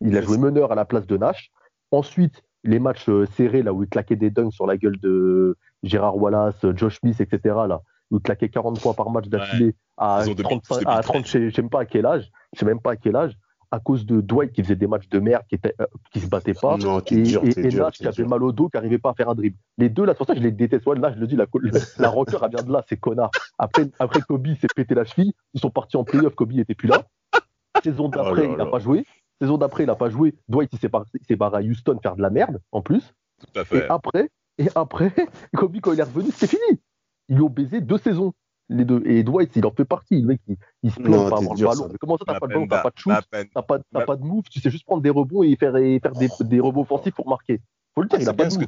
Il 0.00 0.16
a 0.16 0.22
joué 0.22 0.38
meneur 0.38 0.72
à 0.72 0.74
la 0.74 0.84
place 0.84 1.06
de 1.06 1.16
Nash. 1.16 1.50
Ensuite, 1.90 2.42
les 2.64 2.78
matchs 2.78 3.08
euh, 3.08 3.26
serrés, 3.36 3.62
là 3.62 3.72
où 3.72 3.82
il 3.82 3.88
claquait 3.88 4.16
des 4.16 4.30
dunks 4.30 4.52
sur 4.52 4.66
la 4.66 4.76
gueule 4.76 4.98
de 4.98 5.56
Gérard 5.82 6.16
Wallace, 6.16 6.64
Josh 6.74 7.00
Smith, 7.00 7.20
etc., 7.20 7.54
là, 7.68 7.82
où 8.10 8.16
il 8.16 8.22
claquait 8.22 8.48
40 8.48 8.80
points 8.80 8.94
par 8.94 9.10
match 9.10 9.28
d'affilée 9.28 9.74
à, 9.96 10.24
35, 10.24 10.82
à 10.86 11.00
30, 11.02 11.26
je 11.26 11.50
sais 11.50 11.62
même 11.62 11.70
pas 11.70 11.80
à 11.80 11.84
quel 11.84 12.06
âge, 12.06 12.30
je 12.54 12.60
sais 12.60 12.66
même 12.66 12.80
pas 12.80 12.92
à 12.92 12.96
quel 12.96 13.16
âge, 13.16 13.36
à 13.70 13.80
cause 13.80 14.06
de 14.06 14.20
Dwight 14.20 14.52
qui 14.52 14.62
faisait 14.62 14.76
des 14.76 14.86
matchs 14.86 15.08
de 15.08 15.18
merde, 15.18 15.42
qui, 15.48 15.56
était, 15.56 15.74
euh, 15.80 15.86
qui 16.12 16.20
se 16.20 16.26
battait 16.26 16.54
pas, 16.54 16.76
et, 17.10 17.70
Nash 17.72 17.98
qui 17.98 18.06
avait 18.06 18.24
mal 18.24 18.42
au 18.42 18.52
dos, 18.52 18.68
qui 18.68 18.76
n'arrivait 18.76 18.98
pas 18.98 19.10
à 19.10 19.14
faire 19.14 19.28
un 19.28 19.34
dribble. 19.34 19.56
Les 19.76 19.88
deux, 19.88 20.04
là, 20.04 20.12
c'est 20.12 20.18
pour 20.18 20.26
ça 20.26 20.34
que 20.34 20.40
je 20.40 20.44
les 20.44 20.52
déteste. 20.52 20.86
Ouais, 20.86 20.98
là, 20.98 21.12
je 21.12 21.20
le 21.20 21.26
dis, 21.26 21.36
la, 21.36 21.46
la 21.98 22.08
rocker, 22.08 22.38
elle 22.42 22.50
vient 22.50 22.62
de 22.62 22.72
là, 22.72 22.82
c'est 22.88 22.96
connard. 22.96 23.30
Après, 23.58 23.84
après 23.98 24.20
Kobe 24.22 24.46
s'est 24.60 24.68
pété 24.74 24.94
la 24.94 25.04
cheville, 25.04 25.32
ils 25.54 25.60
sont 25.60 25.70
partis 25.70 25.96
en 25.96 26.04
playoff, 26.04 26.34
Kobe 26.34 26.52
n'était 26.52 26.74
plus 26.74 26.88
là. 26.88 27.04
Saison 27.84 28.08
d'après, 28.08 28.46
oh 28.46 28.52
il 28.52 28.56
n'a 28.56 28.66
pas 28.66 28.78
joué. 28.78 29.04
Saison 29.40 29.58
d'après, 29.58 29.84
il 29.84 29.86
n'a 29.86 29.94
pas 29.94 30.10
joué. 30.10 30.34
Dwight, 30.48 30.70
il 30.72 30.78
s'est 30.78 31.36
barré 31.36 31.58
à 31.58 31.60
Houston 31.60 31.98
faire 32.02 32.16
de 32.16 32.22
la 32.22 32.30
merde, 32.30 32.60
en 32.72 32.82
plus. 32.82 33.14
Tout 33.38 33.60
à 33.60 33.64
fait. 33.64 33.78
Et 33.78 33.88
après, 33.88 34.30
et 34.58 34.68
après 34.74 35.12
Kobe, 35.56 35.76
quand 35.80 35.92
il 35.92 36.00
est 36.00 36.04
revenu, 36.04 36.30
c'est 36.34 36.48
fini. 36.48 36.80
Ils 37.28 37.42
ont 37.42 37.48
baisé 37.48 37.80
deux 37.80 37.98
saisons. 37.98 38.32
Les 38.70 38.84
deux. 38.84 39.02
Et 39.06 39.22
Dwight, 39.22 39.56
il 39.56 39.64
en 39.64 39.70
fait 39.70 39.84
partie. 39.86 40.20
Le 40.20 40.26
mec, 40.26 40.40
il, 40.82 40.90
se 40.90 41.00
plaint 41.00 41.30
pas 41.30 41.38
avoir 41.38 41.54
le 41.54 41.64
ballon. 41.64 41.88
Mais 41.90 41.98
comment 41.98 42.18
ça, 42.18 42.24
t'as 42.26 42.38
pas 42.38 42.46
de 42.46 42.52
ballon, 42.52 42.66
t'as 42.68 42.82
pas 42.82 42.90
de 42.90 42.98
shoot, 42.98 43.14
t'as 43.30 43.62
pas, 43.62 43.78
pas, 44.06 44.16
de 44.16 44.24
move, 44.24 44.44
tu 44.50 44.60
sais 44.60 44.70
juste 44.70 44.84
prendre 44.84 45.02
des 45.02 45.10
rebonds 45.10 45.42
et 45.42 45.56
faire, 45.56 45.72
faire 45.72 46.12
des, 46.12 46.28
des 46.40 46.60
rebonds 46.60 46.82
offensifs 46.82 47.14
pour 47.14 47.28
marquer. 47.28 47.62
Faut 47.94 48.02
le 48.02 48.08
dire, 48.08 48.20
il 48.20 48.28
a 48.28 48.34
pas 48.34 48.46
de 48.46 48.54
move. 48.54 48.66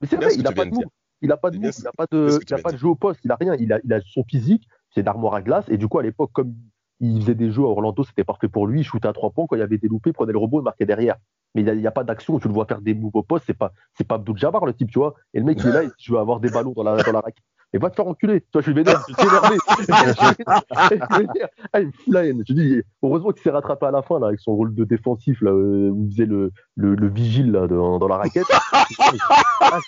Mais 0.00 0.08
c'est 0.08 0.16
vrai, 0.16 0.34
il 0.34 0.46
a 0.46 0.52
pas 0.52 0.64
de 0.64 0.70
move. 0.70 0.84
Il 1.22 1.28
n'a 1.28 1.36
pas 1.36 1.50
de 1.50 1.58
move, 1.58 1.72
il 1.78 1.84
n'a 1.84 1.92
pas 1.92 2.06
de, 2.10 2.40
il 2.44 2.54
a 2.54 2.58
pas 2.58 2.72
de 2.72 2.76
jeu 2.76 2.88
au 2.88 2.96
poste, 2.96 3.20
il 3.24 3.30
a 3.30 3.36
rien. 3.36 3.54
Il 3.54 3.72
a, 3.72 3.78
il 3.84 3.92
a 3.92 4.00
son 4.00 4.24
physique, 4.24 4.66
c'est 4.92 5.04
d'armoire 5.04 5.34
à 5.34 5.42
glace. 5.42 5.64
Et 5.68 5.78
du 5.78 5.86
coup, 5.86 6.00
à 6.00 6.02
l'époque, 6.02 6.30
comme 6.32 6.54
il 6.98 7.20
faisait 7.20 7.34
des 7.36 7.50
jeux 7.52 7.62
à 7.62 7.66
Orlando, 7.66 8.02
c'était 8.02 8.24
parfait 8.24 8.48
pour 8.48 8.66
lui. 8.66 8.80
Il 8.80 8.84
shootait 8.84 9.08
à 9.08 9.12
trois 9.12 9.30
points. 9.30 9.46
Quand 9.48 9.56
il 9.56 9.60
y 9.60 9.62
avait 9.62 9.78
des 9.78 9.88
loupés, 9.88 10.10
il 10.10 10.12
prenait 10.12 10.32
le 10.32 10.38
robot 10.38 10.60
et 10.60 10.64
marquait 10.64 10.86
derrière. 10.86 11.16
Mais 11.54 11.62
il 11.62 11.78
n'y 11.78 11.86
a, 11.86 11.90
pas 11.92 12.04
d'action. 12.04 12.38
Tu 12.38 12.48
le 12.48 12.54
vois 12.54 12.66
faire 12.66 12.80
des 12.80 12.94
moves 12.94 13.14
au 13.14 13.22
poste. 13.22 13.44
C'est 13.46 13.56
pas, 13.56 13.72
c'est 13.94 14.06
pas 14.06 14.16
Abdul 14.16 14.36
Jabbar, 14.36 14.66
le 14.66 14.74
type, 14.74 14.90
tu 14.90 14.98
vois. 14.98 15.14
Et 15.34 15.38
le 15.38 15.44
mec, 15.44 15.58
il 15.60 15.68
est 15.68 15.72
là, 15.72 15.82
tu 15.98 16.12
veux 16.12 16.18
avoir 16.18 16.40
des 16.40 16.50
ballons 16.50 16.72
dans 16.72 16.82
la, 16.82 17.02
dans 17.02 17.12
la 17.12 17.20
raquette. 17.20 17.44
Et 17.72 17.78
va 17.78 17.90
te 17.90 17.96
faire 17.96 18.06
enculer. 18.06 18.42
Toi, 18.52 18.60
je 18.60 18.66
suis 18.66 18.72
vénère, 18.72 19.04
je 19.08 19.14
suis 19.14 19.28
énervé. 19.28 19.56
ah, 21.72 21.80
il 21.80 21.88
me 21.88 21.92
fout 21.92 22.14
la 22.14 22.26
haine. 22.26 22.44
Je 22.48 22.52
dis, 22.52 22.82
heureusement 23.02 23.32
qu'il 23.32 23.42
s'est 23.42 23.50
rattrapé 23.50 23.86
à 23.86 23.90
la 23.90 24.02
fin, 24.02 24.20
là, 24.20 24.28
avec 24.28 24.38
son 24.40 24.54
rôle 24.54 24.74
de 24.74 24.84
défensif, 24.84 25.40
là, 25.40 25.50
euh, 25.50 25.90
où 25.90 26.04
il 26.04 26.12
faisait 26.12 26.26
le, 26.26 26.52
le, 26.76 26.94
le 26.94 27.08
vigile, 27.08 27.50
là, 27.52 27.66
dans, 27.66 27.98
dans 27.98 28.08
la 28.08 28.18
raquette. 28.18 28.46
ah, 29.60 29.80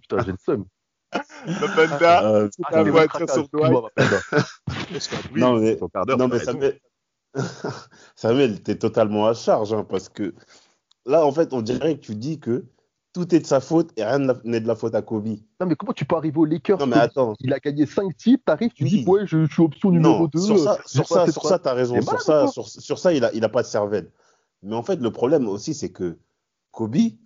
putain, 0.00 0.18
j'ai 0.24 0.32
le 0.32 0.38
seum. 0.44 0.66
Le 1.46 1.66
Panda, 1.74 2.30
euh, 2.30 2.48
ah, 2.64 2.82
va 2.84 3.04
être 3.04 3.30
sur 3.30 3.48
toi. 3.48 3.90
non, 5.34 5.58
mais, 5.58 5.78
non, 6.16 6.28
mais 6.28 6.38
Samuel, 6.38 6.78
Samuel 8.16 8.62
t'es 8.62 8.76
totalement 8.76 9.26
à 9.26 9.34
charge, 9.34 9.72
hein, 9.72 9.84
parce 9.88 10.08
que 10.08 10.34
là, 11.06 11.24
en 11.24 11.32
fait, 11.32 11.52
on 11.52 11.62
dirait 11.62 11.96
que 11.96 12.00
tu 12.00 12.14
dis 12.14 12.38
que 12.38 12.64
tout 13.12 13.34
est 13.34 13.40
de 13.40 13.46
sa 13.46 13.60
faute 13.60 13.90
et 13.96 14.04
rien 14.04 14.18
n'est 14.44 14.60
de 14.60 14.68
la 14.68 14.74
faute 14.76 14.94
à 14.94 15.02
Kobe. 15.02 15.26
Non, 15.60 15.66
mais 15.66 15.74
comment 15.74 15.92
tu 15.92 16.04
peux 16.04 16.16
arriver 16.16 16.38
au 16.38 16.44
Lakers 16.44 16.78
Non, 16.78 16.86
mais 16.86 16.96
attends. 16.96 17.34
Il 17.40 17.52
a 17.52 17.58
gagné 17.58 17.86
5 17.86 18.16
titres, 18.16 18.44
t'arrives, 18.46 18.72
tu 18.72 18.84
dis, 18.84 19.04
ouais, 19.06 19.26
je, 19.26 19.46
suis 19.46 19.62
option 19.62 19.90
numéro 19.90 20.28
2. 20.28 20.38
Sur 20.38 20.58
ça, 20.58 20.78
sur 20.86 21.06
ça, 21.06 21.30
sur 21.30 21.44
ça, 21.44 21.58
t'as 21.58 21.74
raison. 21.74 22.00
Sur 22.00 22.20
ça, 22.20 22.46
sur, 22.46 22.68
sur, 22.68 22.98
ça, 22.98 23.12
il 23.12 23.24
a, 23.24 23.32
il 23.34 23.44
a 23.44 23.48
pas 23.48 23.62
de 23.62 23.66
cervelle. 23.66 24.10
Mais 24.62 24.76
en 24.76 24.82
fait, 24.82 24.96
le 24.96 25.10
problème 25.10 25.48
aussi, 25.48 25.74
c'est 25.74 25.90
que 25.90 26.18
Kobe, 26.70 26.96
et 26.96 27.16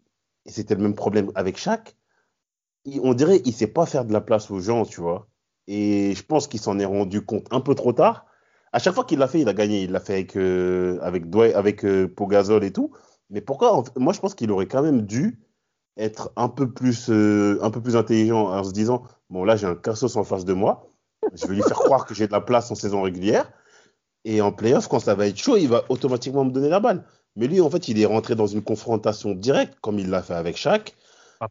c'était 0.47 0.75
le 0.75 0.83
même 0.83 0.95
problème 0.95 1.31
avec 1.35 1.59
Shaq, 1.59 1.97
on 3.03 3.15
dirait 3.15 3.41
qu'il 3.41 3.53
sait 3.53 3.67
pas 3.67 3.87
faire 3.87 4.05
de 4.05 4.13
la 4.13 4.21
place 4.21 4.51
aux 4.51 4.61
gens, 4.61 4.85
tu 4.85 5.01
vois. 5.01 5.29
Et 5.67 6.15
je 6.15 6.23
pense 6.23 6.47
qu'il 6.47 6.61
s'en 6.61 6.79
est 6.79 6.85
rendu 6.85 7.23
compte 7.23 7.47
un 7.51 7.61
peu 7.61 7.75
trop 7.75 7.93
tard. 7.93 8.27
À 8.73 8.79
chaque 8.79 8.95
fois 8.95 9.05
qu'il 9.05 9.19
l'a 9.19 9.29
fait, 9.29 9.41
il 9.41 9.49
a 9.49 9.55
gagné. 9.55 9.85
Il 9.85 9.93
l'a 9.93 10.01
fait 10.01 10.15
avec, 10.15 10.37
euh, 10.37 10.99
avec, 11.01 11.25
avec 11.55 11.85
euh, 11.85 12.09
Pogazol 12.09 12.65
et 12.65 12.73
tout. 12.73 12.93
Mais 13.31 13.41
pourquoi 13.41 13.83
Moi, 13.97 14.13
je 14.13 14.21
pense 14.21 14.35
qu'il 14.35 14.51
aurait 14.51 14.67
quand 14.67 14.83
même 14.83 15.03
dû 15.03 15.41
être 15.97 16.33
un 16.37 16.49
peu 16.49 16.71
plus, 16.71 17.09
euh, 17.11 17.59
un 17.63 17.71
peu 17.71 17.81
plus 17.81 17.97
intelligent 17.97 18.49
en 18.49 18.65
se 18.65 18.73
disant 18.73 19.05
bon, 19.31 19.45
là, 19.45 19.57
j'ai 19.57 19.67
un 19.67 19.77
Cassos 19.77 20.17
en 20.17 20.25
face 20.25 20.45
de 20.45 20.53
moi. 20.53 20.91
Je 21.33 21.47
vais 21.47 21.55
lui 21.55 21.63
faire 21.63 21.79
croire 21.79 22.07
que 22.07 22.15
j'ai 22.15 22.27
de 22.27 22.33
la 22.33 22.41
place 22.41 22.71
en 22.71 22.75
saison 22.75 23.03
régulière. 23.03 23.51
Et 24.25 24.41
en 24.41 24.53
playoff, 24.53 24.89
quand 24.89 25.01
ça 25.01 25.15
va 25.15 25.27
être 25.27 25.37
chaud, 25.37 25.57
il 25.57 25.69
va 25.69 25.85
automatiquement 25.89 26.45
me 26.45 26.51
donner 26.51 26.69
la 26.69 26.81
balle. 26.81 27.05
Mais 27.37 27.47
lui, 27.47 27.61
en 27.61 27.69
fait, 27.69 27.89
il 27.89 28.01
est 28.01 28.07
rentré 28.07 28.35
dans 28.35 28.47
une 28.47 28.63
confrontation 28.63 29.35
directe, 29.35 29.75
comme 29.81 29.99
il 29.99 30.09
l'a 30.09 30.23
fait 30.23 30.35
avec 30.35 30.57
Shaq 30.57 30.95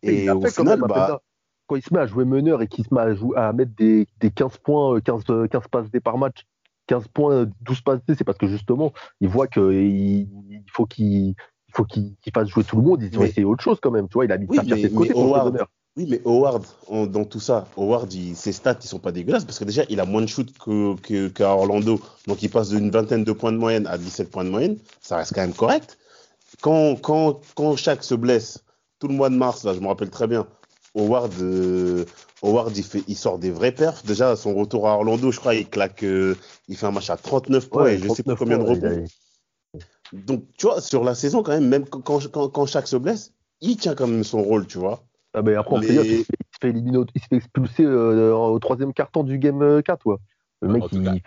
et 0.01 0.29
au 0.29 0.41
final, 0.45 0.79
bah, 0.81 1.21
quand 1.67 1.75
il 1.75 1.83
se 1.83 1.93
met 1.93 1.99
à 1.99 2.05
jouer 2.05 2.25
meneur 2.25 2.61
et 2.61 2.67
qu'il 2.67 2.85
se 2.85 2.93
met 2.93 3.01
à, 3.01 3.13
jouer, 3.13 3.37
à 3.37 3.53
mettre 3.53 3.71
des, 3.75 4.07
des, 4.19 4.31
15 4.31 4.57
points, 4.57 4.99
15, 4.99 5.23
euh, 5.29 5.47
15 5.47 5.61
euh, 5.61 5.67
passes 5.69 5.91
D 5.91 5.99
par 5.99 6.17
match, 6.17 6.45
15 6.87 7.07
points, 7.09 7.45
12 7.61 7.81
passes 7.81 7.99
c'est 8.07 8.23
parce 8.23 8.37
que 8.37 8.47
justement, 8.47 8.93
il 9.21 9.29
voit 9.29 9.47
qu'il 9.47 9.71
il 9.71 10.65
faut 10.71 10.85
qu'il 10.85 11.35
faut 11.73 11.85
qu'il 11.85 12.15
fasse 12.33 12.47
jouer 12.49 12.63
tout 12.63 12.77
le 12.77 12.83
monde. 12.83 13.01
Il 13.01 13.09
dit, 13.09 13.17
c'est 13.33 13.43
autre 13.43 13.63
chose 13.63 13.77
quand 13.81 13.91
même. 13.91 14.07
Tu 14.07 14.13
vois, 14.13 14.25
il 14.25 14.31
a 14.31 14.37
mis 14.37 14.45
oui, 14.47 14.57
sa 14.57 14.63
de 14.63 14.87
côté 14.89 15.13
Howard, 15.13 15.65
Oui, 15.97 16.07
mais 16.09 16.21
Howard, 16.25 16.63
dans 16.89 17.25
tout 17.25 17.39
ça, 17.39 17.67
Howard, 17.77 18.11
ses 18.35 18.51
stats, 18.51 18.77
ils 18.83 18.87
sont 18.87 18.99
pas 18.99 19.11
dégueulasses 19.11 19.45
parce 19.45 19.59
que 19.59 19.65
déjà, 19.65 19.83
il 19.89 19.99
a 19.99 20.05
moins 20.05 20.21
de 20.21 20.27
shoots 20.27 20.53
qu'à 20.53 21.29
que, 21.29 21.43
Orlando. 21.43 21.99
Donc, 22.27 22.43
il 22.43 22.49
passe 22.49 22.69
d'une 22.69 22.91
vingtaine 22.91 23.23
de 23.23 23.31
points 23.31 23.51
de 23.51 23.57
moyenne 23.57 23.87
à 23.87 23.97
17 23.97 24.29
points 24.29 24.45
de 24.45 24.49
moyenne. 24.49 24.77
Ça 25.01 25.17
reste 25.17 25.33
quand 25.33 25.41
même 25.41 25.53
correct. 25.53 25.97
Quand, 26.61 26.95
quand, 27.01 27.41
quand 27.55 27.75
Shaq 27.75 28.03
se 28.03 28.15
blesse, 28.15 28.63
tout 28.99 29.07
le 29.07 29.15
mois 29.15 29.29
de 29.29 29.35
mars, 29.35 29.63
là, 29.63 29.73
je 29.73 29.79
me 29.79 29.87
rappelle 29.87 30.11
très 30.11 30.27
bien, 30.27 30.45
Howard, 30.95 31.33
euh, 31.41 32.05
Howard 32.43 32.77
il, 32.77 32.83
fait, 32.83 33.03
il 33.07 33.17
sort 33.17 33.39
des 33.39 33.49
vrais 33.49 33.71
perfs. 33.71 34.05
Déjà, 34.05 34.31
à 34.31 34.35
son 34.35 34.53
retour 34.53 34.87
à 34.87 34.93
Orlando, 34.93 35.31
je 35.31 35.39
crois, 35.39 35.55
il 35.55 35.67
claque, 35.67 36.03
euh, 36.03 36.35
il 36.67 36.77
fait 36.77 36.85
un 36.85 36.91
match 36.91 37.09
à 37.09 37.17
39 37.17 37.69
points 37.69 37.87
et 37.87 37.97
je 37.97 38.07
sais 38.09 38.21
pas 38.21 38.35
combien 38.35 38.59
de 38.59 38.63
rebonds. 38.63 39.05
Donc, 40.13 40.45
tu 40.57 40.67
vois, 40.67 40.79
sur 40.79 41.03
la 41.03 41.15
saison, 41.15 41.43
quand 41.43 41.53
même, 41.53 41.67
même 41.67 41.85
quand, 41.85 42.01
quand, 42.01 42.49
quand 42.49 42.65
Shaq 42.65 42.87
se 42.87 42.97
blesse, 42.97 43.33
il 43.61 43.77
tient 43.77 43.95
quand 43.95 44.07
même 44.07 44.23
son 44.23 44.41
rôle, 44.41 44.67
tu 44.67 44.77
vois. 44.77 45.03
Ah 45.33 45.41
ben 45.41 45.57
après, 45.57 45.75
on 45.75 45.81
il, 45.81 45.87
se 45.87 45.93
fait, 45.93 46.25
il, 46.69 47.05
se 47.21 47.27
fait 47.27 47.35
expulser 47.37 47.83
euh, 47.83 48.35
au 48.35 48.59
troisième 48.59 48.93
carton 48.93 49.23
du 49.23 49.39
game 49.39 49.81
4. 49.81 50.05
Ouais. 50.05 50.17
Le 50.61 50.67
mec, 50.67 50.83
il, 50.91 51.21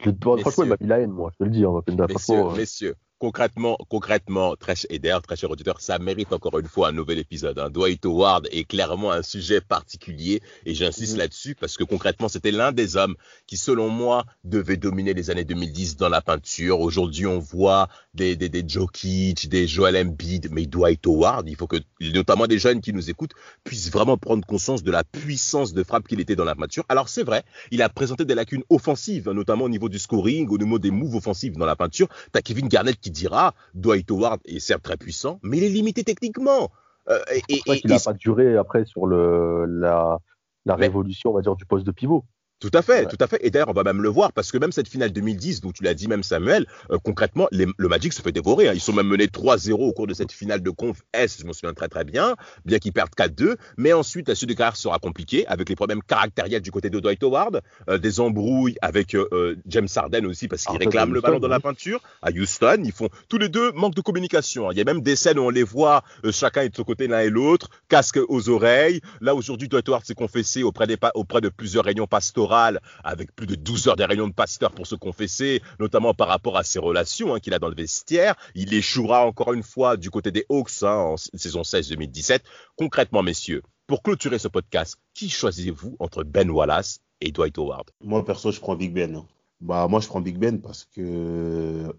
je, 0.00 0.10
franchement, 0.40 0.64
il 0.64 0.70
m'a 0.70 0.76
mis 0.80 0.86
la 0.86 1.00
haine, 1.00 1.10
moi, 1.10 1.30
je 1.32 1.38
te 1.38 1.44
le 1.44 1.50
dis. 1.50 1.64
Hein, 1.64 1.82
messieurs, 2.08 2.44
messieurs, 2.56 2.94
concrètement, 3.24 3.78
concrètement, 3.88 4.54
très, 4.54 4.74
et 4.90 4.98
d'ailleurs, 4.98 5.22
très 5.22 5.34
cher 5.34 5.50
auditeur, 5.50 5.80
ça 5.80 5.98
mérite 5.98 6.30
encore 6.34 6.58
une 6.58 6.66
fois 6.66 6.88
un 6.88 6.92
nouvel 6.92 7.18
épisode. 7.18 7.58
Hein. 7.58 7.70
Dwight 7.70 8.04
Howard 8.04 8.46
est 8.52 8.64
clairement 8.64 9.12
un 9.12 9.22
sujet 9.22 9.62
particulier 9.62 10.42
et 10.66 10.74
j'insiste 10.74 11.14
mm-hmm. 11.14 11.18
là-dessus 11.18 11.54
parce 11.54 11.78
que 11.78 11.84
concrètement, 11.84 12.28
c'était 12.28 12.50
l'un 12.50 12.70
des 12.70 12.98
hommes 12.98 13.14
qui, 13.46 13.56
selon 13.56 13.88
moi, 13.88 14.26
devait 14.44 14.76
dominer 14.76 15.14
les 15.14 15.30
années 15.30 15.46
2010 15.46 15.96
dans 15.96 16.10
la 16.10 16.20
peinture. 16.20 16.80
Aujourd'hui, 16.80 17.26
on 17.26 17.38
voit 17.38 17.88
des, 18.12 18.36
des, 18.36 18.50
des 18.50 18.62
Jokic, 18.68 19.48
des 19.48 19.66
Joel 19.66 19.96
Embiid, 19.96 20.48
mais 20.50 20.66
Dwight 20.66 21.06
Howard, 21.06 21.48
il 21.48 21.56
faut 21.56 21.66
que, 21.66 21.78
notamment 22.02 22.46
des 22.46 22.58
jeunes 22.58 22.82
qui 22.82 22.92
nous 22.92 23.08
écoutent, 23.08 23.32
puissent 23.64 23.90
vraiment 23.90 24.18
prendre 24.18 24.44
conscience 24.46 24.82
de 24.82 24.90
la 24.90 25.02
puissance 25.02 25.72
de 25.72 25.82
frappe 25.82 26.06
qu'il 26.06 26.20
était 26.20 26.36
dans 26.36 26.44
la 26.44 26.54
peinture. 26.54 26.84
Alors, 26.90 27.08
c'est 27.08 27.22
vrai, 27.22 27.42
il 27.70 27.80
a 27.80 27.88
présenté 27.88 28.26
des 28.26 28.34
lacunes 28.34 28.64
offensives, 28.68 29.30
notamment 29.30 29.64
au 29.64 29.70
niveau 29.70 29.88
du 29.88 29.98
scoring, 29.98 30.46
au 30.50 30.58
niveau 30.58 30.78
des 30.78 30.90
moves 30.90 31.14
offensifs 31.14 31.54
dans 31.54 31.64
la 31.64 31.74
peinture. 31.74 32.08
T'as 32.32 32.42
Kevin 32.42 32.68
Garnett 32.68 33.00
qui 33.00 33.13
dira 33.14 33.54
Dwight 33.74 34.10
Howard 34.10 34.40
est 34.44 34.58
certes 34.58 34.82
très 34.82 34.98
puissant, 34.98 35.40
mais 35.42 35.56
il 35.58 35.64
est 35.64 35.70
limité 35.70 36.04
techniquement. 36.04 36.70
Euh, 37.08 37.18
et, 37.48 37.60
il 37.66 37.90
n'a 37.90 37.98
pas 37.98 38.12
duré 38.12 38.56
après 38.56 38.84
sur 38.84 39.06
le, 39.06 39.64
la, 39.66 40.18
la 40.66 40.74
révolution, 40.74 41.30
on 41.30 41.34
va 41.34 41.40
dire, 41.40 41.56
du 41.56 41.64
poste 41.64 41.86
de 41.86 41.92
pivot. 41.92 42.24
Tout 42.64 42.70
à 42.72 42.80
fait, 42.80 43.04
tout 43.04 43.18
à 43.20 43.26
fait. 43.26 43.36
Et 43.42 43.50
d'ailleurs, 43.50 43.68
on 43.68 43.74
va 43.74 43.82
même 43.82 44.00
le 44.00 44.08
voir 44.08 44.32
parce 44.32 44.50
que 44.50 44.56
même 44.56 44.72
cette 44.72 44.88
finale 44.88 45.12
2010, 45.12 45.60
dont 45.60 45.70
tu 45.70 45.82
l'as 45.82 45.92
dit 45.92 46.08
même 46.08 46.22
Samuel, 46.22 46.64
euh, 46.90 46.96
concrètement, 46.96 47.46
le 47.52 47.88
Magic 47.88 48.14
se 48.14 48.22
fait 48.22 48.32
dévorer. 48.32 48.68
Hein. 48.68 48.72
Ils 48.72 48.80
sont 48.80 48.94
même 48.94 49.06
menés 49.06 49.26
3-0 49.26 49.72
au 49.72 49.92
cours 49.92 50.06
de 50.06 50.14
cette 50.14 50.32
finale 50.32 50.62
de 50.62 50.70
conf 50.70 51.02
S, 51.12 51.36
je 51.38 51.44
m'en 51.44 51.52
souviens 51.52 51.74
très 51.74 51.88
très 51.88 52.04
bien, 52.04 52.36
bien 52.64 52.78
qu'ils 52.78 52.94
perdent 52.94 53.14
4-2. 53.14 53.56
Mais 53.76 53.92
ensuite, 53.92 54.28
la 54.28 54.34
suite 54.34 54.48
de 54.48 54.54
carrière 54.54 54.76
sera 54.76 54.98
compliquée 54.98 55.46
avec 55.46 55.68
les 55.68 55.76
problèmes 55.76 56.02
caractériels 56.02 56.62
du 56.62 56.70
côté 56.70 56.88
de 56.88 57.00
Dwight 57.00 57.22
Howard, 57.22 57.60
euh, 57.90 57.98
des 57.98 58.18
embrouilles 58.18 58.76
avec 58.80 59.14
euh, 59.14 59.56
James 59.66 59.88
Harden 59.94 60.24
aussi 60.24 60.48
parce 60.48 60.64
qu'il 60.64 60.78
réclame 60.78 61.12
le 61.12 61.20
ballon 61.20 61.40
dans 61.40 61.48
la 61.48 61.60
peinture 61.60 62.00
à 62.22 62.30
Houston. 62.30 62.80
Ils 62.82 62.92
font 62.92 63.10
tous 63.28 63.36
les 63.36 63.50
deux 63.50 63.72
manque 63.72 63.94
de 63.94 64.00
communication. 64.00 64.70
Hein. 64.70 64.72
Il 64.72 64.78
y 64.78 64.80
a 64.80 64.84
même 64.84 65.02
des 65.02 65.16
scènes 65.16 65.38
où 65.38 65.42
on 65.42 65.50
les 65.50 65.64
voit, 65.64 66.02
chacun 66.30 66.62
est 66.62 66.70
de 66.70 66.76
son 66.76 66.84
côté 66.84 67.08
l'un 67.08 67.20
et 67.20 67.28
l'autre, 67.28 67.68
casque 67.90 68.20
aux 68.26 68.48
oreilles. 68.48 69.02
Là 69.20 69.34
aujourd'hui, 69.34 69.68
Dwight 69.68 69.86
Howard 69.90 70.06
s'est 70.06 70.14
confessé 70.14 70.62
auprès, 70.62 70.86
des, 70.86 70.96
auprès 71.14 71.42
de 71.42 71.50
plusieurs 71.50 71.84
réunions 71.84 72.06
pastorales 72.06 72.53
avec 73.02 73.34
plus 73.34 73.46
de 73.46 73.54
12 73.54 73.88
heures 73.88 73.96
de 73.96 74.04
réunions 74.04 74.28
de 74.28 74.32
pasteur 74.32 74.72
pour 74.72 74.86
se 74.86 74.94
confesser, 74.94 75.62
notamment 75.78 76.14
par 76.14 76.28
rapport 76.28 76.56
à 76.56 76.64
ses 76.64 76.78
relations 76.78 77.34
hein, 77.34 77.40
qu'il 77.40 77.54
a 77.54 77.58
dans 77.58 77.68
le 77.68 77.74
vestiaire. 77.74 78.34
Il 78.54 78.74
échouera 78.74 79.26
encore 79.26 79.52
une 79.52 79.62
fois 79.62 79.96
du 79.96 80.10
côté 80.10 80.30
des 80.30 80.44
Hawks 80.48 80.82
hein, 80.82 80.94
en 80.94 81.16
saison 81.16 81.62
16-2017. 81.62 82.40
Concrètement, 82.76 83.22
messieurs, 83.22 83.62
pour 83.86 84.02
clôturer 84.02 84.38
ce 84.38 84.48
podcast, 84.48 84.96
qui 85.14 85.28
choisissez-vous 85.28 85.96
entre 85.98 86.24
Ben 86.24 86.50
Wallace 86.50 87.00
et 87.20 87.32
Dwight 87.32 87.58
Howard? 87.58 87.90
Moi, 88.02 88.24
perso, 88.24 88.50
je 88.50 88.60
prends 88.60 88.76
Big 88.76 88.92
Ben. 88.92 89.16
Hein. 89.16 89.26
Bah, 89.60 89.86
moi, 89.88 90.00
je 90.00 90.08
prends 90.08 90.20
Big 90.20 90.38
Ben 90.38 90.60
parce 90.60 90.84
que 90.84 91.94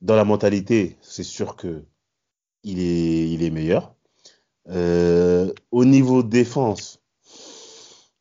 dans 0.00 0.16
la 0.16 0.24
mentalité, 0.24 0.96
c'est 1.00 1.22
sûr 1.22 1.56
que 1.56 1.84
il 2.62 2.78
est, 2.78 3.30
il 3.30 3.42
est 3.42 3.50
meilleur. 3.50 3.94
Euh, 4.68 5.52
au 5.70 5.84
niveau 5.84 6.22
défense, 6.22 6.99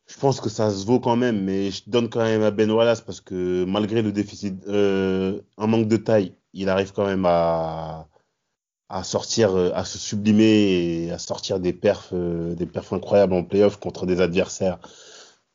je 0.09 0.17
pense 0.17 0.41
que 0.41 0.49
ça 0.49 0.71
se 0.71 0.85
vaut 0.85 0.99
quand 0.99 1.15
même, 1.15 1.43
mais 1.43 1.69
je 1.69 1.83
donne 1.87 2.09
quand 2.09 2.23
même 2.23 2.41
à 2.41 2.51
Ben 2.51 2.69
Wallace 2.71 3.01
parce 3.01 3.21
que 3.21 3.63
malgré 3.65 4.01
le 4.01 4.11
déficit, 4.11 4.55
euh, 4.67 5.39
un 5.57 5.67
manque 5.67 5.87
de 5.87 5.97
taille, 5.97 6.33
il 6.53 6.67
arrive 6.67 6.91
quand 6.93 7.05
même 7.05 7.25
à, 7.25 8.07
à 8.89 9.03
sortir, 9.03 9.55
à 9.55 9.85
se 9.85 9.99
sublimer 9.99 11.05
et 11.05 11.11
à 11.11 11.19
sortir 11.19 11.59
des 11.59 11.73
perfs, 11.73 12.09
euh, 12.13 12.55
des 12.55 12.65
perfs 12.65 12.91
incroyables 12.91 13.33
en 13.33 13.43
playoff 13.43 13.79
contre 13.79 14.07
des 14.07 14.19
adversaires 14.19 14.79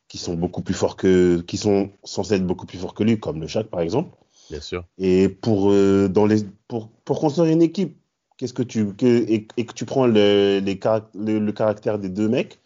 qui 0.07 0.17
sont 0.17 0.35
beaucoup 0.35 0.61
plus 0.61 0.73
forts 0.73 0.95
que, 0.95 1.41
qui 1.41 1.57
sont 1.57 1.91
censés 2.05 2.35
être 2.35 2.47
beaucoup 2.47 2.65
plus 2.65 2.77
forts 2.77 2.93
que 2.93 3.03
lui, 3.03 3.19
comme 3.19 3.41
le 3.41 3.47
Shaq 3.47 3.67
par 3.67 3.81
exemple. 3.81 4.15
Bien 4.49 4.61
sûr. 4.61 4.85
Et 4.97 5.27
pour, 5.27 5.71
euh, 5.71 6.07
dans 6.07 6.25
les, 6.25 6.43
pour, 6.69 6.89
pour 7.03 7.19
construire 7.19 7.51
une 7.51 7.61
équipe, 7.61 7.97
qu'est-ce 8.37 8.53
que 8.53 8.63
tu, 8.63 8.93
que, 8.93 9.05
et, 9.29 9.45
que 9.47 9.73
tu 9.73 9.83
prends 9.83 10.07
le, 10.07 10.59
les, 10.59 11.39
le 11.39 11.51
caractère 11.51 11.99
des 11.99 12.09
deux 12.09 12.29
mecs, 12.29 12.59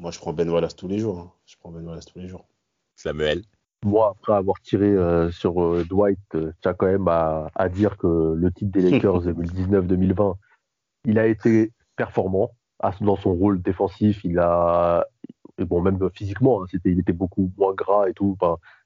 moi, 0.00 0.10
je 0.10 0.18
prends 0.18 0.32
Ben 0.32 0.48
Wallace 0.48 0.74
tous 0.74 0.88
les 0.88 0.98
jours. 0.98 1.18
Hein. 1.18 1.30
Je 1.46 1.56
prends 1.60 1.70
Ben 1.70 1.86
Wallace 1.86 2.06
tous 2.06 2.18
les 2.18 2.26
jours. 2.26 2.46
Samuel 2.96 3.42
Moi, 3.84 4.10
après 4.10 4.32
avoir 4.32 4.58
tiré 4.60 4.86
euh, 4.86 5.30
sur 5.30 5.62
euh, 5.62 5.84
Dwight, 5.88 6.18
euh, 6.34 6.52
tiens 6.62 6.72
quand 6.72 6.86
même 6.86 7.06
à, 7.06 7.68
dire 7.68 7.98
que 7.98 8.34
le 8.34 8.50
titre 8.50 8.72
des 8.72 8.90
Lakers 8.90 9.20
2019-2020, 9.26 10.34
il 11.04 11.18
a 11.18 11.26
été 11.26 11.72
performant 11.96 12.50
dans 13.02 13.16
son 13.16 13.34
rôle 13.34 13.60
défensif. 13.60 14.24
Il 14.24 14.38
a, 14.38 15.06
bon, 15.58 15.82
même 15.82 15.98
physiquement, 16.14 16.62
hein, 16.62 16.66
c'était, 16.70 16.90
il 16.90 16.98
était 16.98 17.12
beaucoup 17.12 17.52
moins 17.58 17.74
gras 17.74 18.08
et 18.08 18.14
tout. 18.14 18.38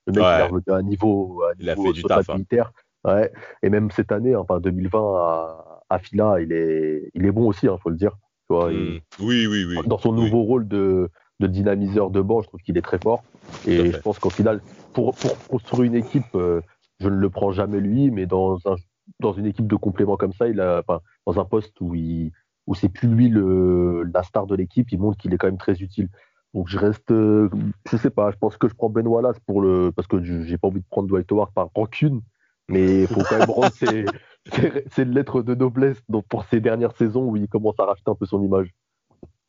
le 0.07 0.13
mec, 0.13 0.25
il 0.25 0.41
est 0.41 0.43
revenu 0.43 0.63
à 0.69 0.75
un 0.75 0.83
niveau, 0.83 1.43
à 1.45 1.53
il 1.61 1.71
a 1.71 1.77
fait 1.77 1.93
du 1.93 2.03
taf, 2.03 2.29
hein. 2.29 2.35
militaire. 2.35 2.73
Ouais. 3.05 3.31
Et 3.63 3.71
même 3.71 3.91
cette 3.93 4.11
année, 4.11 4.35
enfin 4.35 4.59
2020 4.59 4.99
à, 4.99 5.83
à 5.91 5.99
Fila, 6.01 6.41
il 6.41 6.53
est, 6.53 7.11
il 7.15 7.25
est 7.25 7.33
bon 7.33 7.47
aussi, 7.47 7.67
il 7.67 7.69
hein, 7.69 7.79
faut 7.81 7.91
le 7.91 7.97
dire. 7.97 8.17
Hmm. 8.51 8.99
oui, 9.21 9.47
oui, 9.47 9.65
oui. 9.65 9.77
Dans 9.87 9.99
son 9.99 10.13
nouveau 10.13 10.43
rôle 10.43 10.69
de, 10.69 11.11
dynamiseur 11.41 12.11
de 12.11 12.21
banc, 12.21 12.43
je 12.43 12.49
trouve 12.49 12.61
qu'il 12.61 12.77
est 12.79 12.83
très 12.83 12.99
fort. 12.99 13.23
Et 13.67 13.91
je 13.91 13.99
pense 13.99 14.19
qu'au 14.19 14.31
final, 14.31 14.61
pour, 14.93 15.15
construire 15.49 15.85
une 15.85 15.95
équipe, 15.95 16.35
euh, 16.35 16.61
je 17.01 17.09
ne 17.09 17.17
le 17.17 17.31
prends 17.31 17.53
jamais 17.53 17.81
lui, 17.81 18.11
mais 18.11 18.27
dans, 18.27 18.57
un, 18.67 18.77
dans 19.21 19.33
une 19.33 19.47
équipe 19.47 19.67
de 19.67 19.77
complément 19.77 20.17
comme 20.17 20.33
ça, 20.33 20.49
il 20.49 20.61
a, 20.61 20.83
dans 21.27 21.41
un 21.41 21.45
poste 21.45 21.81
où, 21.81 21.95
il, 21.95 22.33
où 22.67 22.75
c'est 22.75 22.89
plus 22.89 23.09
lui 23.09 23.29
le, 23.29 24.05
la 24.15 24.23
star 24.23 24.47
de 24.47 24.55
l'équipe, 24.55 24.91
il 24.93 24.99
montre 24.99 25.19
qu'il 25.19 25.33
est 25.35 25.39
quand 25.39 25.49
même 25.49 25.59
très 25.59 25.81
utile. 25.83 26.09
Donc 26.55 26.69
je 26.69 26.79
reste, 26.79 27.11
euh, 27.11 27.51
je 27.91 27.97
sais 27.97 28.11
pas, 28.11 28.31
je 28.31 28.37
pense 28.37 28.57
que 28.57 28.69
je 28.69 28.75
prends 28.75 28.89
Ben 28.89 29.07
Wallace 29.07 29.41
pour 29.41 29.61
le, 29.61 29.91
parce 29.91 30.07
que 30.07 30.23
j'ai 30.23 30.57
pas 30.57 30.69
envie 30.69 30.81
de 30.81 30.87
prendre 30.89 31.09
Dwight 31.09 31.31
Howard 31.33 31.53
par 31.53 31.69
rancune, 31.75 32.21
mais 32.69 33.03
il 33.03 33.07
faut 33.09 33.23
quand 33.23 33.39
même 33.39 33.51
rendre 33.51 33.73
ses, 33.73 34.05
c'est 34.47 35.03
une 35.03 35.15
lettre 35.15 35.43
de 35.43 35.55
noblesse 35.55 35.99
donc 36.09 36.27
pour 36.29 36.45
ces 36.45 36.61
dernières 36.61 36.97
saisons 36.97 37.25
où 37.25 37.37
il 37.37 37.49
commence 37.49 37.79
à 37.79 37.85
racheter 37.85 38.11
un 38.11 38.15
peu 38.15 38.27
son 38.27 38.43
image. 38.43 38.69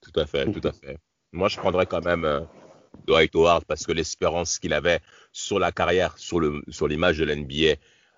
Tout 0.01 0.19
à 0.19 0.25
fait, 0.25 0.51
tout 0.51 0.65
à 0.67 0.71
fait. 0.71 0.97
Moi, 1.33 1.49
je 1.49 1.57
prendrais 1.57 1.85
quand 1.85 2.03
même 2.05 2.25
euh, 2.25 2.41
Dwight 3.07 3.35
Howard 3.35 3.65
parce 3.65 3.85
que 3.85 3.91
l'espérance 3.91 4.59
qu'il 4.59 4.73
avait 4.73 4.99
sur 5.31 5.59
la 5.59 5.71
carrière, 5.71 6.17
sur 6.17 6.39
le 6.39 6.61
sur 6.69 6.87
l'image 6.87 7.17
de 7.17 7.25
l'NBA 7.25 7.75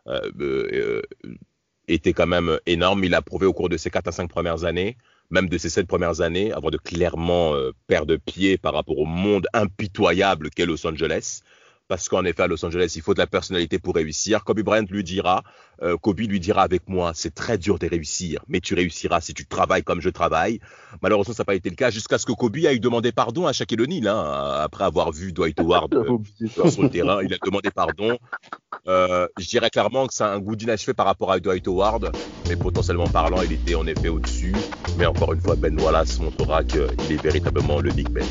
euh, 0.08 0.32
euh, 0.40 1.02
était 1.88 2.14
quand 2.14 2.28
même 2.28 2.60
énorme. 2.66 3.04
Il 3.04 3.16
a 3.16 3.22
prouvé 3.22 3.46
au 3.46 3.54
cours 3.54 3.70
de 3.70 3.78
ses 3.78 3.90
4 3.90 4.10
à 4.10 4.12
5 4.12 4.30
premières 4.30 4.66
années, 4.66 4.98
même 5.32 5.50
de 5.50 5.58
ses 5.58 5.70
7 5.70 5.88
premières 5.88 6.22
années, 6.22 6.52
avant 6.52 6.70
de 6.70 6.78
clairement 6.78 7.54
perdre 7.88 8.18
pied 8.18 8.58
par 8.58 8.74
rapport 8.74 9.00
au 9.00 9.06
monde 9.06 9.48
impitoyable 9.54 10.50
qu'est 10.50 10.66
Los 10.66 10.86
Angeles 10.86 11.42
parce 11.88 12.10
qu'en 12.10 12.26
effet, 12.26 12.44
à 12.44 12.48
Los 12.48 12.64
Angeles, 12.66 12.94
il 12.96 13.02
faut 13.02 13.14
de 13.14 13.20
la 13.20 13.28
personnalité 13.28 13.80
pour 13.80 13.96
réussir. 13.96 14.44
Kobe 14.44 14.62
Bryant 14.62 14.86
lui 14.90 15.04
dira, 15.04 15.44
euh, 15.82 15.98
Kobe 15.98 16.20
lui 16.20 16.40
dira 16.40 16.64
avec 16.64 16.88
moi, 16.88 17.12
c'est 17.14 17.34
très 17.34 17.58
dur 17.58 17.80
de 17.80 17.88
réussir, 17.88 18.44
mais 18.48 18.60
tu 18.60 18.74
réussiras 18.74 19.22
si 19.22 19.34
tu 19.34 19.46
travailles 19.46 19.84
comme 19.84 20.02
je 20.02 20.10
travaille. 20.10 20.60
Malheureusement, 21.02 21.34
ça 21.34 21.44
n'a 21.44 21.46
pas 21.46 21.56
été 21.56 21.70
le 21.70 21.76
cas 21.76 21.90
jusqu'à 21.90 22.18
ce 22.18 22.26
que 22.26 22.34
Kobe 22.34 22.58
aille 22.66 22.80
demander 22.80 23.12
pardon 23.12 23.48
à 23.48 23.54
Shaquille 23.54 23.82
O'Neal, 23.82 24.08
hein, 24.08 24.60
après 24.60 24.84
avoir 24.84 25.12
vu 25.12 25.32
Dwight 25.32 25.60
Howard 25.62 25.94
euh, 25.94 26.70
sur 26.70 26.84
le 26.84 26.90
terrain. 26.90 27.22
Il 27.24 27.34
a 27.34 27.38
demandé 27.44 27.72
pardon. 27.72 28.18
Euh, 28.88 29.28
je 29.38 29.48
dirais 29.48 29.70
clairement 29.70 30.08
que 30.08 30.14
c'est 30.14 30.24
un 30.24 30.40
goût 30.40 30.56
d'inachevé 30.56 30.94
par 30.94 31.06
rapport 31.06 31.32
à 31.32 31.40
Dwight 31.40 31.68
Howard, 31.68 32.12
mais 32.50 32.56
potentiellement 32.56 33.08
parlant, 33.08 33.42
il 33.42 33.54
était 33.54 33.76
en 33.76 33.88
effet 33.88 34.10
au-dessus. 34.10 34.56
Mais 34.98 35.06
encore 35.06 35.34
une 35.34 35.42
fois, 35.42 35.56
Ben 35.56 35.80
Wallace 35.80 36.20
montrera 36.20 36.64
qu'il 36.64 36.82
est 36.82 37.22
véritablement 37.22 37.80
le 37.80 37.92
Big 37.92 38.10
Ben. 38.10 38.26